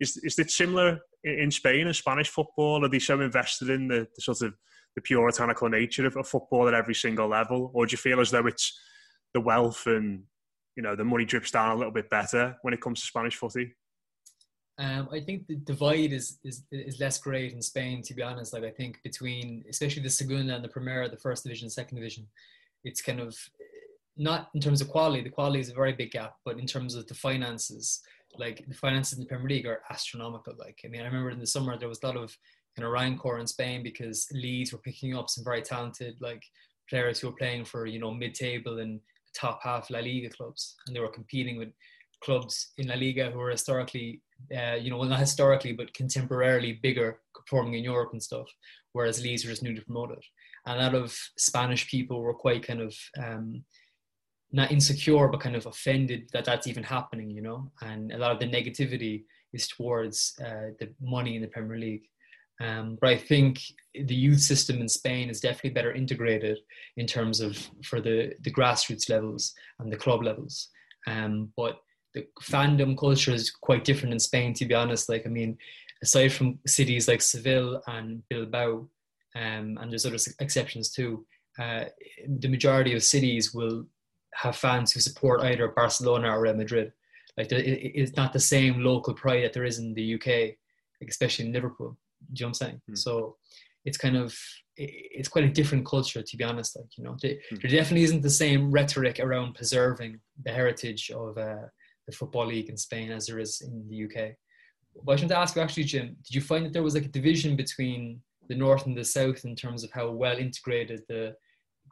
Is 0.00 0.16
is 0.16 0.36
it 0.40 0.50
similar 0.50 0.98
in 1.22 1.52
Spain 1.52 1.86
and 1.86 1.94
Spanish 1.94 2.28
football? 2.28 2.84
Are 2.84 2.88
they 2.88 2.98
so 2.98 3.20
invested 3.20 3.70
in 3.70 3.86
the, 3.86 4.08
the 4.16 4.20
sort 4.20 4.42
of 4.42 4.52
the 4.96 5.00
puritanical 5.00 5.68
nature 5.68 6.08
of, 6.08 6.16
of 6.16 6.26
football 6.26 6.66
at 6.66 6.74
every 6.74 6.96
single 6.96 7.28
level, 7.28 7.70
or 7.72 7.86
do 7.86 7.92
you 7.92 7.98
feel 7.98 8.18
as 8.18 8.32
though 8.32 8.48
it's 8.48 8.76
the 9.32 9.40
wealth 9.40 9.86
and 9.86 10.24
you 10.76 10.82
know 10.82 10.96
the 10.96 11.04
money 11.04 11.24
drips 11.24 11.52
down 11.52 11.70
a 11.70 11.76
little 11.76 11.92
bit 11.92 12.10
better 12.10 12.56
when 12.62 12.74
it 12.74 12.80
comes 12.80 13.00
to 13.00 13.06
Spanish 13.06 13.36
footy? 13.36 13.76
Um, 14.78 15.08
I 15.12 15.20
think 15.20 15.46
the 15.46 15.56
divide 15.56 16.12
is, 16.12 16.38
is 16.44 16.64
is 16.72 16.98
less 16.98 17.18
great 17.18 17.52
in 17.52 17.62
Spain, 17.62 18.02
to 18.02 18.14
be 18.14 18.22
honest. 18.22 18.52
Like 18.52 18.64
I 18.64 18.70
think 18.70 19.00
between 19.04 19.64
especially 19.68 20.02
the 20.02 20.10
Segunda 20.10 20.54
and 20.54 20.64
the 20.64 20.68
Primera, 20.68 21.08
the 21.10 21.16
first 21.16 21.44
division, 21.44 21.70
second 21.70 21.96
division, 21.96 22.26
it's 22.82 23.00
kind 23.00 23.20
of 23.20 23.36
not 24.16 24.50
in 24.54 24.60
terms 24.60 24.80
of 24.80 24.88
quality. 24.88 25.22
The 25.22 25.30
quality 25.30 25.60
is 25.60 25.70
a 25.70 25.74
very 25.74 25.92
big 25.92 26.10
gap, 26.10 26.36
but 26.44 26.58
in 26.58 26.66
terms 26.66 26.96
of 26.96 27.06
the 27.06 27.14
finances, 27.14 28.00
like 28.36 28.64
the 28.66 28.74
finances 28.74 29.18
in 29.18 29.20
the 29.20 29.28
Premier 29.28 29.48
League 29.48 29.66
are 29.66 29.82
astronomical. 29.90 30.54
Like 30.58 30.80
I 30.84 30.88
mean, 30.88 31.02
I 31.02 31.06
remember 31.06 31.30
in 31.30 31.38
the 31.38 31.46
summer 31.46 31.78
there 31.78 31.88
was 31.88 32.02
a 32.02 32.06
lot 32.06 32.16
of 32.16 32.36
kind 32.76 32.86
of 32.86 32.92
rancor 32.92 33.38
in 33.38 33.46
Spain 33.46 33.84
because 33.84 34.26
Leeds 34.32 34.72
were 34.72 34.80
picking 34.80 35.16
up 35.16 35.30
some 35.30 35.44
very 35.44 35.62
talented 35.62 36.16
like 36.20 36.42
players 36.90 37.20
who 37.20 37.28
were 37.28 37.36
playing 37.36 37.64
for 37.64 37.86
you 37.86 38.00
know 38.00 38.10
mid-table 38.10 38.80
and 38.80 39.00
top 39.34 39.60
half 39.62 39.90
La 39.90 40.00
Liga 40.00 40.30
clubs, 40.30 40.76
and 40.86 40.94
they 40.94 41.00
were 41.00 41.08
competing 41.08 41.58
with 41.58 41.68
clubs 42.22 42.72
in 42.78 42.88
La 42.88 42.94
Liga 42.94 43.30
who 43.30 43.38
were 43.38 43.50
historically, 43.50 44.22
uh, 44.56 44.74
you 44.74 44.90
know, 44.90 44.98
well 44.98 45.08
not 45.08 45.20
historically 45.20 45.72
but 45.72 45.92
contemporarily 45.94 46.80
bigger, 46.82 47.20
performing 47.34 47.74
in 47.74 47.84
Europe 47.84 48.10
and 48.12 48.22
stuff. 48.22 48.46
Whereas 48.92 49.22
Leeds 49.22 49.44
were 49.44 49.50
just 49.50 49.62
newly 49.62 49.80
promoted, 49.80 50.22
and 50.66 50.80
a 50.80 50.82
lot 50.82 50.94
of 50.94 51.16
Spanish 51.36 51.88
people 51.88 52.20
were 52.20 52.34
quite 52.34 52.66
kind 52.66 52.80
of 52.80 52.94
um, 53.22 53.64
not 54.52 54.70
insecure 54.70 55.28
but 55.28 55.40
kind 55.40 55.56
of 55.56 55.66
offended 55.66 56.28
that 56.32 56.44
that's 56.44 56.66
even 56.66 56.84
happening, 56.84 57.30
you 57.30 57.42
know. 57.42 57.70
And 57.82 58.12
a 58.12 58.18
lot 58.18 58.32
of 58.32 58.38
the 58.38 58.46
negativity 58.46 59.24
is 59.52 59.68
towards 59.68 60.34
uh, 60.40 60.74
the 60.78 60.92
money 61.00 61.36
in 61.36 61.42
the 61.42 61.48
Premier 61.48 61.78
League. 61.78 62.04
Um, 62.60 62.98
but 63.00 63.10
I 63.10 63.16
think 63.16 63.60
the 63.94 64.14
youth 64.14 64.40
system 64.40 64.80
in 64.80 64.88
Spain 64.88 65.28
is 65.28 65.40
definitely 65.40 65.70
better 65.70 65.92
integrated 65.92 66.58
in 66.96 67.06
terms 67.06 67.40
of 67.40 67.58
for 67.84 68.00
the, 68.00 68.32
the 68.42 68.52
grassroots 68.52 69.10
levels 69.10 69.52
and 69.80 69.92
the 69.92 69.96
club 69.96 70.22
levels. 70.22 70.68
Um, 71.06 71.52
but 71.56 71.78
the 72.14 72.26
fandom 72.42 72.96
culture 72.96 73.32
is 73.32 73.50
quite 73.50 73.84
different 73.84 74.12
in 74.12 74.20
Spain, 74.20 74.54
to 74.54 74.64
be 74.64 74.74
honest. 74.74 75.08
Like, 75.08 75.26
I 75.26 75.30
mean, 75.30 75.58
aside 76.02 76.32
from 76.32 76.58
cities 76.66 77.08
like 77.08 77.20
Seville 77.20 77.82
and 77.86 78.22
Bilbao, 78.28 78.88
um, 79.36 79.78
and 79.80 79.90
there's 79.90 80.06
other 80.06 80.18
exceptions 80.38 80.90
too, 80.90 81.26
uh, 81.58 81.84
the 82.38 82.48
majority 82.48 82.94
of 82.94 83.02
cities 83.02 83.52
will 83.52 83.86
have 84.34 84.56
fans 84.56 84.92
who 84.92 85.00
support 85.00 85.40
either 85.42 85.68
Barcelona 85.68 86.30
or 86.30 86.40
Real 86.40 86.54
Madrid. 86.54 86.92
Like, 87.36 87.50
it's 87.50 88.16
not 88.16 88.32
the 88.32 88.40
same 88.40 88.84
local 88.84 89.14
pride 89.14 89.42
that 89.44 89.52
there 89.52 89.64
is 89.64 89.78
in 89.78 89.94
the 89.94 90.14
UK, 90.14 90.56
especially 91.06 91.46
in 91.46 91.52
Liverpool. 91.52 91.96
Do 92.32 92.40
you 92.40 92.46
know 92.46 92.48
what 92.48 92.62
I'm 92.62 92.68
saying? 92.68 92.80
Mm. 92.90 92.98
So 92.98 93.36
it's 93.84 93.98
kind 93.98 94.16
of 94.16 94.36
it's 94.76 95.28
quite 95.28 95.44
a 95.44 95.52
different 95.52 95.86
culture 95.86 96.22
to 96.22 96.36
be 96.36 96.44
honest. 96.44 96.76
Like 96.76 96.96
you 96.96 97.04
know, 97.04 97.12
mm. 97.12 97.20
there 97.20 97.70
definitely 97.70 98.04
isn't 98.04 98.22
the 98.22 98.30
same 98.30 98.70
rhetoric 98.70 99.20
around 99.20 99.54
preserving 99.54 100.20
the 100.44 100.52
heritage 100.52 101.10
of 101.10 101.36
uh, 101.36 101.66
the 102.06 102.12
football 102.12 102.46
league 102.46 102.68
in 102.68 102.76
Spain 102.76 103.10
as 103.10 103.26
there 103.26 103.38
is 103.38 103.60
in 103.60 103.86
the 103.88 104.04
UK. 104.04 104.34
But 104.94 105.12
I 105.12 105.14
wanted 105.14 105.28
to 105.28 105.38
ask 105.38 105.56
you 105.56 105.62
actually, 105.62 105.84
Jim, 105.84 106.16
did 106.24 106.34
you 106.34 106.40
find 106.40 106.64
that 106.64 106.72
there 106.72 106.82
was 106.82 106.94
like 106.94 107.06
a 107.06 107.08
division 107.08 107.56
between 107.56 108.20
the 108.48 108.54
north 108.54 108.86
and 108.86 108.96
the 108.96 109.04
south 109.04 109.44
in 109.44 109.56
terms 109.56 109.84
of 109.84 109.90
how 109.92 110.10
well 110.10 110.36
integrated 110.36 111.02
the 111.08 111.34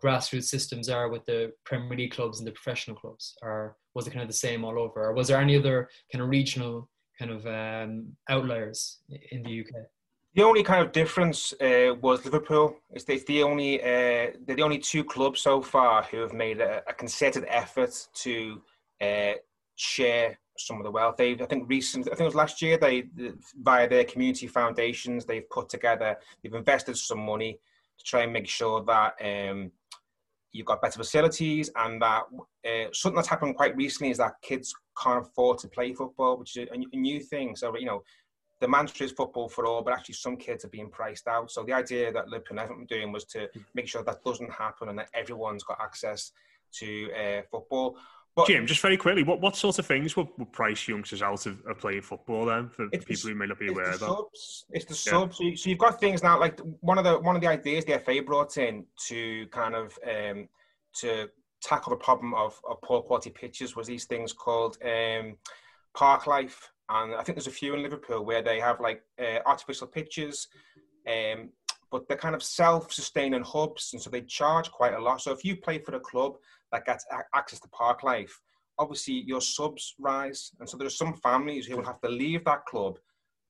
grassroots 0.02 0.44
systems 0.44 0.88
are 0.88 1.08
with 1.08 1.24
the 1.26 1.52
Premier 1.64 1.96
League 1.96 2.12
clubs 2.12 2.38
and 2.38 2.46
the 2.46 2.52
professional 2.52 2.96
clubs, 2.96 3.36
or 3.42 3.76
was 3.94 4.06
it 4.06 4.10
kind 4.10 4.22
of 4.22 4.28
the 4.28 4.34
same 4.34 4.64
all 4.64 4.78
over, 4.78 5.04
or 5.04 5.12
was 5.12 5.28
there 5.28 5.40
any 5.40 5.56
other 5.56 5.88
kind 6.12 6.22
of 6.22 6.28
regional 6.28 6.88
kind 7.18 7.30
of 7.30 7.46
um, 7.46 8.08
outliers 8.28 8.98
in 9.30 9.42
the 9.42 9.60
UK? 9.60 9.82
The 10.34 10.42
only 10.42 10.62
kind 10.62 10.84
of 10.84 10.92
difference 10.92 11.52
uh, 11.60 11.94
was 12.00 12.24
Liverpool. 12.24 12.76
It's, 12.90 13.04
it's 13.06 13.24
the 13.24 13.42
only 13.42 13.82
uh, 13.82 14.32
they're 14.46 14.56
the 14.56 14.62
only 14.62 14.78
two 14.78 15.04
clubs 15.04 15.42
so 15.42 15.60
far 15.60 16.04
who 16.04 16.18
have 16.18 16.32
made 16.32 16.60
a, 16.60 16.82
a 16.88 16.94
concerted 16.94 17.44
effort 17.48 18.08
to 18.14 18.62
uh, 19.02 19.32
share 19.82 20.38
some 20.58 20.76
of 20.78 20.84
the 20.84 20.90
wealth. 20.90 21.16
They, 21.16 21.32
I 21.32 21.46
think, 21.46 21.68
recent. 21.68 22.06
I 22.06 22.10
think 22.10 22.20
it 22.20 22.24
was 22.24 22.34
last 22.34 22.62
year. 22.62 22.76
They, 22.76 23.04
via 23.62 23.88
their 23.88 24.04
community 24.04 24.46
foundations, 24.46 25.24
they've 25.24 25.48
put 25.50 25.68
together. 25.68 26.16
They've 26.42 26.54
invested 26.54 26.96
some 26.96 27.20
money 27.20 27.58
to 27.98 28.04
try 28.04 28.22
and 28.22 28.32
make 28.32 28.48
sure 28.48 28.84
that 28.84 29.14
um, 29.22 29.72
you've 30.52 30.66
got 30.66 30.82
better 30.82 30.98
facilities 30.98 31.70
and 31.76 32.00
that 32.02 32.22
uh, 32.66 32.88
something 32.92 33.16
that's 33.16 33.28
happened 33.28 33.56
quite 33.56 33.76
recently 33.76 34.10
is 34.10 34.18
that 34.18 34.34
kids 34.42 34.74
can't 35.02 35.26
afford 35.26 35.58
to 35.58 35.68
play 35.68 35.92
football, 35.94 36.36
which 36.36 36.56
is 36.56 36.68
a, 36.68 36.74
a 36.74 36.96
new 36.96 37.20
thing. 37.20 37.56
So 37.56 37.76
you 37.76 37.86
know 37.86 38.02
the 38.60 38.68
mantra 38.68 39.04
is 39.04 39.12
football 39.12 39.48
for 39.48 39.66
all, 39.66 39.82
but 39.82 39.92
actually 39.92 40.14
some 40.14 40.36
kids 40.36 40.64
are 40.64 40.68
being 40.68 40.88
priced 40.88 41.26
out. 41.26 41.50
So 41.50 41.64
the 41.64 41.72
idea 41.72 42.12
that 42.12 42.28
Liverpool 42.28 42.60
and 42.60 42.86
doing 42.86 43.10
was 43.10 43.24
to 43.26 43.48
make 43.74 43.88
sure 43.88 44.04
that 44.04 44.22
doesn't 44.22 44.52
happen 44.52 44.88
and 44.88 44.98
that 45.00 45.08
everyone's 45.14 45.64
got 45.64 45.80
access 45.80 46.30
to 46.74 47.10
uh, 47.12 47.42
football. 47.50 47.98
But, 48.34 48.46
Jim, 48.46 48.66
just 48.66 48.80
very 48.80 48.96
quickly, 48.96 49.22
what, 49.22 49.42
what 49.42 49.56
sort 49.56 49.78
of 49.78 49.86
things 49.86 50.16
would, 50.16 50.28
would 50.38 50.52
price 50.52 50.88
youngsters 50.88 51.20
out 51.20 51.44
of, 51.44 51.60
of 51.66 51.78
playing 51.78 52.00
football 52.00 52.46
then 52.46 52.70
for 52.70 52.88
people 52.88 53.04
the, 53.08 53.28
who 53.28 53.34
may 53.34 53.46
not 53.46 53.58
be 53.58 53.68
aware 53.68 53.90
of 53.90 54.00
that? 54.00 54.06
Subs. 54.06 54.64
It's 54.70 54.84
the 54.86 55.10
yeah. 55.10 55.18
subs. 55.18 55.36
So, 55.36 55.44
you, 55.44 55.56
so 55.56 55.68
you've 55.68 55.78
got 55.78 56.00
things 56.00 56.22
now 56.22 56.40
like 56.40 56.58
one 56.80 56.96
of 56.96 57.04
the 57.04 57.18
one 57.18 57.36
of 57.36 57.42
the 57.42 57.48
ideas 57.48 57.84
the 57.84 57.98
FA 57.98 58.22
brought 58.24 58.56
in 58.56 58.86
to 59.08 59.46
kind 59.48 59.74
of 59.74 59.98
um, 60.08 60.48
to 61.00 61.28
tackle 61.62 61.90
the 61.90 61.96
problem 61.96 62.32
of, 62.32 62.58
of 62.68 62.80
poor 62.80 63.02
quality 63.02 63.30
pitches 63.30 63.76
was 63.76 63.86
these 63.86 64.06
things 64.06 64.32
called 64.32 64.78
um, 64.82 65.36
Parklife 65.94 66.70
and 66.88 67.14
I 67.14 67.22
think 67.22 67.36
there's 67.36 67.46
a 67.46 67.50
few 67.50 67.74
in 67.74 67.82
Liverpool 67.82 68.24
where 68.24 68.42
they 68.42 68.60
have 68.60 68.80
like 68.80 69.02
uh, 69.18 69.38
artificial 69.46 69.86
pitches, 69.86 70.48
um, 71.06 71.50
but 71.90 72.06
they're 72.06 72.16
kind 72.16 72.34
of 72.34 72.42
self-sustaining 72.42 73.42
hubs, 73.42 73.90
and 73.92 74.02
so 74.02 74.10
they 74.10 74.22
charge 74.22 74.70
quite 74.70 74.94
a 74.94 75.00
lot. 75.00 75.20
So 75.20 75.32
if 75.32 75.44
you 75.44 75.56
play 75.56 75.78
for 75.78 75.92
the 75.92 76.00
club 76.00 76.36
that 76.72 76.86
gets 76.86 77.04
access 77.34 77.60
to 77.60 77.68
Parklife, 77.68 78.32
obviously 78.78 79.22
your 79.26 79.40
subs 79.40 79.94
rise, 79.98 80.50
and 80.58 80.68
so 80.68 80.76
there 80.76 80.86
are 80.86 80.90
some 80.90 81.14
families 81.14 81.66
who 81.66 81.76
will 81.76 81.84
have 81.84 82.00
to 82.00 82.08
leave 82.08 82.44
that 82.44 82.64
club 82.66 82.98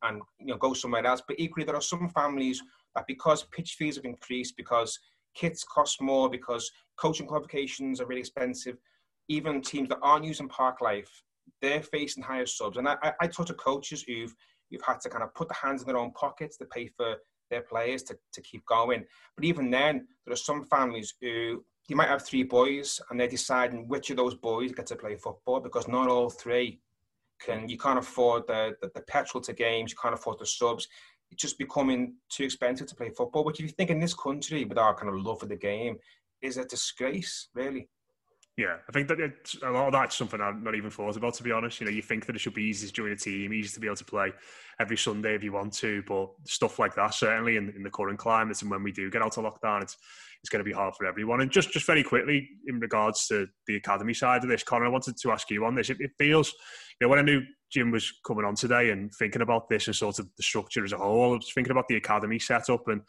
and 0.02 0.20
you 0.38 0.48
know 0.48 0.56
go 0.56 0.74
somewhere 0.74 1.06
else. 1.06 1.22
But 1.26 1.38
equally, 1.38 1.64
there 1.64 1.76
are 1.76 1.80
some 1.80 2.08
families 2.08 2.62
that 2.94 3.06
because 3.06 3.44
pitch 3.44 3.76
fees 3.78 3.96
have 3.96 4.04
increased, 4.04 4.56
because 4.56 4.98
kits 5.34 5.64
cost 5.64 6.00
more, 6.00 6.28
because 6.28 6.70
coaching 6.98 7.26
qualifications 7.26 8.00
are 8.00 8.06
really 8.06 8.20
expensive, 8.20 8.76
even 9.28 9.62
teams 9.62 9.88
that 9.88 9.98
aren't 10.02 10.24
using 10.24 10.48
Parklife, 10.48 11.08
they're 11.60 11.82
facing 11.82 12.22
higher 12.22 12.46
subs. 12.46 12.76
And 12.76 12.88
I, 12.88 12.96
I, 13.02 13.12
I 13.20 13.26
talk 13.26 13.46
to 13.46 13.54
coaches 13.54 14.04
who've 14.06 14.34
who've 14.70 14.82
had 14.82 15.00
to 15.00 15.08
kind 15.08 15.22
of 15.22 15.34
put 15.34 15.48
the 15.48 15.54
hands 15.54 15.82
in 15.82 15.88
their 15.88 15.98
own 15.98 16.12
pockets 16.12 16.56
to 16.56 16.64
pay 16.66 16.86
for 16.88 17.16
their 17.50 17.62
players 17.62 18.02
to, 18.02 18.16
to 18.32 18.40
keep 18.40 18.64
going. 18.66 19.04
But 19.36 19.44
even 19.44 19.70
then, 19.70 20.06
there 20.24 20.32
are 20.32 20.36
some 20.36 20.64
families 20.64 21.14
who 21.20 21.62
you 21.92 21.96
might 21.96 22.08
have 22.08 22.24
three 22.24 22.42
boys 22.42 23.02
and 23.10 23.20
they're 23.20 23.28
deciding 23.28 23.86
which 23.86 24.08
of 24.08 24.16
those 24.16 24.34
boys 24.34 24.72
get 24.72 24.86
to 24.86 24.96
play 24.96 25.14
football 25.14 25.60
because 25.60 25.86
not 25.86 26.08
all 26.08 26.30
three 26.30 26.80
can 27.38 27.68
you 27.68 27.76
can't 27.76 27.98
afford 27.98 28.46
the, 28.46 28.74
the, 28.80 28.90
the 28.94 29.02
petrol 29.02 29.42
to 29.42 29.52
games, 29.52 29.90
you 29.90 29.98
can't 30.00 30.14
afford 30.14 30.38
the 30.38 30.46
subs. 30.46 30.88
It's 31.30 31.42
just 31.42 31.58
becoming 31.58 32.14
too 32.30 32.44
expensive 32.44 32.86
to 32.86 32.94
play 32.94 33.10
football. 33.10 33.44
Which 33.44 33.60
if 33.60 33.66
you 33.66 33.72
think 33.72 33.90
in 33.90 34.00
this 34.00 34.14
country 34.14 34.64
with 34.64 34.78
our 34.78 34.94
kind 34.94 35.10
of 35.10 35.20
love 35.20 35.40
for 35.40 35.44
the 35.44 35.56
game, 35.56 35.98
is 36.40 36.56
a 36.56 36.64
disgrace, 36.64 37.48
really. 37.52 37.90
Yeah, 38.56 38.76
I 38.88 38.92
think 38.92 39.08
that 39.08 39.20
it's, 39.20 39.56
a 39.62 39.70
lot 39.70 39.86
of 39.86 39.92
that's 39.92 40.16
something 40.16 40.40
I've 40.40 40.62
not 40.62 40.74
even 40.74 40.90
thought 40.90 41.16
about, 41.16 41.34
to 41.34 41.42
be 41.42 41.52
honest. 41.52 41.80
You 41.80 41.86
know, 41.86 41.92
you 41.92 42.02
think 42.02 42.26
that 42.26 42.36
it 42.36 42.38
should 42.38 42.54
be 42.54 42.64
easy 42.64 42.86
to 42.86 42.92
join 42.92 43.10
a 43.10 43.16
team, 43.16 43.52
easy 43.52 43.72
to 43.74 43.80
be 43.80 43.86
able 43.86 43.96
to 43.96 44.04
play 44.04 44.32
every 44.78 44.96
Sunday 44.96 45.34
if 45.34 45.42
you 45.42 45.52
want 45.52 45.72
to, 45.74 46.02
but 46.06 46.30
stuff 46.44 46.78
like 46.78 46.94
that, 46.96 47.14
certainly 47.14 47.56
in, 47.56 47.70
in 47.70 47.82
the 47.82 47.90
current 47.90 48.18
climate 48.18 48.60
and 48.60 48.70
when 48.70 48.82
we 48.82 48.92
do 48.92 49.10
get 49.10 49.22
out 49.22 49.38
of 49.38 49.44
lockdown, 49.44 49.82
it's 49.82 49.96
it's 50.42 50.50
going 50.50 50.60
to 50.60 50.68
be 50.68 50.72
hard 50.72 50.94
for 50.96 51.06
everyone. 51.06 51.40
And 51.40 51.50
just 51.50 51.70
just 51.70 51.86
very 51.86 52.02
quickly, 52.02 52.48
in 52.66 52.80
regards 52.80 53.26
to 53.28 53.46
the 53.66 53.76
academy 53.76 54.14
side 54.14 54.42
of 54.42 54.50
this, 54.50 54.62
Connor, 54.62 54.86
I 54.86 54.90
wanted 54.90 55.16
to 55.16 55.30
ask 55.30 55.50
you 55.50 55.64
on 55.64 55.74
this. 55.74 55.90
It, 55.90 55.98
it 56.00 56.10
feels, 56.18 56.52
you 57.00 57.06
know, 57.06 57.08
when 57.08 57.20
I 57.20 57.22
knew 57.22 57.42
Jim 57.70 57.90
was 57.90 58.12
coming 58.26 58.44
on 58.44 58.56
today 58.56 58.90
and 58.90 59.12
thinking 59.18 59.42
about 59.42 59.68
this 59.68 59.86
and 59.86 59.94
sort 59.94 60.18
of 60.18 60.28
the 60.36 60.42
structure 60.42 60.84
as 60.84 60.92
a 60.92 60.98
whole, 60.98 61.32
I 61.32 61.36
was 61.36 61.52
thinking 61.54 61.70
about 61.70 61.88
the 61.88 61.96
academy 61.96 62.38
setup 62.38 62.88
and 62.88 63.02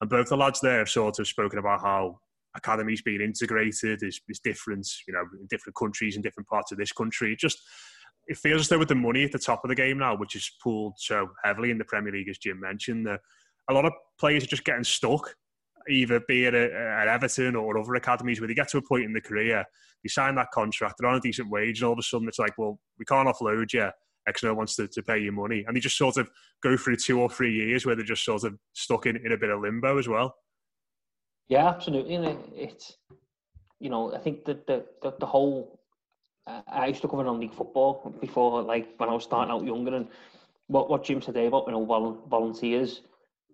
and 0.00 0.10
both 0.10 0.30
the 0.30 0.36
lads 0.36 0.60
there 0.60 0.78
have 0.78 0.88
sort 0.88 1.18
of 1.18 1.28
spoken 1.28 1.58
about 1.58 1.82
how 1.82 2.18
academies 2.56 3.02
being 3.02 3.20
integrated 3.20 4.02
is, 4.02 4.20
is 4.28 4.40
different, 4.40 4.88
you 5.06 5.12
know, 5.12 5.22
in 5.38 5.46
different 5.48 5.76
countries 5.76 6.16
and 6.16 6.24
different 6.24 6.48
parts 6.48 6.72
of 6.72 6.78
this 6.78 6.92
country. 6.92 7.32
It 7.32 7.38
just 7.38 7.58
it 8.26 8.36
feels 8.36 8.62
as 8.62 8.68
though 8.68 8.78
with 8.78 8.88
the 8.88 8.94
money 8.94 9.24
at 9.24 9.32
the 9.32 9.38
top 9.38 9.64
of 9.64 9.68
the 9.68 9.74
game 9.74 9.98
now, 9.98 10.16
which 10.16 10.36
is 10.36 10.50
pooled 10.62 10.94
so 10.96 11.28
heavily 11.44 11.70
in 11.70 11.78
the 11.78 11.84
Premier 11.84 12.12
League, 12.12 12.28
as 12.28 12.38
Jim 12.38 12.60
mentioned, 12.60 13.06
that 13.06 13.20
a 13.68 13.74
lot 13.74 13.84
of 13.84 13.92
players 14.18 14.44
are 14.44 14.48
just 14.48 14.64
getting 14.64 14.84
stuck, 14.84 15.34
either 15.90 16.20
be 16.28 16.44
it 16.44 16.54
at 16.54 17.08
Everton 17.08 17.56
or 17.56 17.78
other 17.78 17.94
academies, 17.94 18.40
where 18.40 18.48
they 18.48 18.54
get 18.54 18.68
to 18.68 18.78
a 18.78 18.82
point 18.82 19.04
in 19.04 19.12
the 19.12 19.20
career, 19.20 19.64
you 20.02 20.10
sign 20.10 20.34
that 20.36 20.50
contract, 20.52 20.96
they're 20.98 21.08
on 21.08 21.16
a 21.16 21.20
decent 21.20 21.50
wage, 21.50 21.80
and 21.80 21.86
all 21.86 21.92
of 21.92 21.98
a 21.98 22.02
sudden 22.02 22.28
it's 22.28 22.38
like, 22.38 22.56
well, 22.56 22.78
we 22.98 23.04
can't 23.04 23.28
offload 23.28 23.72
you. 23.72 23.90
No 24.44 24.54
wants 24.54 24.76
to, 24.76 24.86
to 24.86 25.02
pay 25.02 25.18
you 25.18 25.32
money. 25.32 25.64
And 25.66 25.74
they 25.74 25.80
just 25.80 25.96
sort 25.96 26.16
of 26.16 26.30
go 26.62 26.76
through 26.76 26.96
two 26.96 27.18
or 27.18 27.28
three 27.28 27.52
years 27.52 27.84
where 27.84 27.96
they're 27.96 28.04
just 28.04 28.24
sort 28.24 28.44
of 28.44 28.56
stuck 28.74 29.06
in, 29.06 29.16
in 29.16 29.32
a 29.32 29.36
bit 29.36 29.50
of 29.50 29.60
limbo 29.60 29.98
as 29.98 30.06
well. 30.06 30.36
Yeah, 31.48 31.66
absolutely. 31.66 32.14
And 32.14 32.24
it, 32.26 32.38
it's, 32.54 32.96
you 33.80 33.90
know, 33.90 34.14
I 34.14 34.18
think 34.18 34.44
that 34.44 34.68
the, 34.68 34.84
the, 35.02 35.14
the 35.18 35.26
whole, 35.26 35.80
uh, 36.46 36.60
I 36.70 36.86
used 36.86 37.02
to 37.02 37.08
cover 37.08 37.24
non-league 37.24 37.54
football 37.54 38.14
before, 38.20 38.62
like 38.62 38.90
when 38.98 39.08
I 39.08 39.14
was 39.14 39.24
starting 39.24 39.50
out 39.52 39.64
younger, 39.64 39.96
and 39.96 40.06
what, 40.68 40.88
what 40.88 41.02
Jim 41.02 41.20
said 41.20 41.36
about, 41.36 41.66
you 41.66 41.72
know, 41.72 41.84
vol- 41.84 42.22
volunteers, 42.30 43.00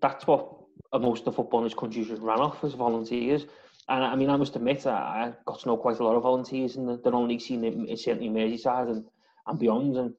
that's 0.03 0.27
what 0.27 0.47
most 0.93 1.21
of 1.21 1.25
the 1.27 1.33
football 1.33 1.61
in 1.61 1.67
this 1.67 1.75
country 1.75 2.05
just 2.05 2.23
ran 2.23 2.41
off 2.41 2.63
as 2.65 2.75
volunteers. 2.75 3.47
And 3.89 4.05
I 4.05 4.17
mean, 4.17 4.31
I 4.31 4.37
must 4.37 4.57
admit, 4.57 4.87
I, 4.87 5.33
got 5.45 5.61
to 5.61 5.69
know 5.69 5.77
quite 5.77 5.99
a 5.99 6.05
lot 6.05 6.17
of 6.17 6.23
volunteers 6.23 6.77
in 6.77 6.87
the, 6.87 6.97
the 6.97 7.11
non-league 7.11 7.41
scene, 7.41 7.65
in, 7.65 7.97
certainly 7.97 8.29
Merseyside 8.29 8.91
and, 8.91 9.05
and 9.47 9.59
beyond. 9.59 9.97
And, 9.97 10.13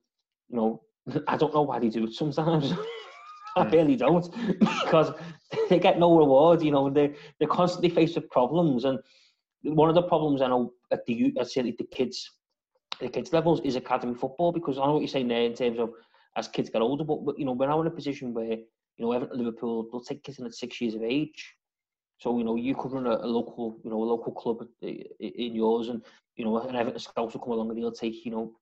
you 0.49 0.55
know, 0.55 0.83
I 1.27 1.35
don't 1.37 1.53
know 1.53 1.63
why 1.63 1.79
they 1.79 1.89
do 1.89 2.05
it 2.05 2.13
sometimes. 2.13 2.73
I 3.57 3.63
barely 3.63 3.95
don't 3.95 4.31
because 4.59 5.11
they 5.69 5.79
get 5.79 5.99
no 5.99 6.15
reward. 6.15 6.61
You 6.61 6.71
know, 6.71 6.89
they 6.89 7.15
they're 7.39 7.47
constantly 7.47 7.89
faced 7.89 8.15
with 8.15 8.29
problems, 8.29 8.85
and 8.85 8.99
one 9.63 9.89
of 9.89 9.95
the 9.95 10.03
problems 10.03 10.41
I 10.41 10.47
know 10.47 10.73
at 10.91 11.05
the 11.05 11.33
I 11.37 11.41
at 11.41 11.47
the 11.55 11.87
kids, 11.91 12.31
the 12.99 13.09
kids 13.09 13.33
levels 13.33 13.59
is 13.61 13.75
academy 13.75 14.13
football 14.13 14.51
because 14.51 14.77
I 14.77 14.85
know 14.85 14.93
what 14.93 14.99
you're 14.99 15.07
saying 15.07 15.27
there 15.27 15.41
in 15.41 15.55
terms 15.55 15.79
of 15.79 15.89
as 16.35 16.47
kids 16.47 16.69
get 16.69 16.83
older, 16.83 17.03
but, 17.03 17.25
but 17.25 17.39
you 17.39 17.45
know 17.45 17.53
we're 17.53 17.67
now 17.67 17.81
in 17.81 17.87
a 17.87 17.91
position 17.91 18.33
where 18.33 18.57
you 18.97 19.05
know 19.05 19.11
Everton, 19.11 19.37
Liverpool, 19.37 19.87
they'll 19.91 20.01
take 20.01 20.23
kids 20.23 20.39
in 20.39 20.45
at 20.45 20.53
six 20.53 20.81
years 20.81 20.95
of 20.95 21.03
age. 21.03 21.53
So 22.19 22.37
you 22.37 22.43
know 22.43 22.55
you 22.55 22.75
could 22.75 22.91
run 22.91 23.07
a, 23.07 23.17
a 23.17 23.27
local, 23.27 23.79
you 23.83 23.89
know, 23.89 24.01
a 24.03 24.05
local 24.05 24.31
club 24.31 24.65
eh, 24.83 25.03
eh, 25.21 25.29
in 25.35 25.55
yours, 25.55 25.89
and 25.89 26.01
you 26.35 26.45
know 26.45 26.57
an 26.59 26.75
Everton 26.75 26.99
scout 26.99 27.33
will 27.33 27.41
come 27.41 27.53
along 27.53 27.69
and 27.69 27.77
they'll 27.77 27.91
take 27.91 28.25
you 28.25 28.31
know 28.31 28.53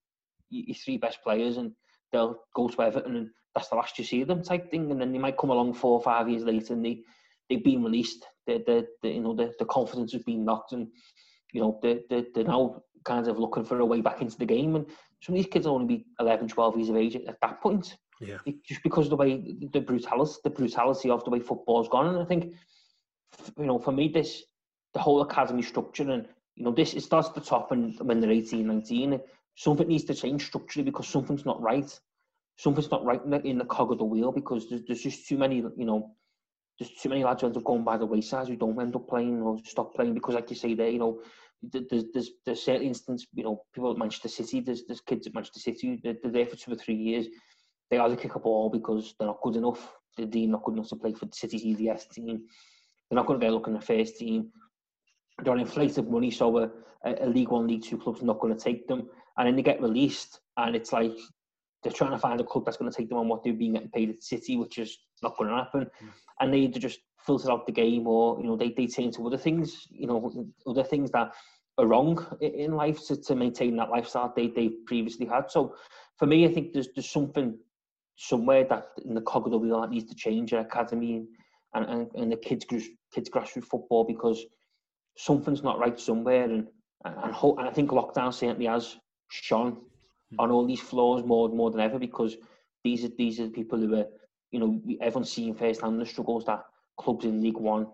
your 0.49 0.75
three 0.75 0.97
best 0.97 1.21
players 1.23 1.57
and 1.57 1.71
they'll 2.11 2.39
go 2.55 2.67
to 2.67 2.81
Everton 2.81 3.15
and 3.15 3.29
that's 3.55 3.69
the 3.69 3.75
last 3.75 3.97
you 3.97 4.03
see 4.03 4.21
of 4.21 4.27
them 4.27 4.43
type 4.43 4.69
thing. 4.69 4.91
And 4.91 4.99
then 4.99 5.11
they 5.11 5.17
might 5.17 5.37
come 5.37 5.49
along 5.49 5.73
four 5.73 5.93
or 5.93 6.03
five 6.03 6.29
years 6.29 6.43
later 6.43 6.73
and 6.73 6.85
they, 6.85 7.01
they've 7.49 7.63
been 7.63 7.83
released. 7.83 8.25
The, 8.45 8.61
the, 8.67 8.87
the 9.01 9.09
you 9.09 9.21
know, 9.21 9.33
the, 9.33 9.53
the 9.57 9.65
confidence 9.65 10.11
has 10.11 10.23
been 10.23 10.45
knocked 10.45 10.73
and, 10.73 10.87
you 11.53 11.61
know, 11.61 11.79
they, 11.81 12.01
they, 12.09 12.25
they're 12.35 12.43
now 12.43 12.83
kind 13.05 13.27
of 13.27 13.39
looking 13.39 13.63
for 13.63 13.79
a 13.79 13.85
way 13.85 14.01
back 14.01 14.21
into 14.21 14.37
the 14.37 14.45
game. 14.45 14.75
And 14.75 14.85
some 15.21 15.33
of 15.33 15.37
these 15.37 15.51
kids 15.51 15.65
will 15.65 15.75
only 15.75 15.97
be 15.97 16.05
11, 16.19 16.49
12 16.49 16.77
years 16.77 16.89
of 16.89 16.97
age 16.97 17.15
at, 17.15 17.39
that 17.41 17.61
point. 17.61 17.95
Yeah. 18.21 18.37
Just 18.65 18.83
because 18.83 19.07
of 19.07 19.11
the 19.11 19.15
way, 19.17 19.55
the 19.73 19.81
brutality, 19.81 20.33
the 20.43 20.49
brutality 20.49 21.09
of 21.09 21.23
the 21.23 21.29
way 21.29 21.39
football's 21.39 21.89
gone. 21.89 22.07
And 22.07 22.19
I 22.19 22.25
think, 22.25 22.53
you 23.57 23.65
know, 23.65 23.79
for 23.79 23.91
me, 23.91 24.07
this, 24.07 24.43
the 24.93 24.99
whole 24.99 25.21
academy 25.21 25.61
structure 25.61 26.09
and, 26.09 26.27
you 26.55 26.63
know, 26.63 26.71
this, 26.71 26.93
it 26.93 27.03
starts 27.03 27.27
at 27.27 27.35
the 27.35 27.41
top 27.41 27.71
and 27.71 27.99
when 27.99 28.21
they're 28.21 28.31
18, 28.31 28.65
19, 28.65 29.19
something 29.55 29.87
needs 29.87 30.05
to 30.05 30.15
change 30.15 30.45
structurally 30.45 30.85
because 30.85 31.07
something's 31.07 31.45
not 31.45 31.61
right 31.61 31.99
something's 32.57 32.91
not 32.91 33.03
right 33.03 33.23
in 33.23 33.31
the, 33.31 33.41
in 33.41 33.57
the 33.57 33.65
cog 33.65 33.91
of 33.91 33.97
the 33.97 34.03
wheel 34.03 34.31
because 34.31 34.69
there's, 34.69 34.81
there's 34.87 35.01
just 35.01 35.27
too 35.27 35.37
many, 35.37 35.57
you 35.57 35.85
know, 35.85 36.15
there's 36.79 36.91
too 36.91 37.09
many 37.09 37.23
lads 37.23 37.41
who 37.41 37.47
end 37.47 37.57
up 37.57 37.63
going 37.63 37.83
by 37.83 37.97
the 37.97 38.05
wayside 38.05 38.47
who 38.47 38.55
don't 38.55 38.79
end 38.79 38.95
up 38.95 39.07
playing 39.07 39.41
or 39.41 39.57
stop 39.63 39.93
playing 39.95 40.13
because, 40.13 40.35
like 40.35 40.49
you 40.49 40.55
say 40.55 40.73
there, 40.73 40.89
you 40.89 40.99
know, 40.99 41.21
there's 41.61 42.05
there's 42.13 42.31
there's 42.45 42.61
certain 42.61 42.87
instances, 42.87 43.27
you 43.33 43.43
know, 43.43 43.61
people 43.73 43.91
at 43.91 43.97
Manchester 43.97 44.27
City, 44.27 44.59
there's 44.59 44.83
there's 44.85 44.99
kids 44.99 45.25
at 45.25 45.33
Manchester 45.33 45.59
City, 45.59 45.99
they're, 46.03 46.15
they're 46.21 46.31
there 46.31 46.45
for 46.45 46.57
two 46.57 46.73
or 46.73 46.75
three 46.75 46.95
years. 46.95 47.27
They 47.89 47.97
either 47.97 48.15
kick 48.15 48.35
a 48.35 48.39
ball 48.39 48.69
because 48.69 49.13
they're 49.17 49.27
not 49.27 49.41
good 49.41 49.55
enough, 49.55 49.93
they're 50.17 50.47
not 50.47 50.63
good 50.63 50.75
enough 50.75 50.89
to 50.89 50.95
play 50.95 51.13
for 51.13 51.25
the 51.25 51.35
City's 51.35 51.65
EDS 51.65 52.07
team. 52.07 52.43
They're 53.09 53.15
not 53.15 53.27
going 53.27 53.39
to 53.39 53.45
get 53.45 53.51
a 53.51 53.55
look 53.55 53.67
in 53.67 53.73
the 53.73 53.81
first 53.81 54.17
team. 54.17 54.51
They're 55.43 55.53
on 55.53 55.59
inflated 55.59 56.09
money, 56.09 56.31
so 56.31 56.57
a, 56.57 56.69
a 57.03 57.27
League 57.27 57.49
One, 57.49 57.67
League 57.67 57.83
Two 57.83 57.97
club's 57.97 58.23
not 58.23 58.39
going 58.39 58.55
to 58.55 58.59
take 58.59 58.87
them. 58.87 59.09
And 59.37 59.47
then 59.47 59.55
they 59.55 59.61
get 59.61 59.81
released, 59.81 60.39
and 60.57 60.75
it's 60.75 60.93
like 60.93 61.15
they're 61.83 61.91
trying 61.91 62.11
to 62.11 62.17
find 62.17 62.39
a 62.41 62.43
club 62.43 62.65
that's 62.65 62.77
going 62.77 62.89
to 62.89 62.97
take 62.97 63.09
them 63.09 63.19
on 63.19 63.27
what 63.27 63.43
they've 63.43 63.57
been 63.57 63.73
getting 63.73 63.89
paid 63.89 64.09
at 64.09 64.23
City, 64.23 64.57
which 64.57 64.79
is 64.79 64.97
not 65.21 65.37
going 65.37 65.49
to 65.49 65.55
happen. 65.55 65.81
Mm. 65.81 66.09
And 66.39 66.53
they 66.53 66.59
either 66.59 66.79
just 66.79 66.99
filter 67.25 67.51
out 67.51 67.65
the 67.65 67.71
game 67.71 68.07
or, 68.07 68.39
you 68.39 68.47
know, 68.47 68.55
they, 68.55 68.69
they 68.69 68.87
turn 68.87 69.11
to 69.11 69.27
other 69.27 69.37
things, 69.37 69.87
you 69.91 70.07
know, 70.07 70.47
other 70.65 70.83
things 70.83 71.11
that 71.11 71.31
are 71.77 71.85
wrong 71.85 72.25
in 72.41 72.73
life 72.73 73.05
to, 73.07 73.15
to 73.21 73.35
maintain 73.35 73.75
that 73.75 73.89
lifestyle 73.89 74.33
they, 74.35 74.47
they 74.47 74.69
previously 74.87 75.25
had. 75.25 75.51
So 75.51 75.75
for 76.17 76.25
me, 76.25 76.45
I 76.45 76.53
think 76.53 76.73
there's, 76.73 76.89
there's 76.95 77.09
something 77.09 77.57
somewhere 78.15 78.63
that 78.65 78.89
in 79.03 79.13
the 79.13 79.21
cog 79.21 79.45
of 79.45 79.51
the 79.51 79.57
wheel 79.57 79.81
that 79.81 79.89
needs 79.89 80.09
to 80.09 80.15
change 80.15 80.53
at 80.53 80.65
academy 80.65 81.25
and, 81.73 81.85
and, 81.85 82.07
and 82.15 82.31
the 82.31 82.37
kids, 82.37 82.65
kids 82.65 83.29
grassroots 83.29 83.65
football 83.65 84.03
because 84.03 84.45
something's 85.17 85.63
not 85.63 85.79
right 85.79 85.99
somewhere. 85.99 86.43
And, 86.43 86.67
and, 87.03 87.15
and, 87.23 87.35
and 87.35 87.67
I 87.67 87.71
think 87.71 87.91
lockdown 87.91 88.33
certainly 88.33 88.67
has 88.67 88.95
shone 89.29 89.77
Hmm. 90.31 90.39
on 90.39 90.51
all 90.51 90.65
these 90.65 90.81
flaws 90.81 91.23
more 91.23 91.49
more 91.49 91.71
than 91.71 91.79
ever 91.79 91.99
because 91.99 92.35
these 92.83 93.03
are 93.03 93.09
these 93.17 93.39
are 93.39 93.45
the 93.45 93.51
people 93.51 93.77
who 93.79 93.93
are 93.95 94.07
you 94.51 94.59
know 94.59 94.81
everyone's 95.01 95.31
seeing 95.31 95.53
firsthand 95.53 95.99
the 95.99 96.05
struggles 96.05 96.45
that 96.45 96.63
clubs 96.97 97.25
in 97.25 97.41
League 97.41 97.57
One, 97.57 97.87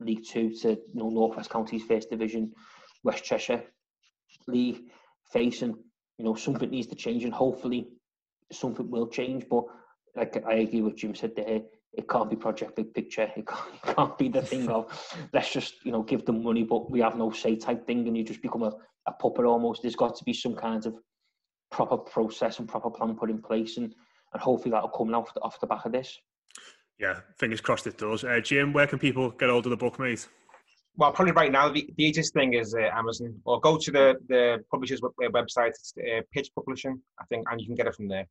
League 0.00 0.24
Two 0.24 0.50
to 0.62 0.70
you 0.70 0.80
know 0.94 1.10
Northwest 1.10 1.50
Counties 1.50 1.84
First 1.84 2.10
Division, 2.10 2.52
West 3.04 3.24
Cheshire 3.24 3.62
League 4.46 4.82
facing. 5.32 5.76
You 6.18 6.24
know 6.24 6.34
something 6.34 6.70
needs 6.70 6.88
to 6.88 6.96
change 6.96 7.24
and 7.24 7.32
hopefully 7.32 7.88
something 8.52 8.90
will 8.90 9.08
change. 9.08 9.46
But 9.48 9.64
like 10.16 10.42
I 10.46 10.54
agree 10.54 10.82
with 10.82 10.96
Jim 10.96 11.14
said 11.14 11.36
there, 11.36 11.62
it 11.92 12.08
can't 12.08 12.30
be 12.30 12.36
project 12.36 12.76
big 12.76 12.94
picture. 12.94 13.30
It 13.36 13.46
can't, 13.46 13.74
it 13.84 13.96
can't 13.96 14.18
be 14.18 14.28
the 14.28 14.42
thing 14.42 14.68
of 14.68 15.16
let's 15.32 15.52
just 15.52 15.84
you 15.84 15.92
know 15.92 16.02
give 16.02 16.24
them 16.24 16.42
money, 16.42 16.62
but 16.62 16.90
we 16.90 17.00
have 17.00 17.16
no 17.16 17.30
say 17.30 17.56
type 17.56 17.86
thing, 17.86 18.06
and 18.06 18.16
you 18.16 18.24
just 18.24 18.42
become 18.42 18.62
a, 18.62 18.72
a 19.06 19.12
puppet 19.12 19.44
almost. 19.44 19.82
There's 19.82 19.96
got 19.96 20.16
to 20.16 20.24
be 20.24 20.32
some 20.32 20.54
kind 20.54 20.84
of 20.86 20.96
proper 21.70 21.96
process 21.96 22.58
and 22.58 22.68
proper 22.68 22.90
plan 22.90 23.14
put 23.16 23.30
in 23.30 23.40
place, 23.40 23.76
and, 23.76 23.94
and 24.32 24.42
hopefully 24.42 24.72
that'll 24.72 24.88
come 24.88 25.14
off 25.14 25.32
the, 25.34 25.40
off 25.40 25.60
the 25.60 25.66
back 25.66 25.84
of 25.84 25.92
this. 25.92 26.18
Yeah, 26.98 27.20
fingers 27.38 27.60
crossed 27.60 27.86
it 27.86 27.96
does. 27.96 28.24
Uh, 28.24 28.40
Jim, 28.40 28.72
where 28.72 28.86
can 28.86 28.98
people 28.98 29.30
get 29.30 29.48
hold 29.48 29.66
of 29.66 29.70
the 29.70 29.76
book, 29.76 29.98
mate? 29.98 30.28
Well, 30.96 31.12
probably 31.12 31.32
right 31.32 31.50
now 31.50 31.70
the, 31.70 31.88
the 31.96 32.04
easiest 32.04 32.34
thing 32.34 32.54
is 32.54 32.74
uh, 32.74 32.90
Amazon, 32.92 33.40
or 33.44 33.60
go 33.60 33.78
to 33.78 33.90
the 33.90 34.16
the 34.28 34.62
publisher's 34.70 35.00
website. 35.00 35.68
It's 35.68 35.94
uh, 35.98 36.20
Pitch 36.32 36.50
Publishing, 36.54 37.00
I 37.18 37.24
think, 37.26 37.46
and 37.50 37.60
you 37.60 37.66
can 37.66 37.76
get 37.76 37.86
it 37.86 37.94
from 37.94 38.08
there. 38.08 38.26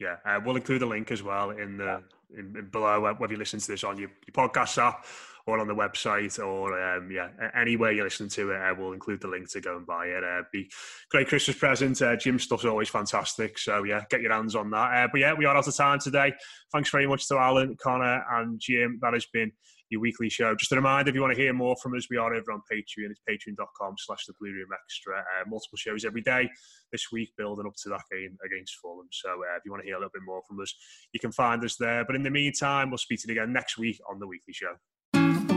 Yeah, 0.00 0.16
uh, 0.24 0.40
we'll 0.44 0.56
include 0.56 0.82
a 0.82 0.86
link 0.86 1.10
as 1.12 1.22
well 1.22 1.50
in 1.50 1.76
the 1.76 2.02
in, 2.36 2.54
in 2.56 2.68
below, 2.70 3.12
whether 3.18 3.32
you 3.32 3.38
listen 3.38 3.60
to 3.60 3.66
this 3.66 3.84
on 3.84 3.98
your, 3.98 4.10
your 4.26 4.48
podcast 4.48 4.78
app 4.78 5.04
or 5.46 5.58
on 5.58 5.66
the 5.66 5.74
website 5.74 6.38
or 6.38 6.80
um, 6.80 7.10
yeah, 7.10 7.28
anywhere 7.54 7.92
you 7.92 8.02
listen 8.02 8.28
to 8.28 8.50
it, 8.50 8.60
uh, 8.60 8.74
we'll 8.76 8.92
include 8.92 9.20
the 9.20 9.28
link 9.28 9.50
to 9.50 9.60
go 9.60 9.76
and 9.76 9.86
buy 9.86 10.06
it. 10.06 10.22
Uh, 10.22 10.42
be 10.52 10.70
great 11.10 11.28
Christmas 11.28 11.56
present. 11.56 12.00
Uh, 12.00 12.16
Jim 12.16 12.38
stuff's 12.38 12.64
always 12.64 12.88
fantastic, 12.88 13.58
so 13.58 13.82
yeah, 13.82 14.02
get 14.10 14.20
your 14.20 14.32
hands 14.32 14.54
on 14.54 14.70
that. 14.70 15.04
Uh, 15.04 15.08
but 15.10 15.20
yeah, 15.20 15.34
we 15.34 15.44
are 15.44 15.56
out 15.56 15.66
of 15.66 15.76
time 15.76 15.98
today. 15.98 16.32
Thanks 16.72 16.90
very 16.90 17.06
much 17.06 17.26
to 17.28 17.36
Alan, 17.36 17.76
Connor, 17.82 18.24
and 18.30 18.60
Jim. 18.60 18.98
That 19.02 19.14
has 19.14 19.26
been 19.26 19.52
your 19.90 20.00
weekly 20.00 20.28
show. 20.28 20.54
Just 20.54 20.72
a 20.72 20.76
reminder, 20.76 21.10
if 21.10 21.14
you 21.14 21.20
want 21.20 21.34
to 21.34 21.40
hear 21.40 21.52
more 21.52 21.76
from 21.82 21.94
us, 21.94 22.06
we 22.10 22.16
are 22.16 22.32
over 22.34 22.52
on 22.52 22.62
Patreon. 22.72 23.10
It's 23.10 23.20
patreon.com 23.28 23.94
slash 23.98 24.24
the 24.26 24.34
Blue 24.40 24.52
Room 24.52 24.68
Extra. 24.72 25.18
Uh, 25.18 25.44
multiple 25.48 25.76
shows 25.76 26.04
every 26.04 26.22
day 26.22 26.48
this 26.92 27.06
week 27.12 27.30
building 27.36 27.66
up 27.66 27.74
to 27.82 27.88
that 27.90 28.02
game 28.10 28.36
against 28.44 28.76
Fulham. 28.80 29.08
So 29.10 29.30
uh, 29.30 29.56
if 29.56 29.62
you 29.64 29.70
want 29.70 29.82
to 29.82 29.86
hear 29.86 29.96
a 29.96 29.98
little 29.98 30.10
bit 30.12 30.22
more 30.24 30.42
from 30.48 30.60
us, 30.60 30.74
you 31.12 31.20
can 31.20 31.32
find 31.32 31.64
us 31.64 31.76
there. 31.76 32.04
But 32.04 32.16
in 32.16 32.22
the 32.22 32.30
meantime, 32.30 32.90
we'll 32.90 32.98
speak 32.98 33.20
to 33.22 33.28
you 33.28 33.40
again 33.40 33.52
next 33.52 33.78
week 33.78 34.00
on 34.10 34.18
the 34.18 34.26
weekly 34.26 34.54
show. 34.54 34.74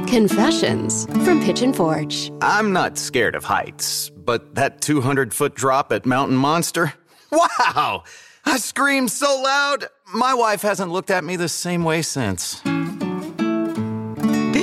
Confessions 0.08 1.06
from 1.26 1.42
Pigeon 1.42 1.74
Forge. 1.74 2.32
I'm 2.42 2.72
not 2.72 2.98
scared 2.98 3.36
of 3.36 3.46
heights, 3.46 4.10
but 4.12 4.56
that 4.56 4.82
200 4.82 5.34
foot 5.34 5.56
drop 5.56 5.92
at 5.92 6.06
Mountain 6.06 6.38
Monster? 6.38 6.94
Wow! 7.32 8.04
I 8.46 8.58
screamed 8.58 9.10
so 9.10 9.42
loud, 9.42 9.88
my 10.14 10.34
wife 10.34 10.62
hasn't 10.62 10.92
looked 10.92 11.10
at 11.10 11.24
me 11.24 11.36
the 11.36 11.50
same 11.50 11.84
way 11.84 12.02
since. 12.02 12.62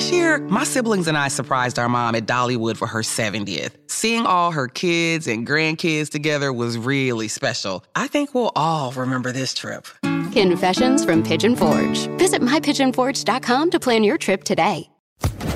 This 0.01 0.13
year, 0.13 0.39
my 0.39 0.65
siblings 0.65 1.09
and 1.09 1.19
I 1.19 1.29
surprised 1.29 1.79
our 1.79 1.87
mom 1.87 2.15
at 2.15 2.25
Dollywood 2.25 2.79
for 2.79 2.87
her 2.87 3.01
70th. 3.01 3.73
Seeing 3.87 4.25
all 4.25 4.51
her 4.51 4.67
kids 4.67 5.27
and 5.27 5.47
grandkids 5.47 6.09
together 6.09 6.55
was 6.55 6.79
really 6.79 7.29
special. 7.29 7.85
I 7.95 8.07
think 8.07 8.35
we'll 8.35 8.51
all 8.57 8.93
remember 8.93 9.31
this 9.31 9.53
trip. 9.53 9.87
Confessions 10.33 11.05
from 11.05 11.23
Pigeon 11.23 11.55
Forge. 11.55 12.07
Visit 12.17 12.41
mypigeonforge.com 12.41 13.71
to 13.73 13.79
plan 13.79 14.03
your 14.03 14.17
trip 14.17 14.43
today. 14.43 14.89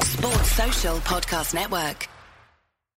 Sports 0.02 0.50
Social 0.52 0.96
Podcast 0.98 1.54
Network. 1.54 2.06